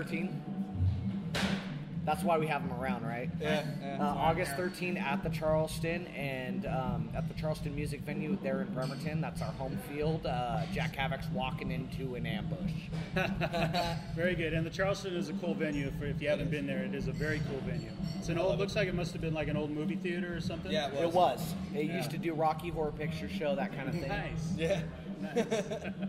13th. 2.08 2.14
That's 2.14 2.24
why 2.24 2.38
we 2.38 2.46
have 2.46 2.66
them 2.66 2.78
around, 2.80 3.04
right? 3.04 3.30
Yeah. 3.40 3.64
yeah. 3.80 3.98
Uh, 4.00 4.14
August 4.14 4.52
13 4.56 4.96
at 4.96 5.22
the 5.22 5.30
Charleston 5.30 6.06
and 6.08 6.66
um, 6.66 7.10
at 7.14 7.28
the 7.28 7.34
Charleston 7.34 7.74
Music 7.74 8.00
Venue 8.00 8.38
there 8.42 8.62
in 8.62 8.72
Bremerton. 8.72 9.20
That's 9.20 9.42
our 9.42 9.52
home 9.52 9.78
field. 9.88 10.26
Uh, 10.26 10.62
Jack 10.72 10.96
Havoc's 10.96 11.28
walking 11.32 11.70
into 11.70 12.14
an 12.14 12.26
ambush. 12.26 12.72
Very 14.16 14.34
good. 14.34 14.52
And 14.52 14.66
the 14.66 14.70
Charleston 14.70 15.14
is 15.16 15.28
a 15.28 15.34
cool 15.34 15.54
venue. 15.54 15.90
For 15.98 16.06
if 16.06 16.20
you 16.20 16.28
haven't 16.28 16.50
been 16.50 16.66
there, 16.66 16.84
it 16.84 16.94
is 16.94 17.08
a 17.08 17.12
very 17.12 17.40
cool 17.50 17.60
venue. 17.60 17.90
It's 18.18 18.28
an 18.28 18.38
old. 18.38 18.54
It 18.54 18.58
Looks 18.58 18.76
like 18.76 18.88
it 18.88 18.94
must 18.94 19.12
have 19.12 19.20
been 19.22 19.34
like 19.34 19.48
an 19.48 19.56
old 19.56 19.70
movie 19.70 19.96
theater 19.96 20.34
or 20.34 20.40
something. 20.40 20.72
yeah, 20.72 20.88
it 20.88 20.94
was. 20.94 21.02
It 21.02 21.14
was. 21.14 21.54
It 21.74 21.84
used 21.84 22.10
to 22.10 22.18
do 22.18 22.34
Rocky 22.34 22.70
Horror 22.70 22.92
Picture 22.92 23.28
Show, 23.28 23.54
that 23.54 23.74
kind 23.76 23.88
of 23.88 23.94
thing. 23.94 24.08
Nice. 24.08 24.52
Yeah. 24.56 24.80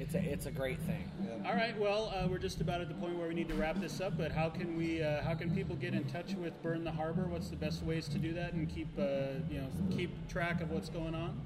It's 0.00 0.14
a 0.14 0.18
it's 0.18 0.46
a 0.46 0.50
great 0.50 0.80
thing. 0.82 1.10
All 1.44 1.54
right. 1.54 1.76
Well, 1.78 2.12
uh, 2.14 2.28
we're 2.28 2.38
just 2.38 2.60
about 2.60 2.80
at 2.80 2.88
the 2.88 2.94
point 2.94 3.16
where 3.16 3.26
we 3.26 3.34
need 3.34 3.48
to 3.48 3.54
wrap 3.54 3.80
this 3.80 4.00
up. 4.00 4.16
But 4.16 4.30
how 4.30 4.48
can 4.48 4.76
we? 4.76 5.02
Uh, 5.02 5.22
how 5.22 5.34
can 5.34 5.50
people 5.50 5.74
get 5.74 5.92
in 5.92 6.04
touch 6.04 6.34
with 6.34 6.60
Burn 6.62 6.84
the 6.84 6.92
Harbor? 6.92 7.26
What's 7.26 7.48
the 7.48 7.56
best 7.56 7.82
ways 7.82 8.08
to 8.08 8.18
do 8.18 8.32
that 8.34 8.52
and 8.52 8.68
keep 8.68 8.88
uh, 8.98 9.40
you 9.50 9.60
know 9.60 9.68
keep 9.90 10.28
track 10.28 10.60
of 10.60 10.70
what's 10.70 10.88
going 10.88 11.14
on? 11.14 11.40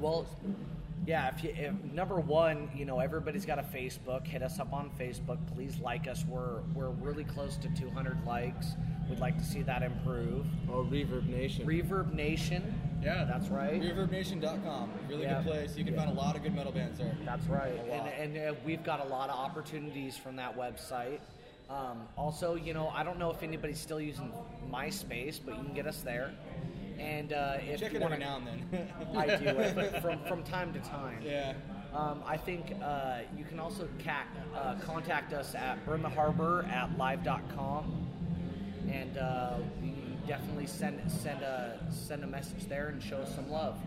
Well, 0.00 0.26
yeah. 1.06 1.32
If 1.32 1.44
you 1.44 1.50
if, 1.56 1.74
number 1.92 2.18
one, 2.18 2.70
you 2.74 2.84
know 2.84 2.98
everybody's 2.98 3.46
got 3.46 3.60
a 3.60 3.62
Facebook. 3.62 4.26
Hit 4.26 4.42
us 4.42 4.58
up 4.58 4.72
on 4.72 4.90
Facebook. 4.98 5.38
Please 5.54 5.78
like 5.78 6.08
us. 6.08 6.24
We're 6.26 6.62
we're 6.74 6.90
really 6.90 7.24
close 7.24 7.56
to 7.58 7.68
200 7.68 8.26
likes. 8.26 8.72
We'd 9.08 9.20
like 9.20 9.38
to 9.38 9.44
see 9.44 9.62
that 9.62 9.82
improve. 9.82 10.44
Oh, 10.68 10.86
ReverbNation. 10.90 11.66
Reverb 11.66 12.14
Nation. 12.14 12.91
Yeah. 13.02 13.24
That's 13.24 13.48
right. 13.48 13.80
ReverbNation.com. 13.80 14.90
Really 15.08 15.22
Yeah. 15.22 15.42
good 15.42 15.46
place. 15.52 15.76
You 15.76 15.84
can 15.84 15.94
Yeah. 15.94 16.04
find 16.04 16.16
a 16.16 16.20
lot 16.20 16.36
of 16.36 16.42
good 16.42 16.54
metal 16.54 16.72
bands 16.72 16.98
there. 16.98 17.16
That's 17.24 17.46
right. 17.46 17.78
And, 17.90 18.36
and 18.36 18.50
uh, 18.50 18.54
we've 18.64 18.82
got 18.84 19.00
a 19.04 19.08
lot 19.08 19.28
of 19.30 19.36
opportunities 19.38 20.16
from 20.16 20.36
that 20.36 20.56
website. 20.56 21.18
Um, 21.70 22.06
also, 22.16 22.54
you 22.54 22.74
know, 22.74 22.88
I 22.88 23.02
don't 23.02 23.18
know 23.18 23.30
if 23.30 23.42
anybody's 23.42 23.78
still 23.80 24.00
using 24.00 24.32
MySpace, 24.70 25.40
but 25.44 25.56
you 25.56 25.64
can 25.64 25.74
get 25.74 25.86
us 25.86 26.02
there. 26.02 26.32
And 26.98 27.32
uh, 27.32 27.56
if 27.60 27.80
Check 27.80 27.92
you 27.92 27.98
it 27.98 28.02
want 28.02 28.12
every 28.14 28.24
now 28.24 28.36
and 28.36 28.46
then. 28.70 28.88
I 29.16 29.26
do 29.36 29.46
it 29.46 30.00
from 30.02 30.18
from 30.24 30.42
time 30.44 30.72
to 30.74 30.80
time. 30.80 31.18
yeah. 31.22 31.54
Um, 31.94 32.22
I 32.26 32.36
think 32.38 32.74
uh, 32.82 33.20
you 33.36 33.44
can 33.44 33.58
also 33.58 33.86
ca- 34.02 34.24
uh, 34.54 34.76
contact 34.80 35.32
us 35.34 35.54
at 35.54 35.84
burntheharbor 35.86 36.66
at 36.70 36.96
live.com. 36.96 38.08
And 38.90 39.16
uh, 39.18 39.56
we 39.82 39.91
definitely 40.26 40.66
send 40.66 41.00
send 41.10 41.42
a 41.42 41.78
send 41.90 42.24
a 42.24 42.26
message 42.26 42.66
there 42.68 42.88
and 42.88 43.02
show 43.02 43.24
some 43.34 43.50
love. 43.50 43.78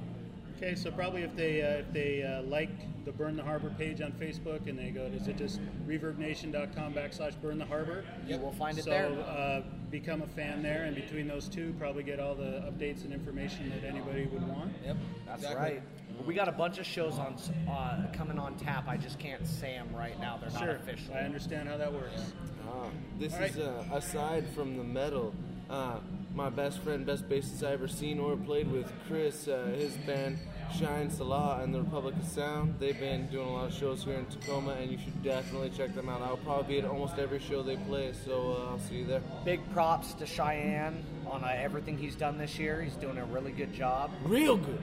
Okay, 0.58 0.74
so 0.74 0.90
probably 0.90 1.24
if 1.24 1.36
they 1.36 1.62
uh, 1.62 1.68
if 1.80 1.92
they 1.92 2.24
uh, 2.24 2.42
like 2.44 2.70
the 3.04 3.12
Burn 3.12 3.36
the 3.36 3.44
Harbor 3.44 3.72
page 3.78 4.02
on 4.02 4.14
Facebook 4.14 4.68
and 4.70 4.80
they 4.80 4.90
go, 4.90 5.04
is 5.04 5.28
it 5.28 5.38
just 5.38 5.60
reverbnation.com 5.86 6.94
backslash 6.94 7.40
Burn 7.42 7.58
the 7.58 7.66
Harbor? 7.66 8.06
You 8.26 8.38
will 8.38 8.54
find 8.54 8.78
it 8.78 8.86
so, 8.86 8.90
there. 8.90 9.10
uh, 9.28 9.62
become 9.92 10.22
a 10.22 10.28
fan 10.28 10.64
there, 10.64 10.84
and 10.86 10.96
between 10.96 11.28
those 11.28 11.50
two, 11.50 11.76
probably 11.78 12.04
get 12.04 12.20
all 12.20 12.36
the 12.36 12.64
updates 12.72 13.04
and 13.04 13.14
information 13.14 13.70
that 13.70 13.88
anybody 13.88 14.26
would 14.28 14.48
want. 14.48 14.72
Yep. 14.86 14.98
That's 15.28 15.44
exactly. 15.44 15.62
right. 15.62 15.82
We 16.26 16.34
got 16.34 16.48
a 16.48 16.54
bunch 16.54 16.80
of 16.80 16.86
shows 16.86 17.20
on 17.20 17.36
uh, 17.70 18.08
coming 18.14 18.40
on 18.40 18.56
tap. 18.56 18.86
I 18.88 18.96
just 18.96 19.20
can't 19.20 19.46
say 19.46 19.74
them 19.74 19.94
right 19.94 20.18
now. 20.22 20.38
They're 20.38 20.50
Sure, 20.52 20.68
not 20.68 20.76
official. 20.78 21.14
I 21.14 21.20
understand 21.20 21.68
how 21.68 21.76
that 21.78 21.92
works. 21.92 22.32
Ah, 22.68 22.88
this 23.20 23.34
All 23.34 23.40
right. 23.42 23.52
is 23.52 23.58
uh, 23.58 23.84
aside 23.92 24.46
from 24.56 24.78
the 24.78 24.84
metal. 24.84 25.34
Uh, 25.70 25.98
my 26.36 26.50
best 26.50 26.80
friend, 26.80 27.06
best 27.06 27.28
bassist 27.28 27.66
I 27.68 27.72
ever 27.72 27.88
seen 27.88 28.20
or 28.20 28.36
played 28.38 28.72
with, 28.72 28.92
Chris, 29.08 29.48
uh, 29.48 29.74
his 29.76 29.96
band 29.98 30.38
Shine 30.78 31.10
Salah 31.10 31.60
and 31.64 31.74
the 31.74 31.80
Republic 31.80 32.16
of 32.16 32.28
Sound. 32.28 32.76
They've 32.80 33.00
been 33.00 33.28
doing 33.28 33.48
a 33.48 33.52
lot 33.54 33.66
of 33.68 33.74
shows 33.74 34.04
here 34.04 34.14
in 34.16 34.26
Tacoma, 34.28 34.74
and 34.74 34.92
you 34.92 34.98
should 35.00 35.24
definitely 35.24 35.72
check 35.72 35.96
them 35.96 36.08
out. 36.10 36.22
I'll 36.22 36.38
probably 36.38 36.76
be 36.76 36.80
at 36.80 36.86
almost 36.86 37.18
every 37.18 37.40
show 37.40 37.64
they 37.64 37.78
play, 37.78 38.14
so 38.26 38.58
uh, 38.68 38.72
I'll 38.72 38.80
see 38.80 38.96
you 38.98 39.06
there. 39.06 39.22
Big 39.44 39.60
props 39.72 40.14
to 40.16 40.26
Cheyenne 40.28 41.04
on 41.26 41.44
uh, 41.44 41.48
everything 41.48 41.98
he's 41.98 42.16
done 42.16 42.38
this 42.38 42.60
year. 42.60 42.82
He's 42.84 42.96
doing 42.96 43.18
a 43.18 43.26
really 43.26 43.52
good 43.52 43.74
job. 43.74 44.12
Real 44.24 44.58
good. 44.58 44.82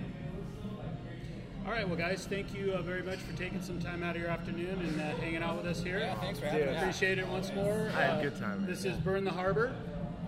All 1.65 1.71
right, 1.71 1.87
well, 1.87 1.97
guys, 1.97 2.27
thank 2.29 2.53
you 2.55 2.73
uh, 2.73 2.83
very 2.83 3.05
much 3.05 3.19
for 3.21 3.37
taking 3.37 3.63
some 3.63 3.79
time 3.81 4.03
out 4.03 4.17
of 4.17 4.21
your 4.23 4.31
afternoon 4.31 4.81
and 4.81 5.01
uh, 5.01 5.15
hanging 5.21 5.45
out 5.45 5.57
with 5.59 5.67
us 5.67 5.81
here. 5.81 6.01
Yeah, 6.01 6.19
thanks 6.19 6.41
for 6.41 6.47
having 6.47 6.69
us. 6.71 6.79
Appreciate 6.83 7.19
it 7.21 7.29
once 7.29 7.53
more. 7.55 7.89
I 7.95 8.01
had 8.03 8.11
a 8.11 8.19
Uh, 8.19 8.23
good 8.23 8.41
time, 8.41 8.63
man. 8.63 8.67
This 8.69 8.85
is 8.85 8.97
Burn 8.99 9.23
the 9.23 9.31
Harbor. 9.31 9.73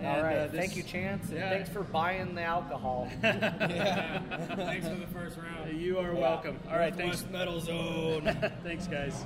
All 0.01 0.05
and, 0.07 0.23
right. 0.23 0.37
uh, 0.37 0.47
this- 0.47 0.59
Thank 0.59 0.75
you, 0.75 0.83
Chance. 0.83 1.29
And 1.29 1.37
Yeah. 1.39 1.49
thanks 1.49 1.69
for 1.69 1.83
buying 1.83 2.35
the 2.35 2.41
alcohol. 2.43 3.09
Thanks 3.21 4.87
for 4.87 4.95
the 4.95 5.07
first 5.13 5.37
round. 5.37 5.79
You 5.79 5.99
are 5.99 6.13
welcome. 6.13 6.59
All 6.69 6.77
right, 6.77 6.95
thanks. 6.95 7.23
Metal 7.31 7.59
Zone. 7.59 8.21
Thanks, 8.63 8.87
guys. 8.87 9.25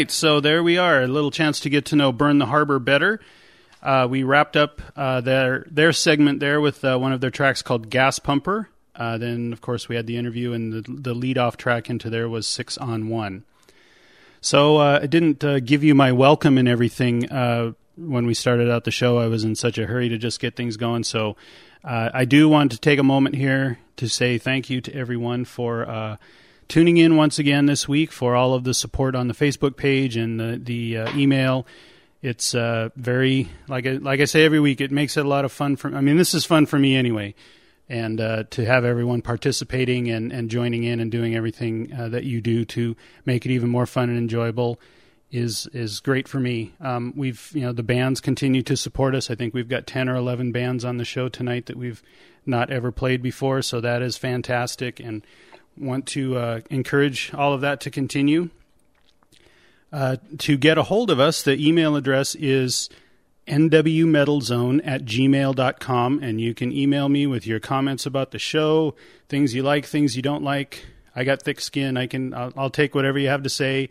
Right, 0.00 0.10
so 0.10 0.40
there 0.40 0.62
we 0.62 0.78
are. 0.78 1.02
A 1.02 1.06
little 1.06 1.30
chance 1.30 1.60
to 1.60 1.68
get 1.68 1.84
to 1.86 1.96
know 1.96 2.10
Burn 2.10 2.38
the 2.38 2.46
Harbor 2.46 2.78
better. 2.78 3.20
Uh, 3.82 4.06
we 4.08 4.22
wrapped 4.22 4.56
up 4.56 4.80
uh, 4.96 5.20
their 5.20 5.66
their 5.70 5.92
segment 5.92 6.40
there 6.40 6.58
with 6.58 6.82
uh, 6.82 6.96
one 6.96 7.12
of 7.12 7.20
their 7.20 7.30
tracks 7.30 7.60
called 7.60 7.90
Gas 7.90 8.18
Pumper. 8.18 8.70
Uh, 8.96 9.18
then, 9.18 9.52
of 9.52 9.60
course, 9.60 9.90
we 9.90 9.96
had 9.96 10.06
the 10.06 10.16
interview, 10.16 10.54
and 10.54 10.72
the, 10.72 10.82
the 10.88 11.12
lead 11.12 11.36
off 11.36 11.58
track 11.58 11.90
into 11.90 12.08
there 12.08 12.30
was 12.30 12.46
Six 12.46 12.78
on 12.78 13.10
One. 13.10 13.44
So 14.40 14.78
uh, 14.78 15.00
I 15.02 15.06
didn't 15.06 15.44
uh, 15.44 15.60
give 15.60 15.84
you 15.84 15.94
my 15.94 16.12
welcome 16.12 16.56
and 16.56 16.66
everything 16.66 17.28
when 17.96 18.24
we 18.24 18.32
started 18.32 18.70
out 18.70 18.84
the 18.84 18.90
show. 18.90 19.18
I 19.18 19.26
was 19.26 19.44
in 19.44 19.54
such 19.54 19.76
a 19.76 19.84
hurry 19.84 20.08
to 20.08 20.16
just 20.16 20.40
get 20.40 20.56
things 20.56 20.78
going. 20.78 21.04
So 21.04 21.36
I 21.84 22.24
do 22.24 22.48
want 22.48 22.72
to 22.72 22.78
take 22.78 22.98
a 22.98 23.02
moment 23.02 23.34
here 23.34 23.78
to 23.96 24.08
say 24.08 24.38
thank 24.38 24.70
you 24.70 24.80
to 24.80 24.94
everyone 24.94 25.44
for 25.44 26.18
tuning 26.70 26.96
in 26.96 27.16
once 27.16 27.38
again 27.38 27.66
this 27.66 27.86
week, 27.86 28.10
for 28.12 28.34
all 28.34 28.54
of 28.54 28.64
the 28.64 28.72
support 28.72 29.14
on 29.14 29.28
the 29.28 29.34
Facebook 29.34 29.76
page 29.76 30.16
and 30.16 30.40
the, 30.40 30.58
the 30.62 30.96
uh, 30.98 31.16
email. 31.16 31.66
It's 32.22 32.52
very 32.52 33.48
like 33.68 33.86
I, 33.86 33.92
like 33.92 34.20
I 34.20 34.24
say 34.24 34.44
every 34.44 34.60
week. 34.60 34.80
It 34.80 34.90
makes 34.90 35.16
it 35.16 35.26
a 35.26 35.28
lot 35.28 35.44
of 35.44 35.52
fun 35.52 35.76
for. 35.76 35.94
I 35.94 36.00
mean, 36.00 36.16
this 36.16 36.32
is 36.32 36.44
fun 36.44 36.66
for 36.66 36.78
me 36.78 36.96
anyway 36.96 37.34
and 37.90 38.20
uh, 38.20 38.44
to 38.50 38.64
have 38.64 38.84
everyone 38.84 39.20
participating 39.20 40.08
and, 40.08 40.32
and 40.32 40.48
joining 40.48 40.84
in 40.84 41.00
and 41.00 41.10
doing 41.10 41.34
everything 41.34 41.92
uh, 41.92 42.08
that 42.08 42.22
you 42.22 42.40
do 42.40 42.64
to 42.64 42.96
make 43.26 43.44
it 43.44 43.50
even 43.50 43.68
more 43.68 43.84
fun 43.84 44.08
and 44.08 44.16
enjoyable 44.16 44.78
is 45.32 45.68
is 45.72 46.00
great 46.00 46.26
for 46.26 46.40
me. 46.40 46.72
Um, 46.80 47.12
we've 47.16 47.50
you 47.52 47.62
know 47.62 47.72
the 47.72 47.82
bands 47.82 48.20
continue 48.20 48.62
to 48.62 48.76
support 48.76 49.14
us. 49.14 49.30
I 49.30 49.34
think 49.34 49.54
we've 49.54 49.68
got 49.68 49.86
ten 49.86 50.08
or 50.08 50.16
eleven 50.16 50.52
bands 50.52 50.84
on 50.84 50.96
the 50.96 51.04
show 51.04 51.28
tonight 51.28 51.66
that 51.66 51.76
we've 51.76 52.02
not 52.46 52.70
ever 52.70 52.90
played 52.90 53.22
before, 53.22 53.62
so 53.62 53.80
that 53.80 54.02
is 54.02 54.16
fantastic, 54.16 54.98
and 54.98 55.24
want 55.80 56.06
to 56.08 56.36
uh, 56.36 56.60
encourage 56.70 57.32
all 57.34 57.52
of 57.52 57.60
that 57.62 57.80
to 57.82 57.90
continue. 57.90 58.50
Uh, 59.92 60.16
to 60.38 60.56
get 60.56 60.78
a 60.78 60.84
hold 60.84 61.10
of 61.10 61.18
us, 61.18 61.42
the 61.42 61.66
email 61.66 61.96
address 61.96 62.34
is 62.36 62.88
nwmetalzone 63.46 64.80
at 64.84 65.04
gmail.com 65.04 66.22
and 66.22 66.40
you 66.40 66.54
can 66.54 66.72
email 66.72 67.08
me 67.08 67.26
with 67.26 67.46
your 67.46 67.58
comments 67.58 68.06
about 68.06 68.30
the 68.30 68.38
show 68.38 68.94
things 69.28 69.54
you 69.54 69.62
like 69.62 69.86
things 69.86 70.14
you 70.14 70.22
don't 70.22 70.44
like. 70.44 70.86
I 71.16 71.24
got 71.24 71.42
thick 71.42 71.60
skin. 71.60 71.96
I 71.96 72.06
can 72.06 72.32
I'll, 72.32 72.52
I'll, 72.56 72.70
take 72.70 72.94
whatever 72.94 73.18
you 73.18 73.28
have 73.28 73.42
to 73.42 73.50
say 73.50 73.88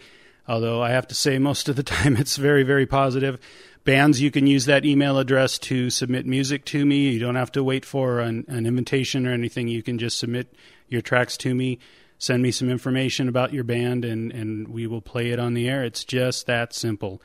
although 0.47 0.81
i 0.81 0.91
have 0.91 1.07
to 1.07 1.15
say 1.15 1.37
most 1.37 1.67
of 1.67 1.75
the 1.75 1.83
time 1.95 2.15
it's 2.15 2.37
very 2.37 2.63
very 2.63 2.85
positive. 2.85 3.39
Bands 3.83 4.21
you 4.21 4.31
can 4.31 4.47
use 4.47 4.65
that 4.65 4.85
email 4.85 5.17
address 5.17 5.57
to 5.59 5.89
submit 5.89 6.25
music 6.25 6.63
to 6.65 6.85
me. 6.85 7.09
You 7.09 7.19
don't 7.19 7.35
have 7.35 7.51
to 7.53 7.63
wait 7.63 7.85
for 7.85 8.19
an, 8.19 8.45
an 8.47 8.65
invitation 8.65 9.25
or 9.25 9.31
anything. 9.31 9.67
You 9.67 9.81
can 9.83 9.97
just 9.97 10.19
submit 10.19 10.53
your 10.89 11.01
tracks 11.01 11.37
to 11.37 11.55
me 11.55 11.79
send 12.17 12.43
me 12.43 12.51
some 12.51 12.69
information 12.69 13.29
about 13.29 13.53
your 13.53 13.63
band 13.63 14.03
and, 14.03 14.31
and 14.31 14.67
we 14.67 14.85
will 14.85 15.01
play 15.01 15.31
it 15.31 15.39
on 15.39 15.53
the 15.53 15.69
air 15.69 15.83
it's 15.83 16.03
just 16.03 16.47
that 16.47 16.73
simple 16.73 17.21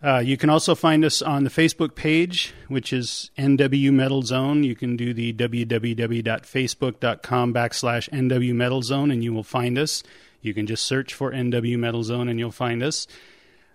uh, 0.00 0.18
you 0.18 0.36
can 0.36 0.48
also 0.48 0.76
find 0.76 1.04
us 1.04 1.20
on 1.22 1.42
the 1.42 1.50
Facebook 1.50 1.96
page, 1.96 2.54
which 2.68 2.92
is 2.92 3.32
NW 3.36 3.92
Metal 3.92 4.22
Zone. 4.22 4.62
You 4.62 4.76
can 4.76 4.96
do 4.96 5.12
the 5.12 5.32
www.facebook.com 5.32 7.52
backslash 7.52 8.08
NW 8.10 8.54
Metal 8.54 8.80
Zone 8.82 9.10
and 9.10 9.24
you 9.24 9.32
will 9.32 9.42
find 9.42 9.76
us. 9.76 10.04
You 10.40 10.54
can 10.54 10.68
just 10.68 10.84
search 10.84 11.14
for 11.14 11.32
NW 11.32 11.76
Metal 11.78 12.04
Zone 12.04 12.28
and 12.28 12.38
you'll 12.38 12.52
find 12.52 12.80
us. 12.80 13.08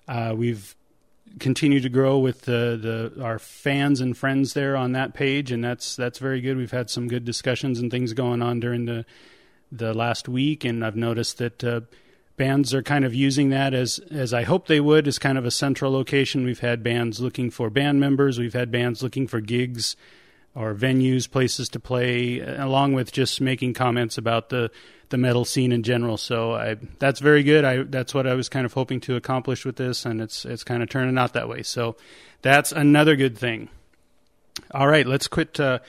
Uh, 0.08 0.34
we've 0.36 0.78
continued 1.40 1.84
to 1.84 1.90
grow 1.90 2.20
with 2.20 2.42
the, 2.42 3.12
the 3.16 3.24
our 3.24 3.40
fans 3.40 4.02
and 4.02 4.18
friends 4.18 4.54
there 4.54 4.76
on 4.76 4.92
that 4.94 5.14
page, 5.14 5.52
and 5.52 5.64
that's 5.64 5.96
that's 5.96 6.20
very 6.20 6.42
good. 6.42 6.58
We've 6.58 6.72
had 6.72 6.90
some 6.90 7.08
good 7.08 7.26
discussions 7.26 7.80
and 7.80 7.90
things 7.90 8.14
going 8.14 8.42
on 8.42 8.60
during 8.60 8.86
the 8.86 9.06
the 9.72 9.94
last 9.94 10.30
week, 10.30 10.64
and 10.64 10.86
I've 10.86 10.96
noticed 10.96 11.40
that 11.40 11.64
uh, 11.64 11.82
bands 12.38 12.74
are 12.74 12.84
kind 12.84 13.06
of 13.06 13.14
using 13.14 13.50
that 13.50 13.74
as 13.74 14.00
as 14.12 14.34
I 14.34 14.44
hope 14.44 14.68
they 14.68 14.80
would 14.80 15.08
as 15.08 15.20
kind 15.20 15.38
of 15.38 15.46
a 15.46 15.52
central 15.52 15.92
location. 15.92 16.46
We've 16.46 16.60
had 16.60 16.84
bands 16.84 17.20
looking 17.20 17.50
for 17.50 17.70
band 17.70 18.00
members, 18.00 18.40
we've 18.40 18.54
had 18.54 18.72
bands 18.72 19.02
looking 19.02 19.28
for 19.28 19.42
gigs 19.42 19.96
or 20.56 20.76
venues, 20.76 21.30
places 21.30 21.68
to 21.70 21.80
play, 21.80 22.40
along 22.40 22.94
with 22.94 23.12
just 23.12 23.42
making 23.42 23.74
comments 23.74 24.20
about 24.20 24.50
the 24.50 24.70
the 25.14 25.18
metal 25.20 25.46
scene 25.46 25.72
in 25.72 25.84
general. 25.84 26.18
So 26.18 26.54
I 26.54 26.76
that's 26.98 27.20
very 27.20 27.44
good. 27.44 27.64
I 27.64 27.84
that's 27.84 28.16
what 28.16 28.26
I 28.26 28.34
was 28.34 28.50
kind 28.50 28.66
of 28.66 28.74
hoping 28.74 29.00
to 29.02 29.16
accomplish 29.16 29.64
with 29.64 29.76
this, 29.76 30.06
and 30.08 30.20
it's 30.20 30.44
it's 30.44 30.64
kind 30.64 30.82
of 30.82 30.90
turning 30.90 31.20
out 31.20 31.34
that 31.34 31.48
way. 31.48 31.62
So 31.62 31.96
that's 32.42 32.72
another 32.72 33.16
good 33.16 33.38
thing. 33.38 33.70
All 34.72 34.88
right, 34.88 35.06
let's 35.06 35.28
quit 35.28 35.60
uh, 35.60 35.80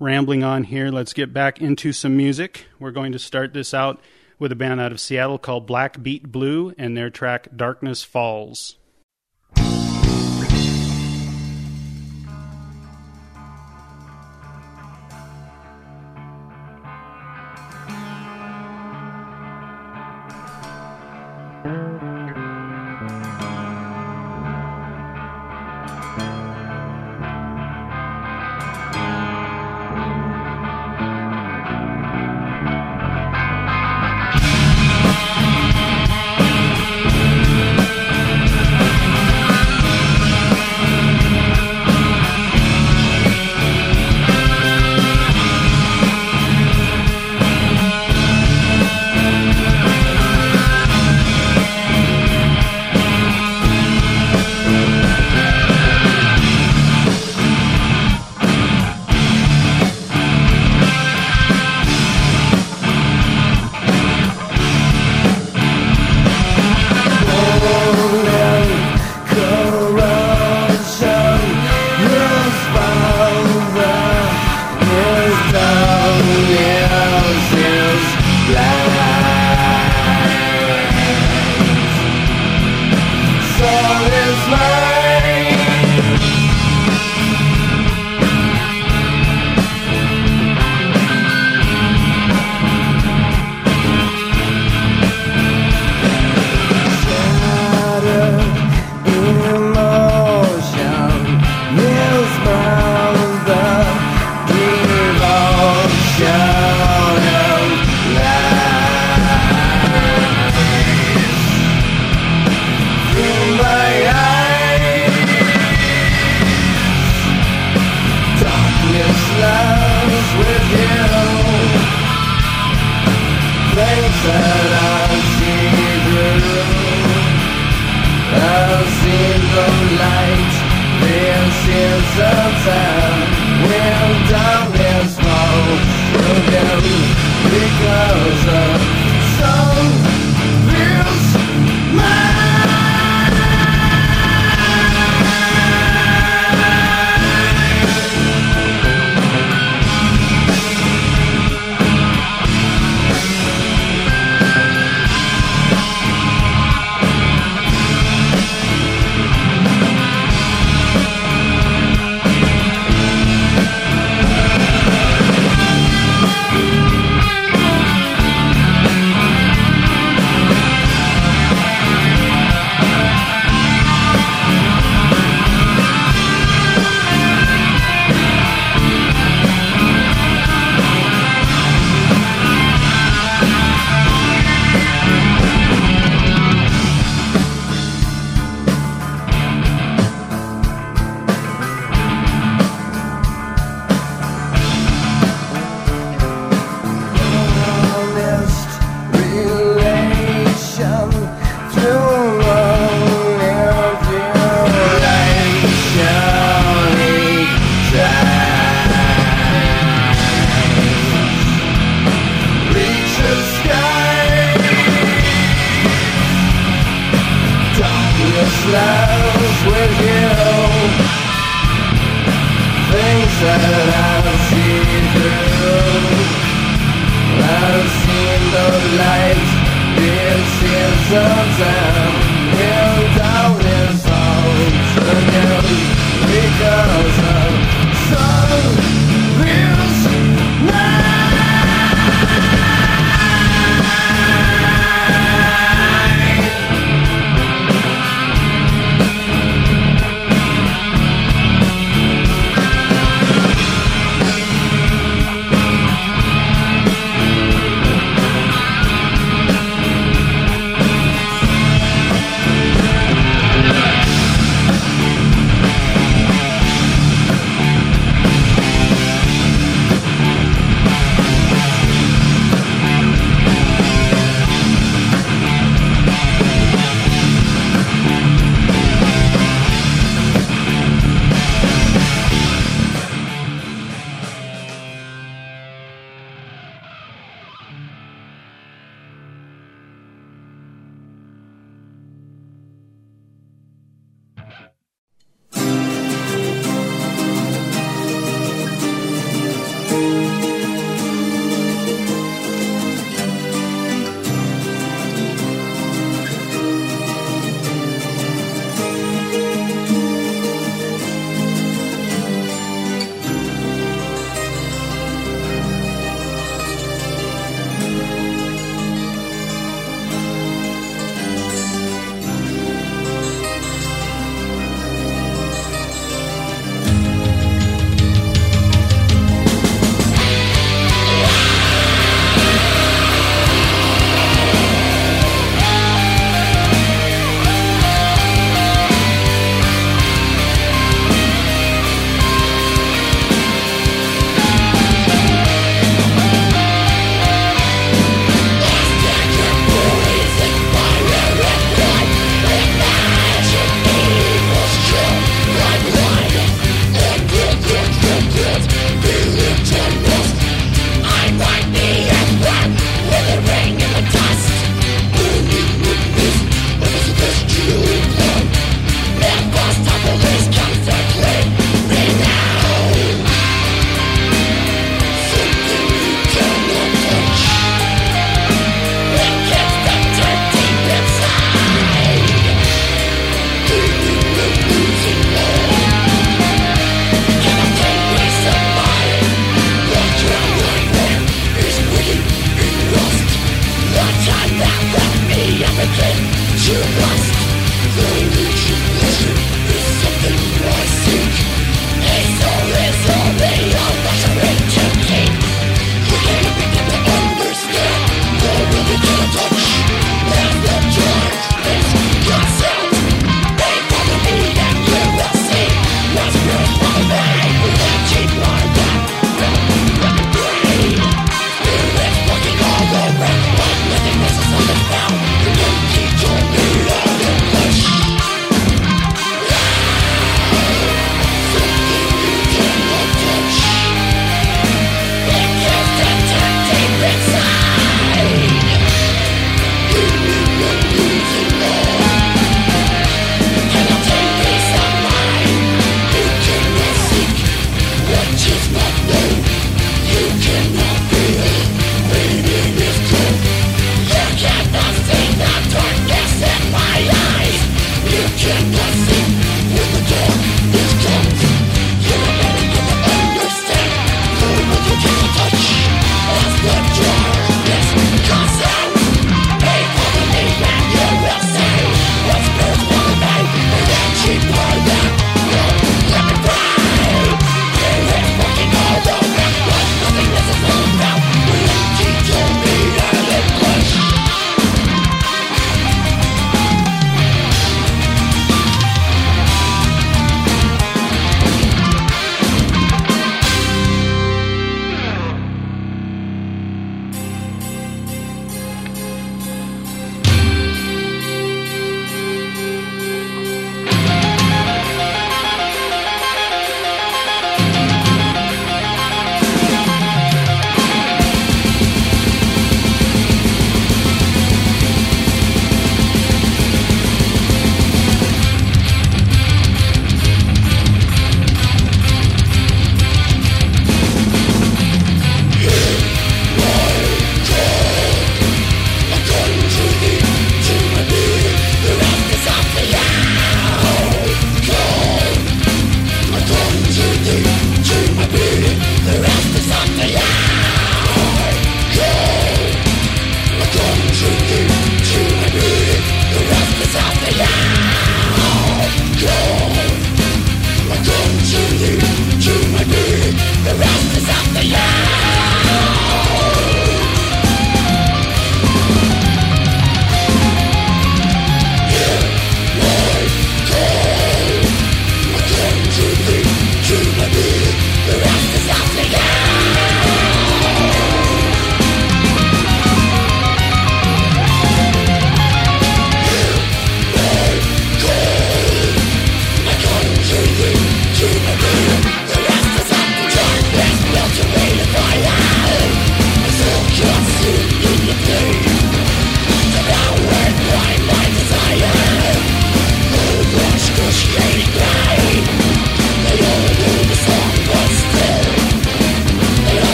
rambling 0.00 0.42
on 0.42 0.64
here. 0.64 0.90
Let's 0.90 1.12
get 1.12 1.32
back 1.32 1.60
into 1.60 1.92
some 1.92 2.16
music. 2.16 2.66
We're 2.80 2.90
going 2.90 3.12
to 3.12 3.20
start 3.20 3.54
this 3.54 3.72
out 3.72 4.00
with 4.40 4.50
a 4.50 4.56
band 4.56 4.80
out 4.80 4.90
of 4.90 5.00
Seattle 5.00 5.38
called 5.38 5.64
Black 5.64 6.02
Beat 6.02 6.32
Blue 6.32 6.74
and 6.76 6.96
their 6.96 7.08
track 7.08 7.48
Darkness 7.54 8.02
Falls. 8.02 8.74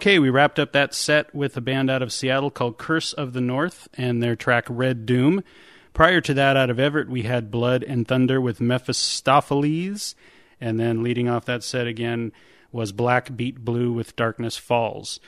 Okay, 0.00 0.18
we 0.18 0.30
wrapped 0.30 0.58
up 0.58 0.72
that 0.72 0.94
set 0.94 1.34
with 1.34 1.58
a 1.58 1.60
band 1.60 1.90
out 1.90 2.00
of 2.00 2.10
Seattle 2.10 2.50
called 2.50 2.78
Curse 2.78 3.12
of 3.12 3.34
the 3.34 3.40
North 3.42 3.86
and 3.92 4.22
their 4.22 4.34
track 4.34 4.64
Red 4.70 5.04
Doom. 5.04 5.44
Prior 5.92 6.22
to 6.22 6.32
that, 6.32 6.56
out 6.56 6.70
of 6.70 6.80
Everett, 6.80 7.10
we 7.10 7.24
had 7.24 7.50
Blood 7.50 7.82
and 7.82 8.08
Thunder 8.08 8.40
with 8.40 8.62
Mephistopheles. 8.62 10.14
And 10.58 10.80
then 10.80 11.02
leading 11.02 11.28
off 11.28 11.44
that 11.44 11.62
set 11.62 11.86
again 11.86 12.32
was 12.72 12.92
Black 12.92 13.36
Beat 13.36 13.62
Blue 13.62 13.92
with 13.92 14.16
Darkness 14.16 14.56
Falls. 14.56 15.20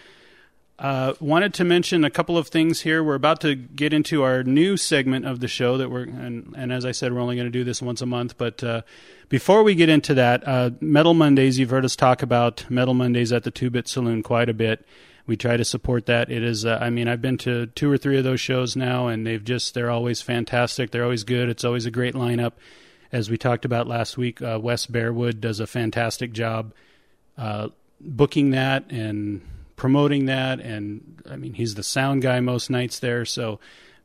Uh, 0.78 1.14
wanted 1.20 1.54
to 1.54 1.64
mention 1.64 2.04
a 2.04 2.10
couple 2.10 2.36
of 2.36 2.48
things 2.48 2.80
here. 2.80 3.04
We're 3.04 3.14
about 3.14 3.40
to 3.42 3.54
get 3.54 3.92
into 3.92 4.22
our 4.22 4.42
new 4.42 4.76
segment 4.76 5.26
of 5.26 5.38
the 5.40 5.46
show 5.46 5.76
that 5.76 5.90
we're, 5.90 6.04
and, 6.04 6.54
and 6.56 6.72
as 6.72 6.84
I 6.84 6.92
said, 6.92 7.12
we're 7.12 7.20
only 7.20 7.36
going 7.36 7.46
to 7.46 7.52
do 7.52 7.62
this 7.62 7.80
once 7.80 8.00
a 8.00 8.06
month. 8.06 8.36
But 8.36 8.64
uh, 8.64 8.82
before 9.28 9.62
we 9.62 9.74
get 9.74 9.88
into 9.88 10.14
that, 10.14 10.46
uh, 10.46 10.70
Metal 10.80 11.14
Mondays, 11.14 11.58
you've 11.58 11.70
heard 11.70 11.84
us 11.84 11.94
talk 11.94 12.22
about 12.22 12.68
Metal 12.68 12.94
Mondays 12.94 13.32
at 13.32 13.44
the 13.44 13.50
Two 13.50 13.70
Bit 13.70 13.86
Saloon 13.86 14.22
quite 14.22 14.48
a 14.48 14.54
bit. 14.54 14.84
We 15.24 15.36
try 15.36 15.56
to 15.56 15.64
support 15.64 16.06
that. 16.06 16.32
It 16.32 16.42
is, 16.42 16.66
uh, 16.66 16.78
I 16.80 16.90
mean, 16.90 17.06
I've 17.06 17.22
been 17.22 17.38
to 17.38 17.66
two 17.66 17.88
or 17.88 17.96
three 17.96 18.18
of 18.18 18.24
those 18.24 18.40
shows 18.40 18.74
now, 18.74 19.06
and 19.06 19.24
they've 19.24 19.44
just, 19.44 19.74
they're 19.74 19.90
always 19.90 20.20
fantastic. 20.20 20.90
They're 20.90 21.04
always 21.04 21.22
good. 21.22 21.48
It's 21.48 21.64
always 21.64 21.86
a 21.86 21.92
great 21.92 22.14
lineup. 22.14 22.54
As 23.12 23.30
we 23.30 23.36
talked 23.36 23.64
about 23.64 23.86
last 23.86 24.16
week, 24.18 24.42
uh, 24.42 24.58
Wes 24.60 24.86
Bearwood 24.86 25.38
does 25.38 25.60
a 25.60 25.66
fantastic 25.66 26.32
job 26.32 26.72
uh, 27.38 27.68
booking 28.00 28.50
that 28.50 28.90
and 28.90 29.42
promoting 29.82 30.26
that. 30.26 30.60
And 30.60 31.20
I 31.28 31.34
mean, 31.34 31.54
he's 31.54 31.74
the 31.74 31.82
sound 31.82 32.22
guy 32.22 32.38
most 32.38 32.70
nights 32.70 33.00
there. 33.00 33.24
So 33.24 33.58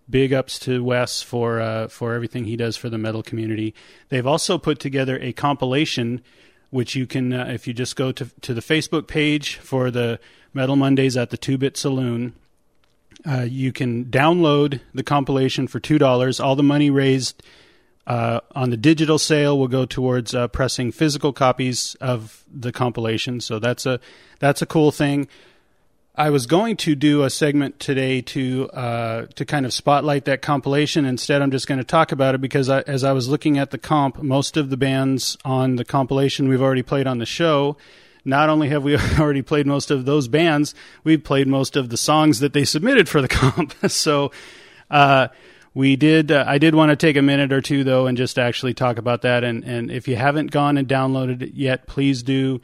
big 0.09 0.33
ups 0.33 0.57
to 0.57 0.83
Wes 0.83 1.21
for 1.21 1.61
uh, 1.61 1.87
for 1.87 2.15
everything 2.15 2.45
he 2.45 2.55
does 2.55 2.75
for 2.75 2.89
the 2.89 2.97
metal 2.97 3.21
community. 3.21 3.75
They've 4.09 4.25
also 4.25 4.57
put 4.57 4.79
together 4.79 5.19
a 5.21 5.33
compilation, 5.33 6.23
which 6.71 6.95
you 6.95 7.05
can, 7.05 7.31
uh, 7.31 7.45
if 7.53 7.67
you 7.67 7.75
just 7.75 7.95
go 7.95 8.11
to 8.11 8.25
to 8.41 8.55
the 8.55 8.61
Facebook 8.61 9.05
page 9.05 9.57
for 9.57 9.91
the 9.91 10.19
Metal 10.51 10.75
Mondays 10.75 11.15
at 11.15 11.29
the 11.29 11.37
Two 11.37 11.59
Bit 11.59 11.77
Saloon. 11.77 12.33
Uh, 13.23 13.41
you 13.47 13.71
can 13.71 14.05
download 14.05 14.79
the 14.95 15.03
compilation 15.03 15.67
for 15.67 15.79
two 15.79 15.99
dollars. 15.99 16.39
All 16.39 16.55
the 16.55 16.63
money 16.63 16.89
raised 16.89 17.43
uh, 18.07 18.39
on 18.55 18.71
the 18.71 18.77
digital 18.77 19.19
sale 19.19 19.59
will 19.59 19.67
go 19.67 19.85
towards 19.85 20.33
uh, 20.33 20.47
pressing 20.47 20.91
physical 20.91 21.33
copies 21.33 21.95
of 22.01 22.43
the 22.51 22.71
compilation. 22.71 23.41
So 23.41 23.59
that's 23.59 23.85
a 23.85 23.99
that's 24.39 24.63
a 24.63 24.65
cool 24.65 24.91
thing. 24.91 25.27
I 26.19 26.31
was 26.31 26.47
going 26.47 26.77
to 26.77 26.95
do 26.95 27.21
a 27.21 27.29
segment 27.29 27.79
today 27.79 28.21
to 28.21 28.67
uh, 28.71 29.25
to 29.35 29.45
kind 29.45 29.67
of 29.67 29.73
spotlight 29.73 30.25
that 30.25 30.41
compilation. 30.41 31.05
Instead, 31.05 31.43
I'm 31.43 31.51
just 31.51 31.67
going 31.67 31.77
to 31.77 31.83
talk 31.83 32.11
about 32.11 32.33
it 32.33 32.41
because 32.41 32.69
I, 32.69 32.81
as 32.81 33.03
I 33.03 33.11
was 33.11 33.29
looking 33.29 33.59
at 33.59 33.69
the 33.69 33.77
comp, 33.77 34.23
most 34.23 34.57
of 34.57 34.71
the 34.71 34.77
bands 34.77 35.37
on 35.45 35.75
the 35.75 35.85
compilation 35.85 36.49
we've 36.49 36.61
already 36.61 36.81
played 36.81 37.05
on 37.05 37.19
the 37.19 37.27
show. 37.27 37.77
Not 38.25 38.49
only 38.49 38.69
have 38.69 38.83
we 38.83 38.97
already 39.19 39.43
played 39.43 39.67
most 39.67 39.91
of 39.91 40.05
those 40.05 40.27
bands, 40.27 40.73
we've 41.03 41.23
played 41.23 41.47
most 41.47 41.75
of 41.75 41.89
the 41.89 41.97
songs 41.97 42.39
that 42.39 42.51
they 42.51 42.65
submitted 42.65 43.07
for 43.07 43.21
the 43.21 43.27
comp. 43.27 43.75
so 43.87 44.31
uh, 44.89 45.27
we 45.75 45.95
did. 45.95 46.31
Uh, 46.31 46.45
I 46.47 46.57
did 46.57 46.73
want 46.73 46.89
to 46.89 46.95
take 46.95 47.15
a 47.15 47.21
minute 47.21 47.53
or 47.53 47.61
two 47.61 47.83
though, 47.83 48.07
and 48.07 48.17
just 48.17 48.39
actually 48.39 48.73
talk 48.73 48.97
about 48.97 49.21
that. 49.21 49.43
And 49.43 49.63
and 49.63 49.91
if 49.91 50.07
you 50.07 50.15
haven't 50.15 50.49
gone 50.49 50.79
and 50.79 50.87
downloaded 50.87 51.43
it 51.43 51.53
yet, 51.53 51.85
please 51.85 52.23
do 52.23 52.59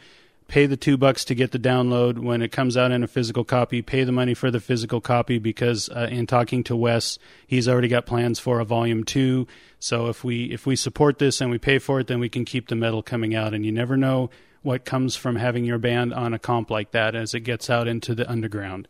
pay 0.47 0.65
the 0.65 0.77
two 0.77 0.97
bucks 0.97 1.25
to 1.25 1.35
get 1.35 1.51
the 1.51 1.59
download 1.59 2.19
when 2.19 2.41
it 2.41 2.51
comes 2.51 2.77
out 2.77 2.91
in 2.91 3.03
a 3.03 3.07
physical 3.07 3.43
copy. 3.43 3.81
Pay 3.81 4.03
the 4.03 4.11
money 4.11 4.33
for 4.33 4.51
the 4.51 4.59
physical 4.59 5.01
copy 5.01 5.39
because 5.39 5.89
uh, 5.89 6.07
in 6.11 6.27
talking 6.27 6.63
to 6.65 6.75
Wes, 6.75 7.17
he's 7.47 7.67
already 7.67 7.87
got 7.87 8.05
plans 8.05 8.39
for 8.39 8.59
a 8.59 8.65
volume 8.65 9.03
two. 9.03 9.47
So 9.79 10.07
if 10.07 10.23
we 10.23 10.45
if 10.45 10.65
we 10.65 10.75
support 10.75 11.19
this 11.19 11.41
and 11.41 11.51
we 11.51 11.57
pay 11.57 11.79
for 11.79 11.99
it, 11.99 12.07
then 12.07 12.19
we 12.19 12.29
can 12.29 12.45
keep 12.45 12.67
the 12.67 12.75
metal 12.75 13.03
coming 13.03 13.35
out. 13.35 13.53
And 13.53 13.65
you 13.65 13.71
never 13.71 13.97
know 13.97 14.29
what 14.61 14.85
comes 14.85 15.15
from 15.15 15.35
having 15.35 15.65
your 15.65 15.77
band 15.77 16.13
on 16.13 16.33
a 16.33 16.39
comp 16.39 16.69
like 16.71 16.91
that 16.91 17.15
as 17.15 17.33
it 17.33 17.41
gets 17.41 17.69
out 17.69 17.87
into 17.87 18.15
the 18.15 18.29
underground. 18.29 18.87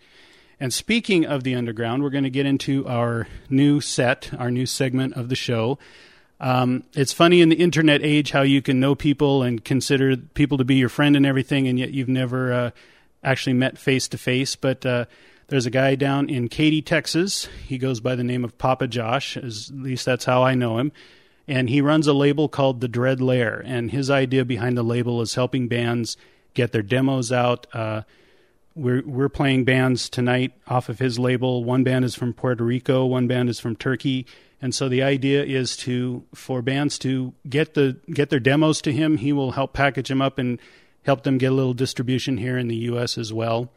And 0.59 0.73
speaking 0.73 1.25
of 1.25 1.43
the 1.43 1.55
underground, 1.55 2.03
we're 2.03 2.09
going 2.09 2.23
to 2.23 2.29
get 2.29 2.45
into 2.45 2.87
our 2.87 3.27
new 3.49 3.81
set, 3.81 4.31
our 4.37 4.51
new 4.51 4.65
segment 4.65 5.13
of 5.13 5.29
the 5.29 5.35
show. 5.35 5.77
Um, 6.39 6.83
it's 6.93 7.13
funny 7.13 7.41
in 7.41 7.49
the 7.49 7.55
internet 7.55 8.03
age 8.03 8.31
how 8.31 8.41
you 8.41 8.61
can 8.61 8.79
know 8.79 8.95
people 8.95 9.43
and 9.43 9.63
consider 9.63 10.17
people 10.17 10.57
to 10.57 10.65
be 10.65 10.75
your 10.75 10.89
friend 10.89 11.15
and 11.15 11.25
everything, 11.25 11.67
and 11.67 11.79
yet 11.79 11.91
you've 11.91 12.09
never 12.09 12.51
uh, 12.51 12.71
actually 13.23 13.53
met 13.53 13.77
face 13.77 14.07
to 14.09 14.17
face. 14.17 14.55
But 14.55 14.85
uh, 14.85 15.05
there's 15.47 15.65
a 15.65 15.71
guy 15.71 15.95
down 15.95 16.29
in 16.29 16.49
Katy, 16.49 16.81
Texas. 16.81 17.47
He 17.65 17.77
goes 17.77 17.99
by 17.99 18.15
the 18.15 18.23
name 18.23 18.43
of 18.43 18.57
Papa 18.57 18.87
Josh, 18.87 19.37
as, 19.37 19.69
at 19.69 19.81
least 19.81 20.05
that's 20.05 20.25
how 20.25 20.43
I 20.43 20.55
know 20.55 20.79
him. 20.79 20.91
And 21.47 21.69
he 21.69 21.81
runs 21.81 22.07
a 22.07 22.13
label 22.13 22.47
called 22.47 22.81
The 22.81 22.87
Dread 22.87 23.21
Lair. 23.21 23.61
And 23.65 23.91
his 23.91 24.09
idea 24.09 24.45
behind 24.45 24.77
the 24.77 24.83
label 24.83 25.21
is 25.21 25.35
helping 25.35 25.67
bands 25.67 26.17
get 26.53 26.71
their 26.71 26.81
demos 26.81 27.31
out. 27.31 27.67
Uh, 27.73 28.03
we're 28.75 29.03
we're 29.05 29.29
playing 29.29 29.65
bands 29.65 30.09
tonight 30.09 30.53
off 30.67 30.89
of 30.89 30.99
his 30.99 31.19
label. 31.19 31.63
One 31.63 31.83
band 31.83 32.05
is 32.05 32.15
from 32.15 32.33
Puerto 32.33 32.63
Rico, 32.63 33.05
one 33.05 33.27
band 33.27 33.49
is 33.49 33.59
from 33.59 33.75
Turkey, 33.75 34.25
and 34.63 34.73
so 34.73 34.87
the 34.87 35.03
idea 35.03 35.43
is 35.43 35.75
to 35.75 36.23
for 36.33 36.61
bands 36.61 36.97
to 36.99 37.33
get 37.49 37.73
the 37.73 37.97
get 38.09 38.29
their 38.29 38.39
demos 38.39 38.81
to 38.83 38.93
him. 38.93 39.17
He 39.17 39.33
will 39.33 39.51
help 39.51 39.73
package 39.73 40.07
them 40.07 40.21
up 40.21 40.39
and 40.39 40.57
help 41.03 41.23
them 41.23 41.37
get 41.37 41.51
a 41.51 41.55
little 41.55 41.73
distribution 41.73 42.37
here 42.37 42.57
in 42.57 42.69
the 42.69 42.77
U.S. 42.77 43.17
as 43.17 43.33
well. 43.33 43.69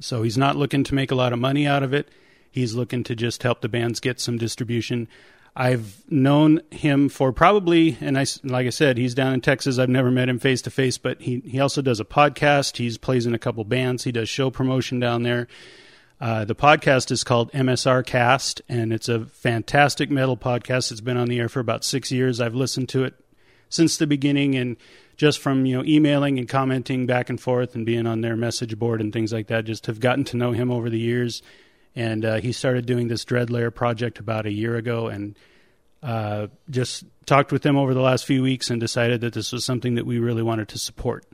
So 0.00 0.24
he's 0.24 0.36
not 0.36 0.56
looking 0.56 0.82
to 0.82 0.94
make 0.96 1.12
a 1.12 1.14
lot 1.14 1.32
of 1.32 1.38
money 1.38 1.68
out 1.68 1.84
of 1.84 1.94
it. 1.94 2.08
He's 2.50 2.74
looking 2.74 3.04
to 3.04 3.14
just 3.14 3.44
help 3.44 3.60
the 3.60 3.68
bands 3.68 4.00
get 4.00 4.18
some 4.18 4.38
distribution. 4.38 5.06
I've 5.54 6.02
known 6.10 6.62
him 6.72 7.08
for 7.08 7.32
probably, 7.32 7.96
and 8.00 8.18
I 8.18 8.26
like 8.42 8.66
I 8.66 8.70
said, 8.70 8.98
he's 8.98 9.14
down 9.14 9.34
in 9.34 9.40
Texas. 9.40 9.78
I've 9.78 9.88
never 9.88 10.10
met 10.10 10.28
him 10.28 10.40
face 10.40 10.62
to 10.62 10.70
face, 10.70 10.98
but 10.98 11.20
he 11.20 11.44
he 11.46 11.60
also 11.60 11.80
does 11.80 12.00
a 12.00 12.04
podcast. 12.04 12.78
He's 12.78 12.98
plays 12.98 13.24
in 13.24 13.36
a 13.36 13.38
couple 13.38 13.62
bands. 13.62 14.02
He 14.02 14.10
does 14.10 14.28
show 14.28 14.50
promotion 14.50 14.98
down 14.98 15.22
there. 15.22 15.46
Uh, 16.22 16.44
the 16.44 16.54
podcast 16.54 17.10
is 17.10 17.24
called 17.24 17.50
MSR 17.50 18.06
Cast, 18.06 18.62
and 18.68 18.92
it's 18.92 19.08
a 19.08 19.26
fantastic 19.26 20.08
metal 20.08 20.36
podcast. 20.36 20.92
It's 20.92 21.00
been 21.00 21.16
on 21.16 21.26
the 21.26 21.40
air 21.40 21.48
for 21.48 21.58
about 21.58 21.84
six 21.84 22.12
years. 22.12 22.40
I've 22.40 22.54
listened 22.54 22.88
to 22.90 23.02
it 23.02 23.14
since 23.68 23.96
the 23.96 24.06
beginning, 24.06 24.54
and 24.54 24.76
just 25.16 25.40
from 25.40 25.66
you 25.66 25.76
know 25.76 25.84
emailing 25.84 26.38
and 26.38 26.48
commenting 26.48 27.06
back 27.06 27.28
and 27.28 27.40
forth 27.40 27.74
and 27.74 27.84
being 27.84 28.06
on 28.06 28.20
their 28.20 28.36
message 28.36 28.78
board 28.78 29.00
and 29.00 29.12
things 29.12 29.32
like 29.32 29.48
that, 29.48 29.64
just 29.64 29.86
have 29.86 29.98
gotten 29.98 30.22
to 30.26 30.36
know 30.36 30.52
him 30.52 30.70
over 30.70 30.88
the 30.88 30.98
years 30.98 31.42
and 31.96 32.24
uh, 32.24 32.36
he 32.36 32.52
started 32.52 32.86
doing 32.86 33.08
this 33.08 33.24
dread 33.24 33.50
lair 33.50 33.72
project 33.72 34.20
about 34.20 34.46
a 34.46 34.52
year 34.52 34.76
ago 34.76 35.08
and 35.08 35.36
uh, 36.04 36.46
just 36.70 37.04
talked 37.26 37.50
with 37.50 37.62
them 37.62 37.76
over 37.76 37.94
the 37.94 38.00
last 38.00 38.24
few 38.24 38.42
weeks 38.42 38.70
and 38.70 38.80
decided 38.80 39.20
that 39.22 39.32
this 39.32 39.50
was 39.50 39.64
something 39.64 39.96
that 39.96 40.06
we 40.06 40.20
really 40.20 40.42
wanted 40.42 40.68
to 40.68 40.78
support 40.78 41.26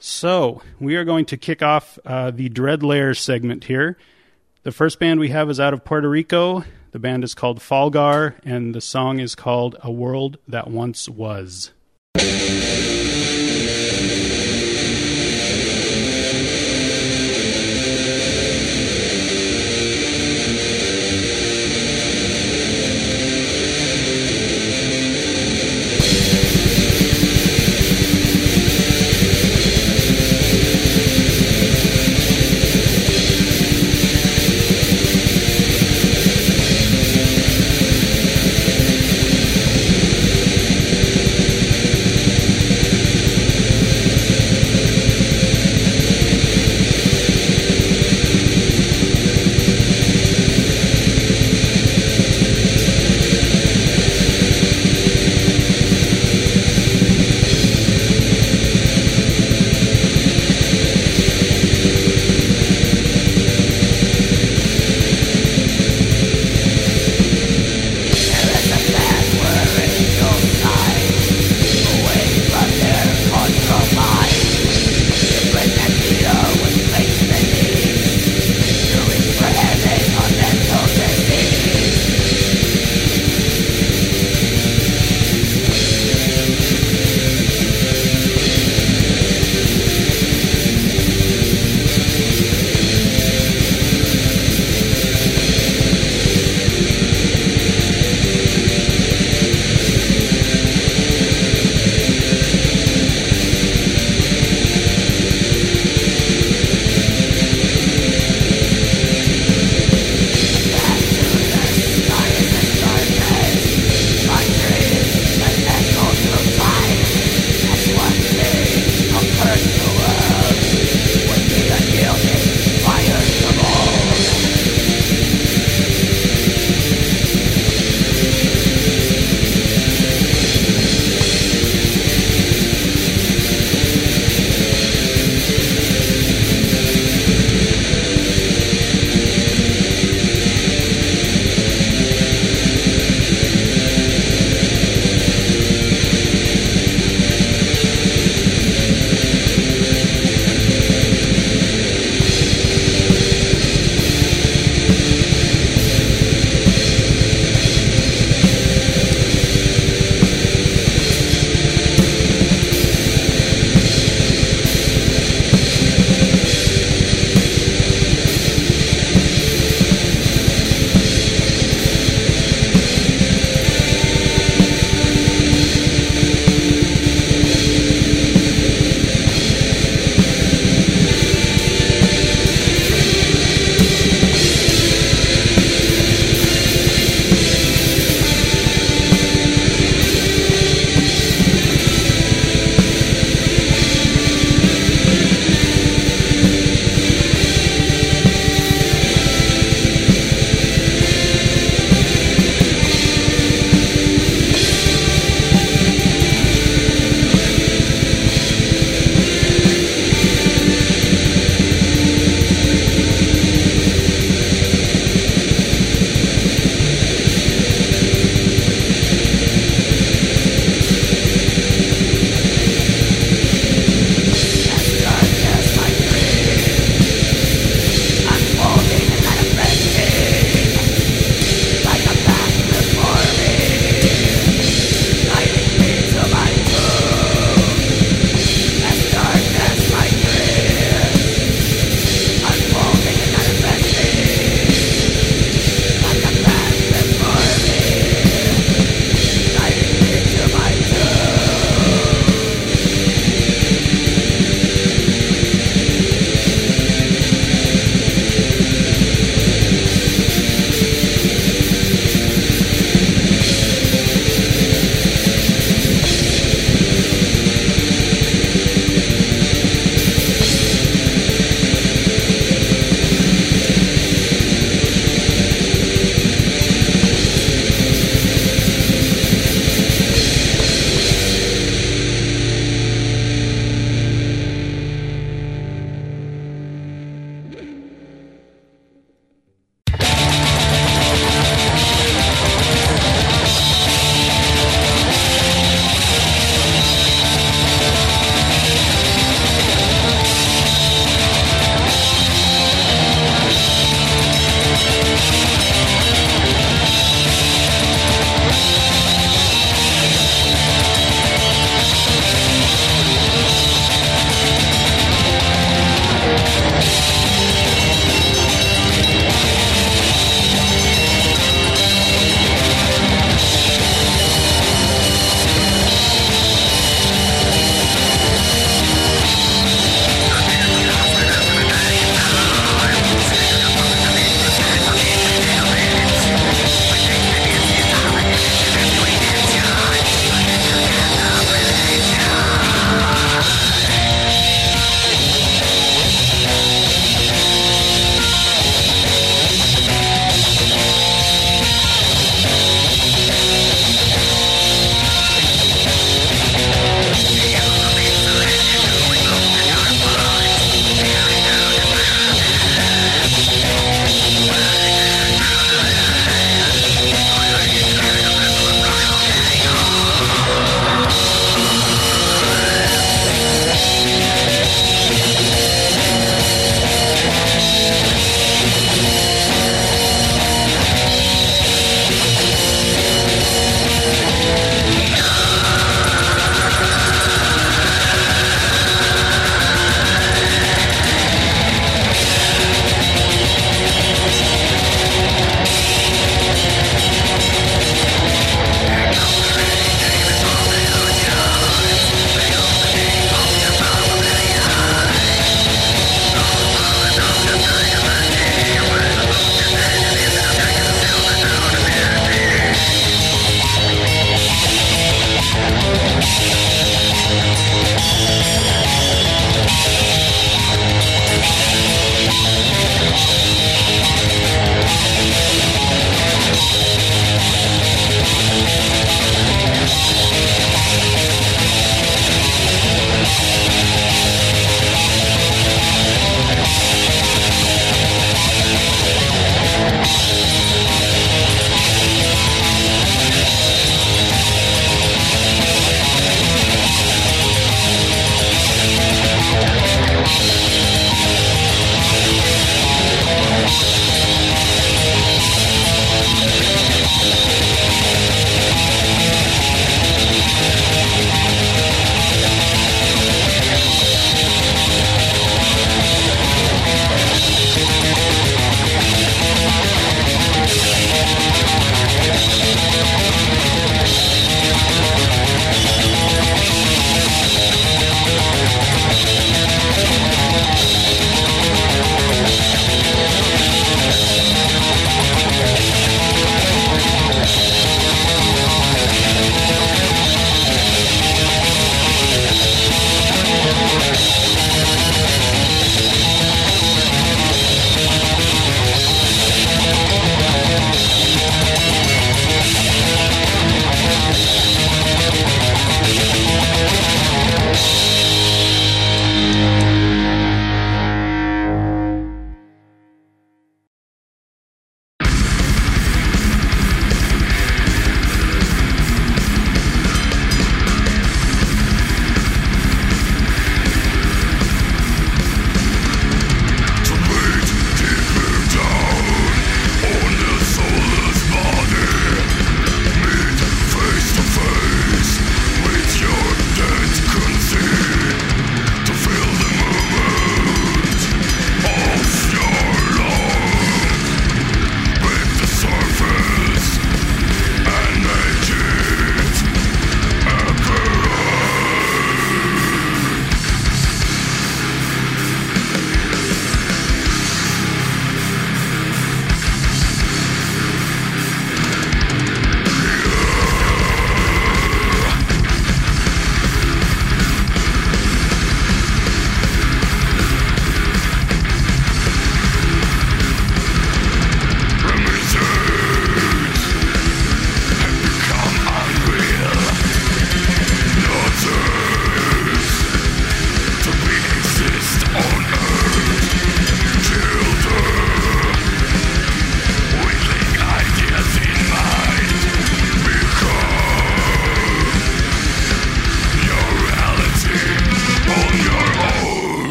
so 0.00 0.60
we 0.80 0.96
are 0.96 1.04
going 1.04 1.24
to 1.24 1.36
kick 1.36 1.62
off 1.62 2.00
uh, 2.04 2.32
the 2.32 2.48
dread 2.48 2.82
lair 2.82 3.14
segment 3.14 3.62
here 3.62 3.96
the 4.64 4.72
first 4.72 4.98
band 4.98 5.20
we 5.20 5.28
have 5.28 5.48
is 5.48 5.60
out 5.60 5.72
of 5.72 5.84
puerto 5.84 6.08
rico. 6.08 6.64
The 6.92 6.98
band 6.98 7.22
is 7.22 7.34
called 7.34 7.60
falgar 7.60 8.34
and 8.44 8.74
the 8.74 8.80
song 8.80 9.20
is 9.20 9.34
called 9.34 9.76
a 9.82 9.92
world 9.92 10.38
that 10.48 10.68
once 10.68 11.08
was 11.08 11.72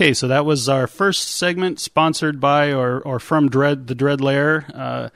Okay, 0.00 0.14
so 0.14 0.28
that 0.28 0.46
was 0.46 0.66
our 0.66 0.86
first 0.86 1.28
segment, 1.28 1.78
sponsored 1.78 2.40
by 2.40 2.72
or 2.72 3.02
or 3.02 3.20
from 3.20 3.50
Dread 3.50 3.86
the 3.86 3.94
Dread 3.94 4.22
Lair. 4.22 4.64
Uh, 4.72 5.10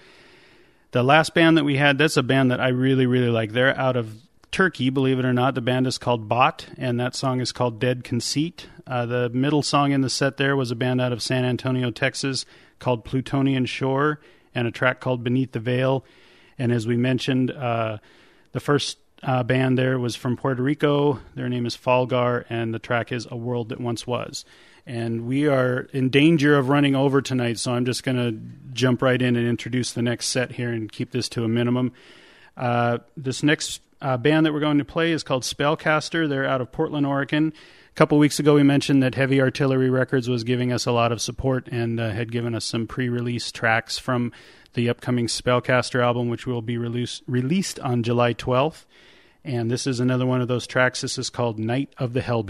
the 0.91 1.03
last 1.03 1.33
band 1.33 1.57
that 1.57 1.65
we 1.65 1.79
had, 1.79 1.97
that's 1.97 2.19
a 2.19 2.23
band 2.23 2.51
that 2.51 2.61
I 2.61 2.69
really 2.69 3.07
really 3.07 3.31
like. 3.31 3.53
They're 3.53 3.75
out 3.79 3.97
of 3.97 4.15
Turkey, 4.51 4.91
believe 4.91 5.19
it 5.19 5.25
or 5.25 5.33
not. 5.33 5.55
The 5.55 5.63
band 5.63 5.87
is 5.87 5.97
called 5.97 6.29
Bot, 6.29 6.67
and 6.77 7.01
that 7.01 7.15
song 7.15 7.41
is 7.41 7.51
called 7.51 7.81
Dead 7.81 8.05
Conceit. 8.05 8.67
Uh, 8.87 9.07
the 9.07 9.31
middle 9.31 9.63
song 9.63 9.93
in 9.93 10.03
the 10.03 10.11
set 10.11 10.37
there 10.37 10.55
was 10.55 10.71
a 10.71 10.77
band 10.77 11.01
out 11.01 11.13
of 11.13 11.23
San 11.23 11.47
Antonio, 11.47 11.91
Texas, 11.91 12.45
called 12.79 13.07
Plutonian 13.07 13.65
Shore, 13.65 14.21
and 14.55 14.69
a 14.69 14.71
track 14.71 15.01
called 15.01 15.25
Beneath 15.25 15.53
the 15.53 15.61
Veil. 15.61 16.05
And 16.59 16.71
as 16.71 16.87
we 16.87 16.99
mentioned, 16.99 17.51
uh, 17.51 18.01
the 18.53 18.61
first 18.61 18.99
uh, 19.23 19.43
band 19.43 19.79
there 19.79 19.99
was 19.99 20.15
from 20.15 20.37
Puerto 20.37 20.63
Rico. 20.63 21.21
Their 21.35 21.49
name 21.49 21.65
is 21.65 21.75
Falgar, 21.75 22.45
and 22.51 22.75
the 22.75 22.79
track 22.79 23.13
is 23.13 23.27
A 23.31 23.37
World 23.37 23.71
That 23.71 23.81
Once 23.81 24.07
Was. 24.07 24.45
And 24.87 25.27
we 25.27 25.47
are 25.47 25.89
in 25.93 26.11
danger 26.11 26.57
of 26.59 26.69
running 26.69 26.95
over 26.95 27.23
tonight, 27.23 27.59
so 27.59 27.73
I'm 27.73 27.87
just 27.87 28.03
going 28.03 28.17
to 28.17 28.75
jump 28.75 29.01
right 29.01 29.21
in 29.21 29.35
and 29.37 29.47
introduce 29.49 29.93
the 29.93 30.03
next 30.03 30.29
set 30.29 30.53
here 30.53 30.71
and 30.71 30.93
keep 30.93 31.11
this 31.11 31.29
to 31.31 31.45
a 31.45 31.49
minimum. 31.49 31.93
Uh, 32.57 32.99
this 33.17 33.43
next 33.43 33.81
uh, 34.03 34.19
band 34.19 34.45
that 34.45 34.53
we're 34.53 34.61
going 34.61 34.79
to 34.79 34.85
play 34.85 35.13
is 35.13 35.23
called 35.23 35.43
Spellcaster. 35.43 36.29
They're 36.29 36.45
out 36.45 36.61
of 36.61 36.71
Portland, 36.71 37.07
Oregon. 37.07 37.53
A 37.91 37.95
couple 37.95 38.19
weeks 38.19 38.39
ago, 38.39 38.55
we 38.55 38.63
mentioned 38.63 39.03
that 39.03 39.15
Heavy 39.15 39.41
Artillery 39.41 39.89
Records 39.89 40.29
was 40.29 40.45
giving 40.45 40.73
us 40.73 40.85
a 40.85 40.93
lot 40.93 41.13
of 41.13 41.23
support 41.23 41.69
and 41.69 41.99
uh, 41.99 42.11
had 42.11 42.31
given 42.31 42.55
us 42.55 42.65
some 42.65 42.87
pre 42.87 43.09
release 43.09 43.51
tracks 43.51 43.99
from 43.99 44.33
the 44.75 44.89
upcoming 44.91 45.29
Spellcaster 45.29 46.03
album, 46.03 46.29
which 46.29 46.47
will 46.47 46.63
be 46.63 46.77
release, 46.77 47.23
released 47.27 47.81
on 47.81 48.03
July 48.03 48.35
12th. 48.35 48.85
And 49.45 49.71
this 49.71 49.87
is 49.87 50.01
another 50.01 50.27
one 50.27 50.41
of 50.41 50.49
those 50.49 50.67
tracks. 50.67 51.01
This 51.01 51.19
is 51.19 51.31
called 51.31 51.59
Night 51.59 51.95
of 51.97 52.13
the 52.13 52.23
Hell 52.23 52.45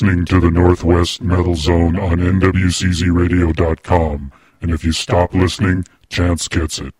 listening 0.00 0.24
to 0.24 0.40
the 0.40 0.50
Northwest 0.50 1.20
Metal 1.20 1.54
Zone 1.54 1.98
on 1.98 2.20
NWCZRadio.com, 2.20 4.32
and 4.62 4.70
if 4.70 4.82
you 4.82 4.92
stop 4.92 5.34
listening, 5.34 5.84
Chance 6.08 6.48
gets 6.48 6.78
it. 6.78 6.94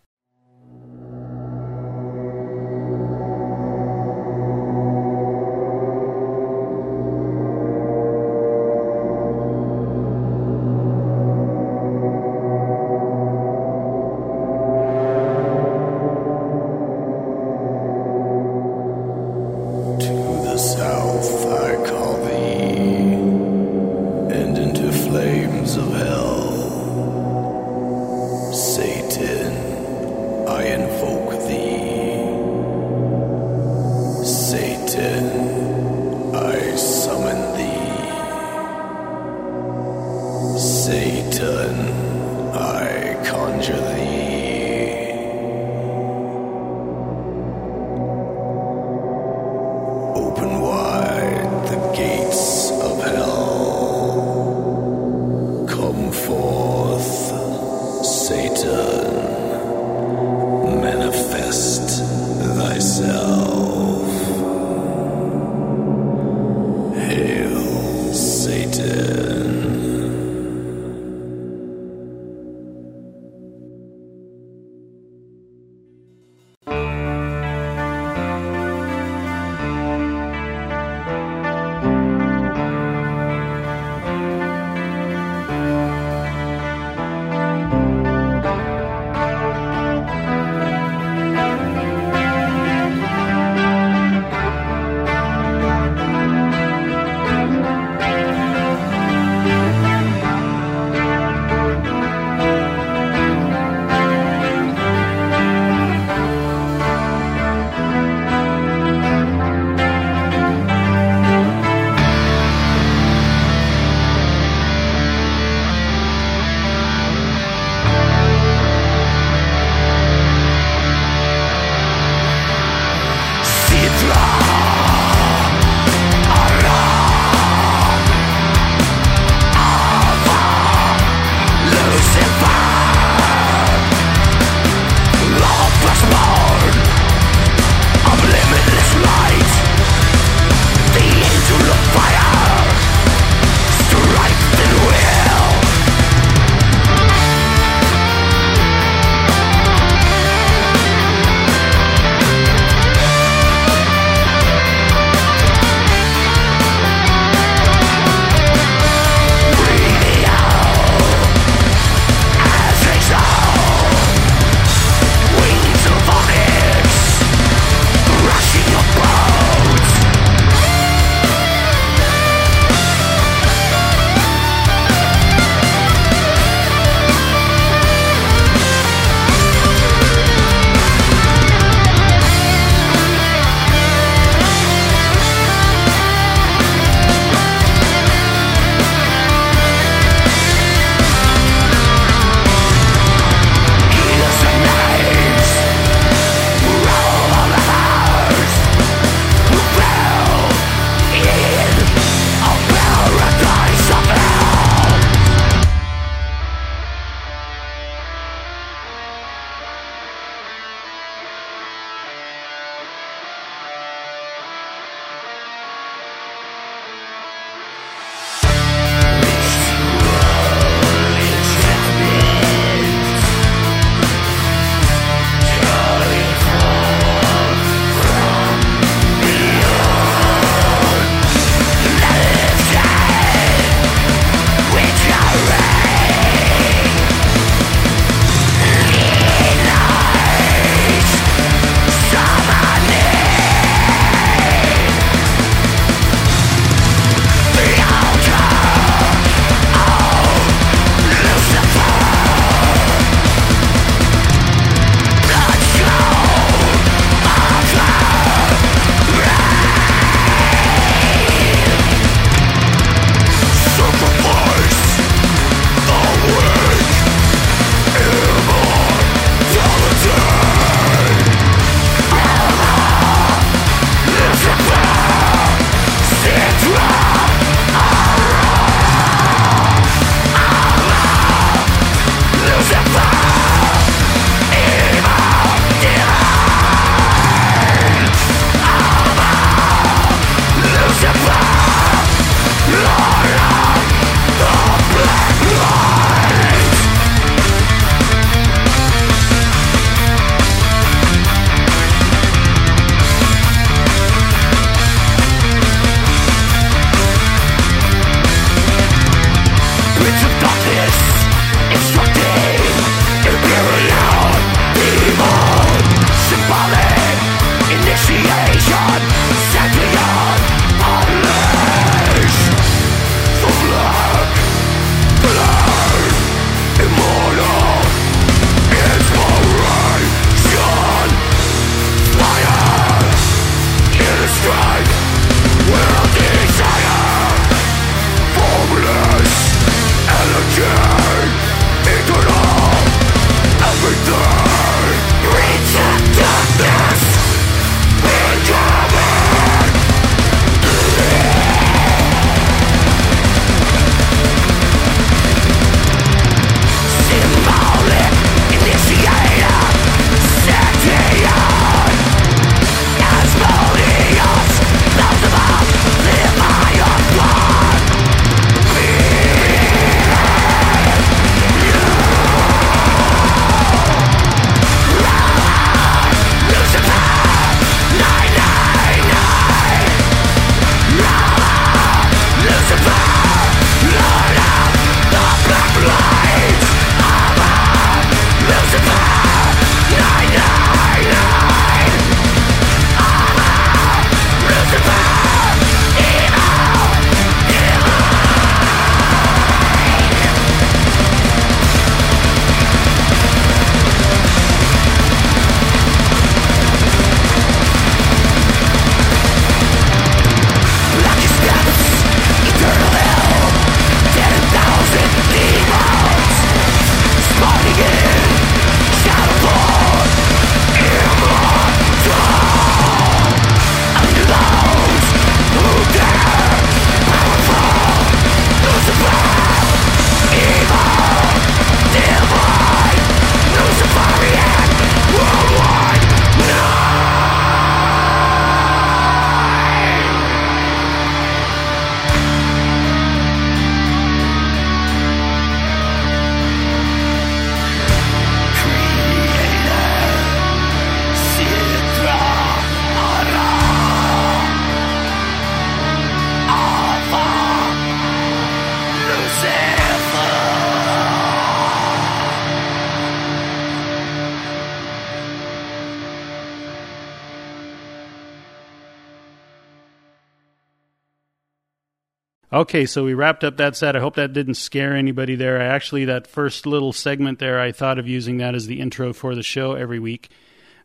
Okay, 472.71 472.87
so 472.87 473.03
we 473.03 473.15
wrapped 473.15 473.43
up 473.43 473.57
that 473.57 473.75
set. 473.75 473.97
I 473.97 473.99
hope 473.99 474.15
that 474.15 474.33
didn't 474.33 474.55
scare 474.55 474.95
anybody 474.95 475.35
there. 475.35 475.61
I 475.61 475.65
actually, 475.65 476.05
that 476.05 476.29
first 476.29 476.67
little 476.67 476.93
segment 476.93 477.41
there, 477.41 477.59
I 477.59 477.73
thought 477.73 477.99
of 477.99 478.07
using 478.07 478.37
that 478.37 478.55
as 478.55 478.69
the 478.69 478.79
intro 478.79 479.13
for 479.13 479.35
the 479.35 479.43
show 479.43 479.73
every 479.73 479.99
week. 479.99 480.29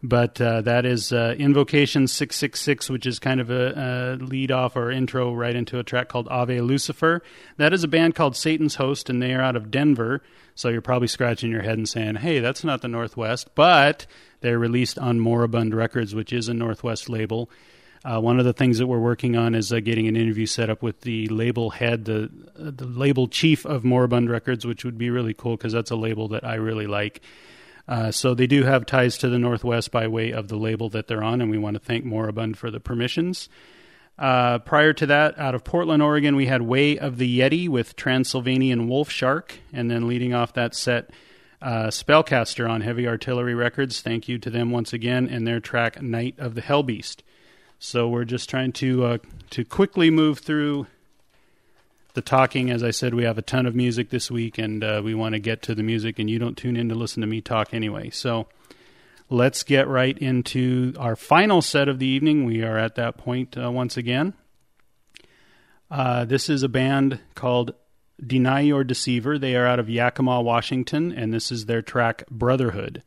But 0.02 0.42
uh, 0.42 0.62
that 0.62 0.88
is 0.88 1.14
uh, 1.14 1.36
Invocation 1.38 2.08
666, 2.08 2.90
which 2.90 3.06
is 3.06 3.20
kind 3.20 3.40
of 3.40 3.52
a, 3.52 4.18
a 4.20 4.24
lead 4.24 4.52
off 4.52 4.76
or 4.76 4.90
intro 4.90 5.32
right 5.36 5.56
into 5.56 5.78
a 5.78 5.84
track 5.84 6.10
called 6.10 6.28
Ave 6.30 6.60
Lucifer. 6.60 7.22
That 7.58 7.72
is 7.72 7.84
a 7.84 7.88
band 7.88 8.16
called 8.16 8.36
Satan's 8.36 8.78
Host, 8.78 9.08
and 9.08 9.22
they 9.22 9.36
are 9.36 9.42
out 9.42 9.56
of 9.56 9.70
Denver. 9.70 10.24
So 10.56 10.70
you're 10.70 10.82
probably 10.82 11.08
scratching 11.08 11.52
your 11.52 11.62
head 11.62 11.78
and 11.78 11.88
saying, 11.88 12.16
hey, 12.16 12.40
that's 12.40 12.64
not 12.64 12.82
the 12.82 12.88
Northwest. 12.88 13.54
But 13.54 14.08
they're 14.42 14.58
released 14.58 14.98
on 14.98 15.20
Moribund 15.20 15.76
Records, 15.76 16.16
which 16.16 16.34
is 16.34 16.50
a 16.50 16.54
Northwest 16.56 17.10
label. 17.10 17.48
Uh, 18.06 18.20
one 18.22 18.38
of 18.38 18.46
the 18.46 18.54
things 18.54 18.78
that 18.78 18.86
we're 18.86 19.00
working 19.00 19.36
on 19.36 19.56
is 19.56 19.74
uh, 19.74 19.80
getting 19.80 20.08
an 20.08 20.16
interview 20.16 20.46
set 20.46 20.70
up 20.70 20.84
with 20.84 21.02
the 21.02 21.28
label 21.30 21.72
head, 21.72 22.06
the 22.06 22.30
uh, 22.56 22.70
the 22.70 22.86
label 22.86 23.28
chief 23.28 23.66
of 23.66 23.84
Moribund 23.84 24.30
Records, 24.30 24.64
which 24.64 24.86
would 24.86 24.98
be 24.98 25.10
really 25.10 25.34
cool 25.34 25.58
because 25.58 25.74
that's 25.74 25.90
a 25.90 25.96
label 25.96 26.28
that 26.28 26.44
I 26.44 26.56
really 26.56 26.86
like. 26.86 27.22
Uh, 27.88 28.12
so 28.12 28.36
they 28.36 28.46
do 28.46 28.64
have 28.64 28.86
ties 28.86 29.18
to 29.18 29.30
the 29.30 29.40
Northwest 29.40 29.92
by 29.92 30.08
way 30.08 30.32
of 30.32 30.50
the 30.50 30.56
label 30.56 30.88
that 30.90 31.08
they're 31.08 31.24
on, 31.24 31.42
and 31.42 31.50
we 31.50 31.58
want 31.58 31.76
to 31.76 31.80
thank 31.80 32.06
Moribund 32.06 32.60
for 32.60 32.70
the 32.70 32.80
permissions. 32.80 33.50
Uh, 34.20 34.60
prior 34.60 34.94
to 34.94 35.08
that, 35.08 35.38
out 35.40 35.56
of 35.56 35.64
Portland, 35.64 36.02
Oregon, 36.04 36.36
we 36.36 36.46
had 36.46 36.62
Way 36.62 37.00
of 37.00 37.18
the 37.18 37.40
Yeti 37.40 37.68
with 37.68 37.96
Transylvanian 37.96 38.88
Wolf 38.88 39.10
Shark, 39.10 39.60
and 39.74 39.90
then 39.90 40.08
leading 40.08 40.34
off 40.34 40.54
that 40.54 40.76
set, 40.76 41.10
uh, 41.60 41.88
Spellcaster 41.88 42.70
on 42.70 42.82
Heavy 42.82 43.08
Artillery 43.08 43.56
Records. 43.56 44.02
Thank 44.02 44.28
you 44.28 44.38
to 44.40 44.52
them 44.52 44.70
once 44.70 44.94
again, 44.94 45.28
and 45.28 45.48
their 45.48 45.60
track 45.60 46.02
Night 46.02 46.36
of 46.38 46.54
the 46.54 46.62
Hellbeast. 46.62 47.24
So 47.80 48.08
we're 48.08 48.26
just 48.26 48.50
trying 48.50 48.72
to 48.74 49.06
uh, 49.06 49.18
to 49.52 49.66
quickly 49.66 50.10
move 50.10 50.40
through 50.40 50.88
the 52.14 52.22
talking. 52.22 52.70
As 52.70 52.84
I 52.84 52.92
said, 52.92 53.14
we 53.14 53.24
have 53.24 53.38
a 53.38 53.44
ton 53.44 53.66
of 53.66 53.76
music 53.76 54.10
this 54.10 54.32
week, 54.32 54.58
and 54.58 54.84
uh, 54.84 55.02
we 55.04 55.14
want 55.14 55.34
to 55.34 55.40
get 55.40 55.62
to 55.64 55.76
the 55.76 55.84
music. 55.84 56.18
And 56.18 56.30
you 56.30 56.40
don't 56.40 56.58
tune 56.58 56.78
in 56.78 56.90
to 56.90 56.96
listen 56.96 57.22
to 57.22 57.28
me 57.28 57.42
talk 57.42 57.74
anyway. 57.74 58.10
So 58.10 58.48
let's 59.30 59.64
get 59.64 59.88
right 59.88 60.18
into 60.18 60.94
our 60.98 61.16
final 61.16 61.62
set 61.62 61.88
of 61.88 62.00
the 62.00 62.08
evening. 62.08 62.46
We 62.46 62.64
are 62.64 62.78
at 62.78 62.96
that 62.96 63.18
point 63.18 63.58
uh, 63.58 63.72
once 63.72 63.98
again. 63.98 64.34
Uh, 65.92 66.26
this 66.26 66.50
is 66.50 66.64
a 66.64 66.70
band 66.70 67.20
called 67.36 67.74
Deny 68.26 68.62
Your 68.62 68.84
Deceiver. 68.84 69.38
They 69.38 69.56
are 69.56 69.68
out 69.68 69.80
of 69.80 69.90
Yakima, 69.90 70.42
Washington, 70.42 71.12
and 71.12 71.34
this 71.34 71.52
is 71.52 71.66
their 71.66 71.82
track 71.82 72.24
Brotherhood. 72.30 73.04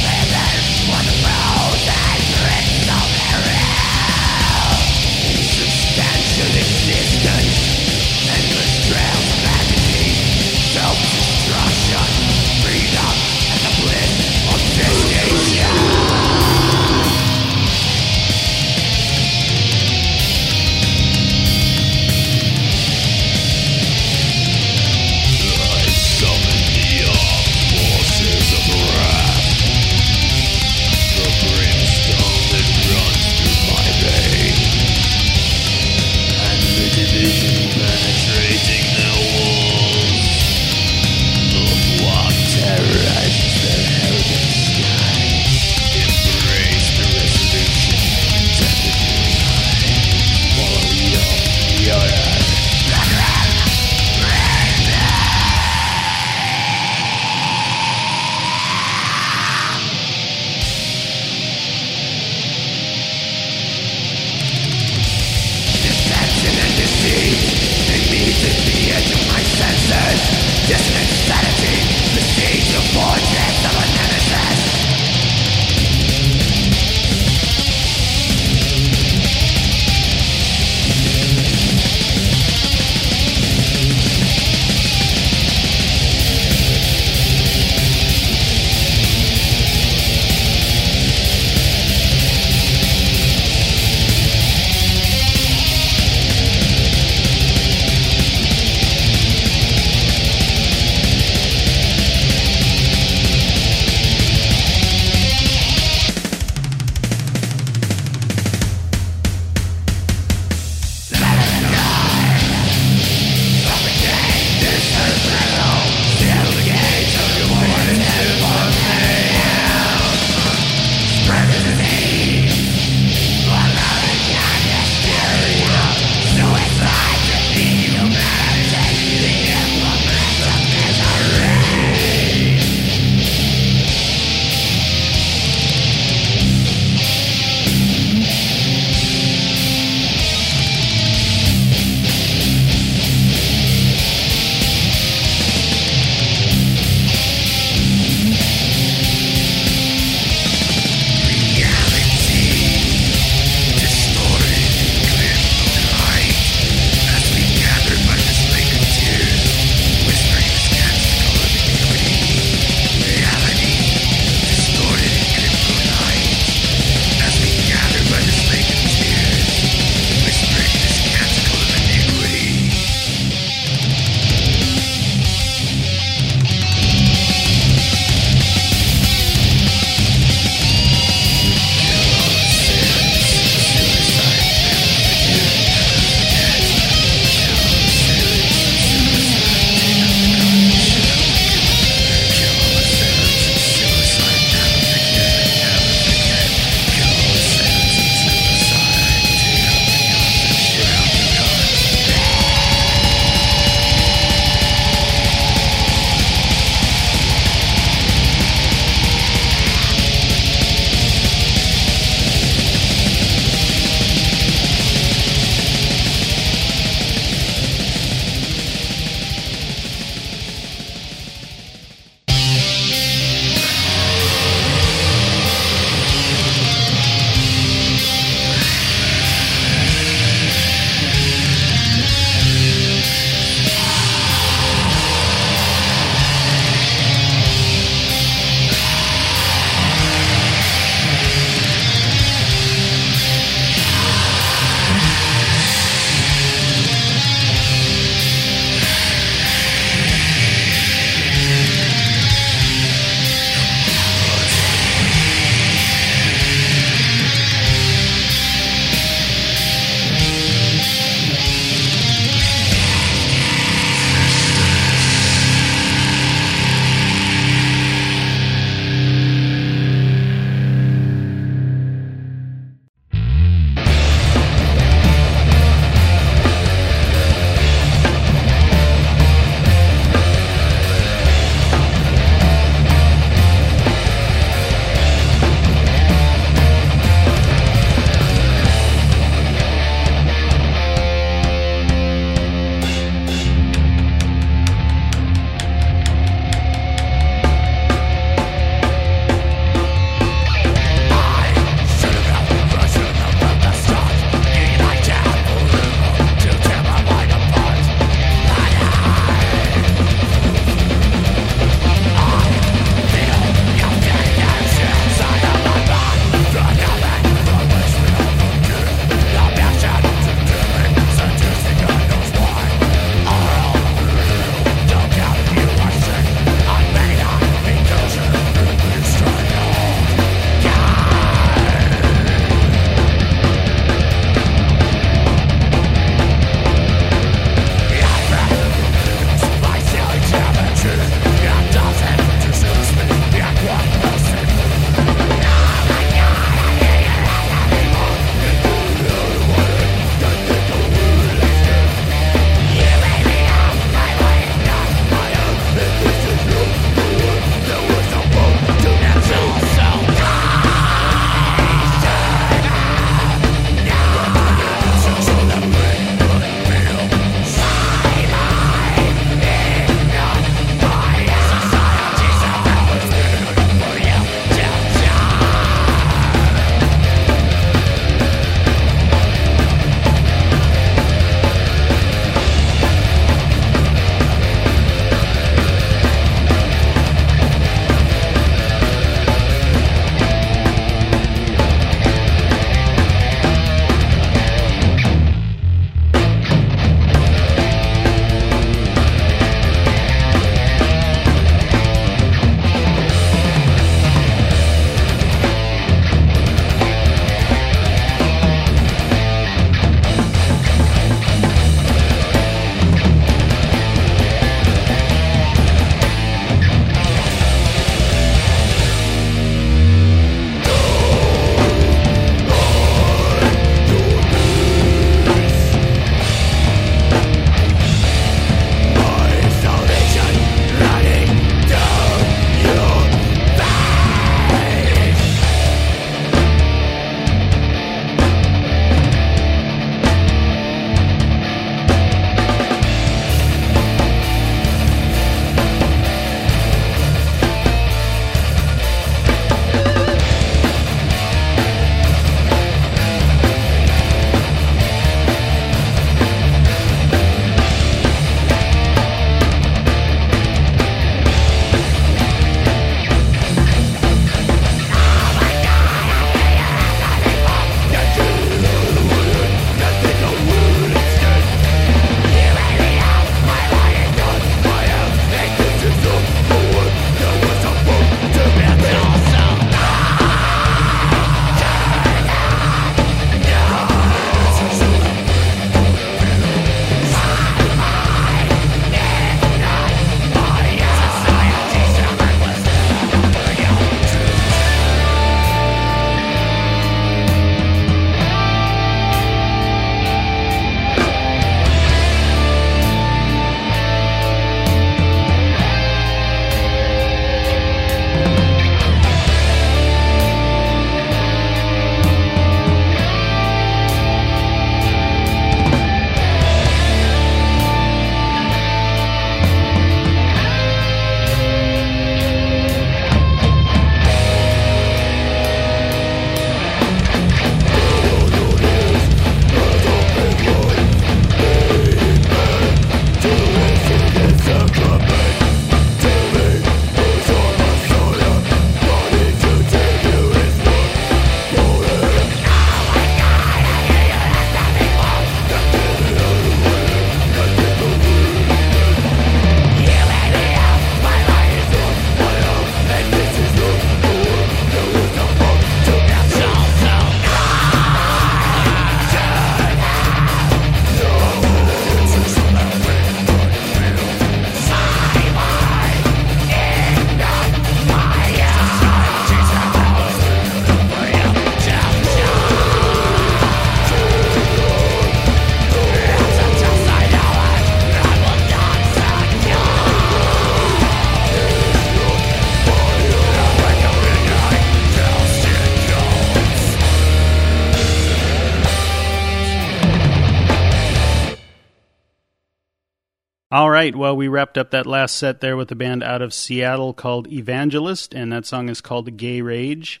Right. 593.82 593.96
Well, 593.96 594.14
we 594.14 594.28
wrapped 594.28 594.56
up 594.58 594.70
that 594.70 594.86
last 594.86 595.16
set 595.16 595.40
there 595.40 595.56
with 595.56 595.72
a 595.72 595.74
band 595.74 596.04
out 596.04 596.22
of 596.22 596.32
Seattle 596.32 596.94
called 596.94 597.26
Evangelist, 597.32 598.14
and 598.14 598.30
that 598.30 598.46
song 598.46 598.68
is 598.68 598.80
called 598.80 599.16
Gay 599.16 599.40
Rage. 599.40 600.00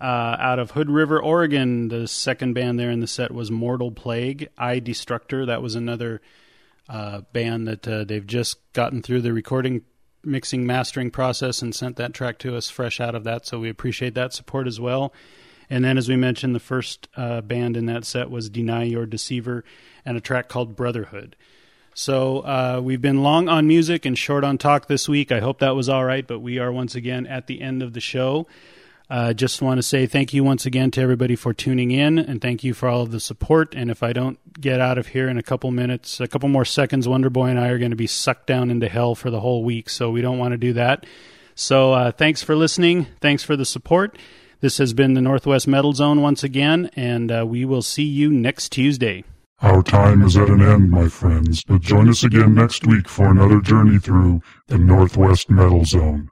Uh, 0.00 0.36
out 0.38 0.60
of 0.60 0.70
Hood 0.70 0.88
River, 0.88 1.20
Oregon, 1.20 1.88
the 1.88 2.06
second 2.06 2.52
band 2.52 2.78
there 2.78 2.92
in 2.92 3.00
the 3.00 3.08
set 3.08 3.32
was 3.32 3.50
Mortal 3.50 3.90
Plague, 3.90 4.48
I 4.56 4.78
Destructor. 4.78 5.44
That 5.44 5.60
was 5.60 5.74
another 5.74 6.22
uh, 6.88 7.22
band 7.32 7.66
that 7.66 7.88
uh, 7.88 8.04
they've 8.04 8.24
just 8.24 8.58
gotten 8.74 9.02
through 9.02 9.22
the 9.22 9.32
recording, 9.32 9.82
mixing, 10.22 10.64
mastering 10.64 11.10
process 11.10 11.62
and 11.62 11.74
sent 11.74 11.96
that 11.96 12.14
track 12.14 12.38
to 12.38 12.56
us 12.56 12.70
fresh 12.70 13.00
out 13.00 13.16
of 13.16 13.24
that. 13.24 13.44
So 13.44 13.58
we 13.58 13.70
appreciate 13.70 14.14
that 14.14 14.32
support 14.32 14.68
as 14.68 14.78
well. 14.78 15.12
And 15.68 15.84
then, 15.84 15.98
as 15.98 16.08
we 16.08 16.14
mentioned, 16.14 16.54
the 16.54 16.60
first 16.60 17.08
uh, 17.16 17.40
band 17.40 17.76
in 17.76 17.86
that 17.86 18.04
set 18.04 18.30
was 18.30 18.48
Deny 18.48 18.84
Your 18.84 19.04
Deceiver 19.04 19.64
and 20.04 20.16
a 20.16 20.20
track 20.20 20.48
called 20.48 20.76
Brotherhood. 20.76 21.34
So 21.94 22.40
uh, 22.40 22.80
we've 22.82 23.02
been 23.02 23.22
long 23.22 23.48
on 23.48 23.66
music 23.66 24.06
and 24.06 24.16
short 24.16 24.44
on 24.44 24.58
talk 24.58 24.86
this 24.86 25.08
week. 25.08 25.32
I 25.32 25.40
hope 25.40 25.58
that 25.58 25.74
was 25.74 25.88
all 25.88 26.04
right, 26.04 26.26
but 26.26 26.38
we 26.38 26.58
are 26.58 26.72
once 26.72 26.94
again 26.94 27.26
at 27.26 27.46
the 27.46 27.60
end 27.60 27.82
of 27.82 27.92
the 27.92 28.00
show. 28.00 28.46
Uh, 29.10 29.32
just 29.32 29.60
want 29.60 29.78
to 29.78 29.82
say 29.82 30.06
thank 30.06 30.32
you 30.32 30.44
once 30.44 30.66
again 30.66 30.92
to 30.92 31.00
everybody 31.00 31.34
for 31.34 31.52
tuning 31.52 31.90
in, 31.90 32.16
and 32.16 32.40
thank 32.40 32.62
you 32.62 32.72
for 32.72 32.88
all 32.88 33.02
of 33.02 33.10
the 33.10 33.18
support. 33.18 33.74
And 33.74 33.90
if 33.90 34.04
I 34.04 34.12
don't 34.12 34.38
get 34.60 34.80
out 34.80 34.98
of 34.98 35.08
here 35.08 35.28
in 35.28 35.36
a 35.36 35.42
couple 35.42 35.72
minutes, 35.72 36.20
a 36.20 36.28
couple 36.28 36.48
more 36.48 36.64
seconds, 36.64 37.08
Wonder 37.08 37.28
Boy 37.28 37.48
and 37.48 37.58
I 37.58 37.70
are 37.70 37.78
going 37.78 37.90
to 37.90 37.96
be 37.96 38.06
sucked 38.06 38.46
down 38.46 38.70
into 38.70 38.88
hell 38.88 39.16
for 39.16 39.28
the 39.28 39.40
whole 39.40 39.64
week. 39.64 39.90
So 39.90 40.12
we 40.12 40.22
don't 40.22 40.38
want 40.38 40.52
to 40.52 40.58
do 40.58 40.74
that. 40.74 41.06
So 41.56 41.92
uh, 41.92 42.12
thanks 42.12 42.44
for 42.44 42.54
listening. 42.54 43.08
Thanks 43.20 43.42
for 43.42 43.56
the 43.56 43.64
support. 43.64 44.16
This 44.60 44.78
has 44.78 44.94
been 44.94 45.14
the 45.14 45.20
Northwest 45.20 45.66
Metal 45.66 45.92
Zone 45.92 46.22
once 46.22 46.44
again, 46.44 46.90
and 46.94 47.32
uh, 47.32 47.44
we 47.44 47.64
will 47.64 47.82
see 47.82 48.04
you 48.04 48.30
next 48.30 48.68
Tuesday. 48.68 49.24
Our 49.62 49.82
time 49.82 50.22
is 50.22 50.38
at 50.38 50.48
an 50.48 50.62
end, 50.62 50.90
my 50.90 51.08
friends, 51.08 51.64
but 51.64 51.82
join 51.82 52.08
us 52.08 52.24
again 52.24 52.54
next 52.54 52.86
week 52.86 53.08
for 53.08 53.26
another 53.26 53.60
journey 53.60 53.98
through 53.98 54.40
the 54.68 54.78
Northwest 54.78 55.50
Metal 55.50 55.84
Zone. 55.84 56.28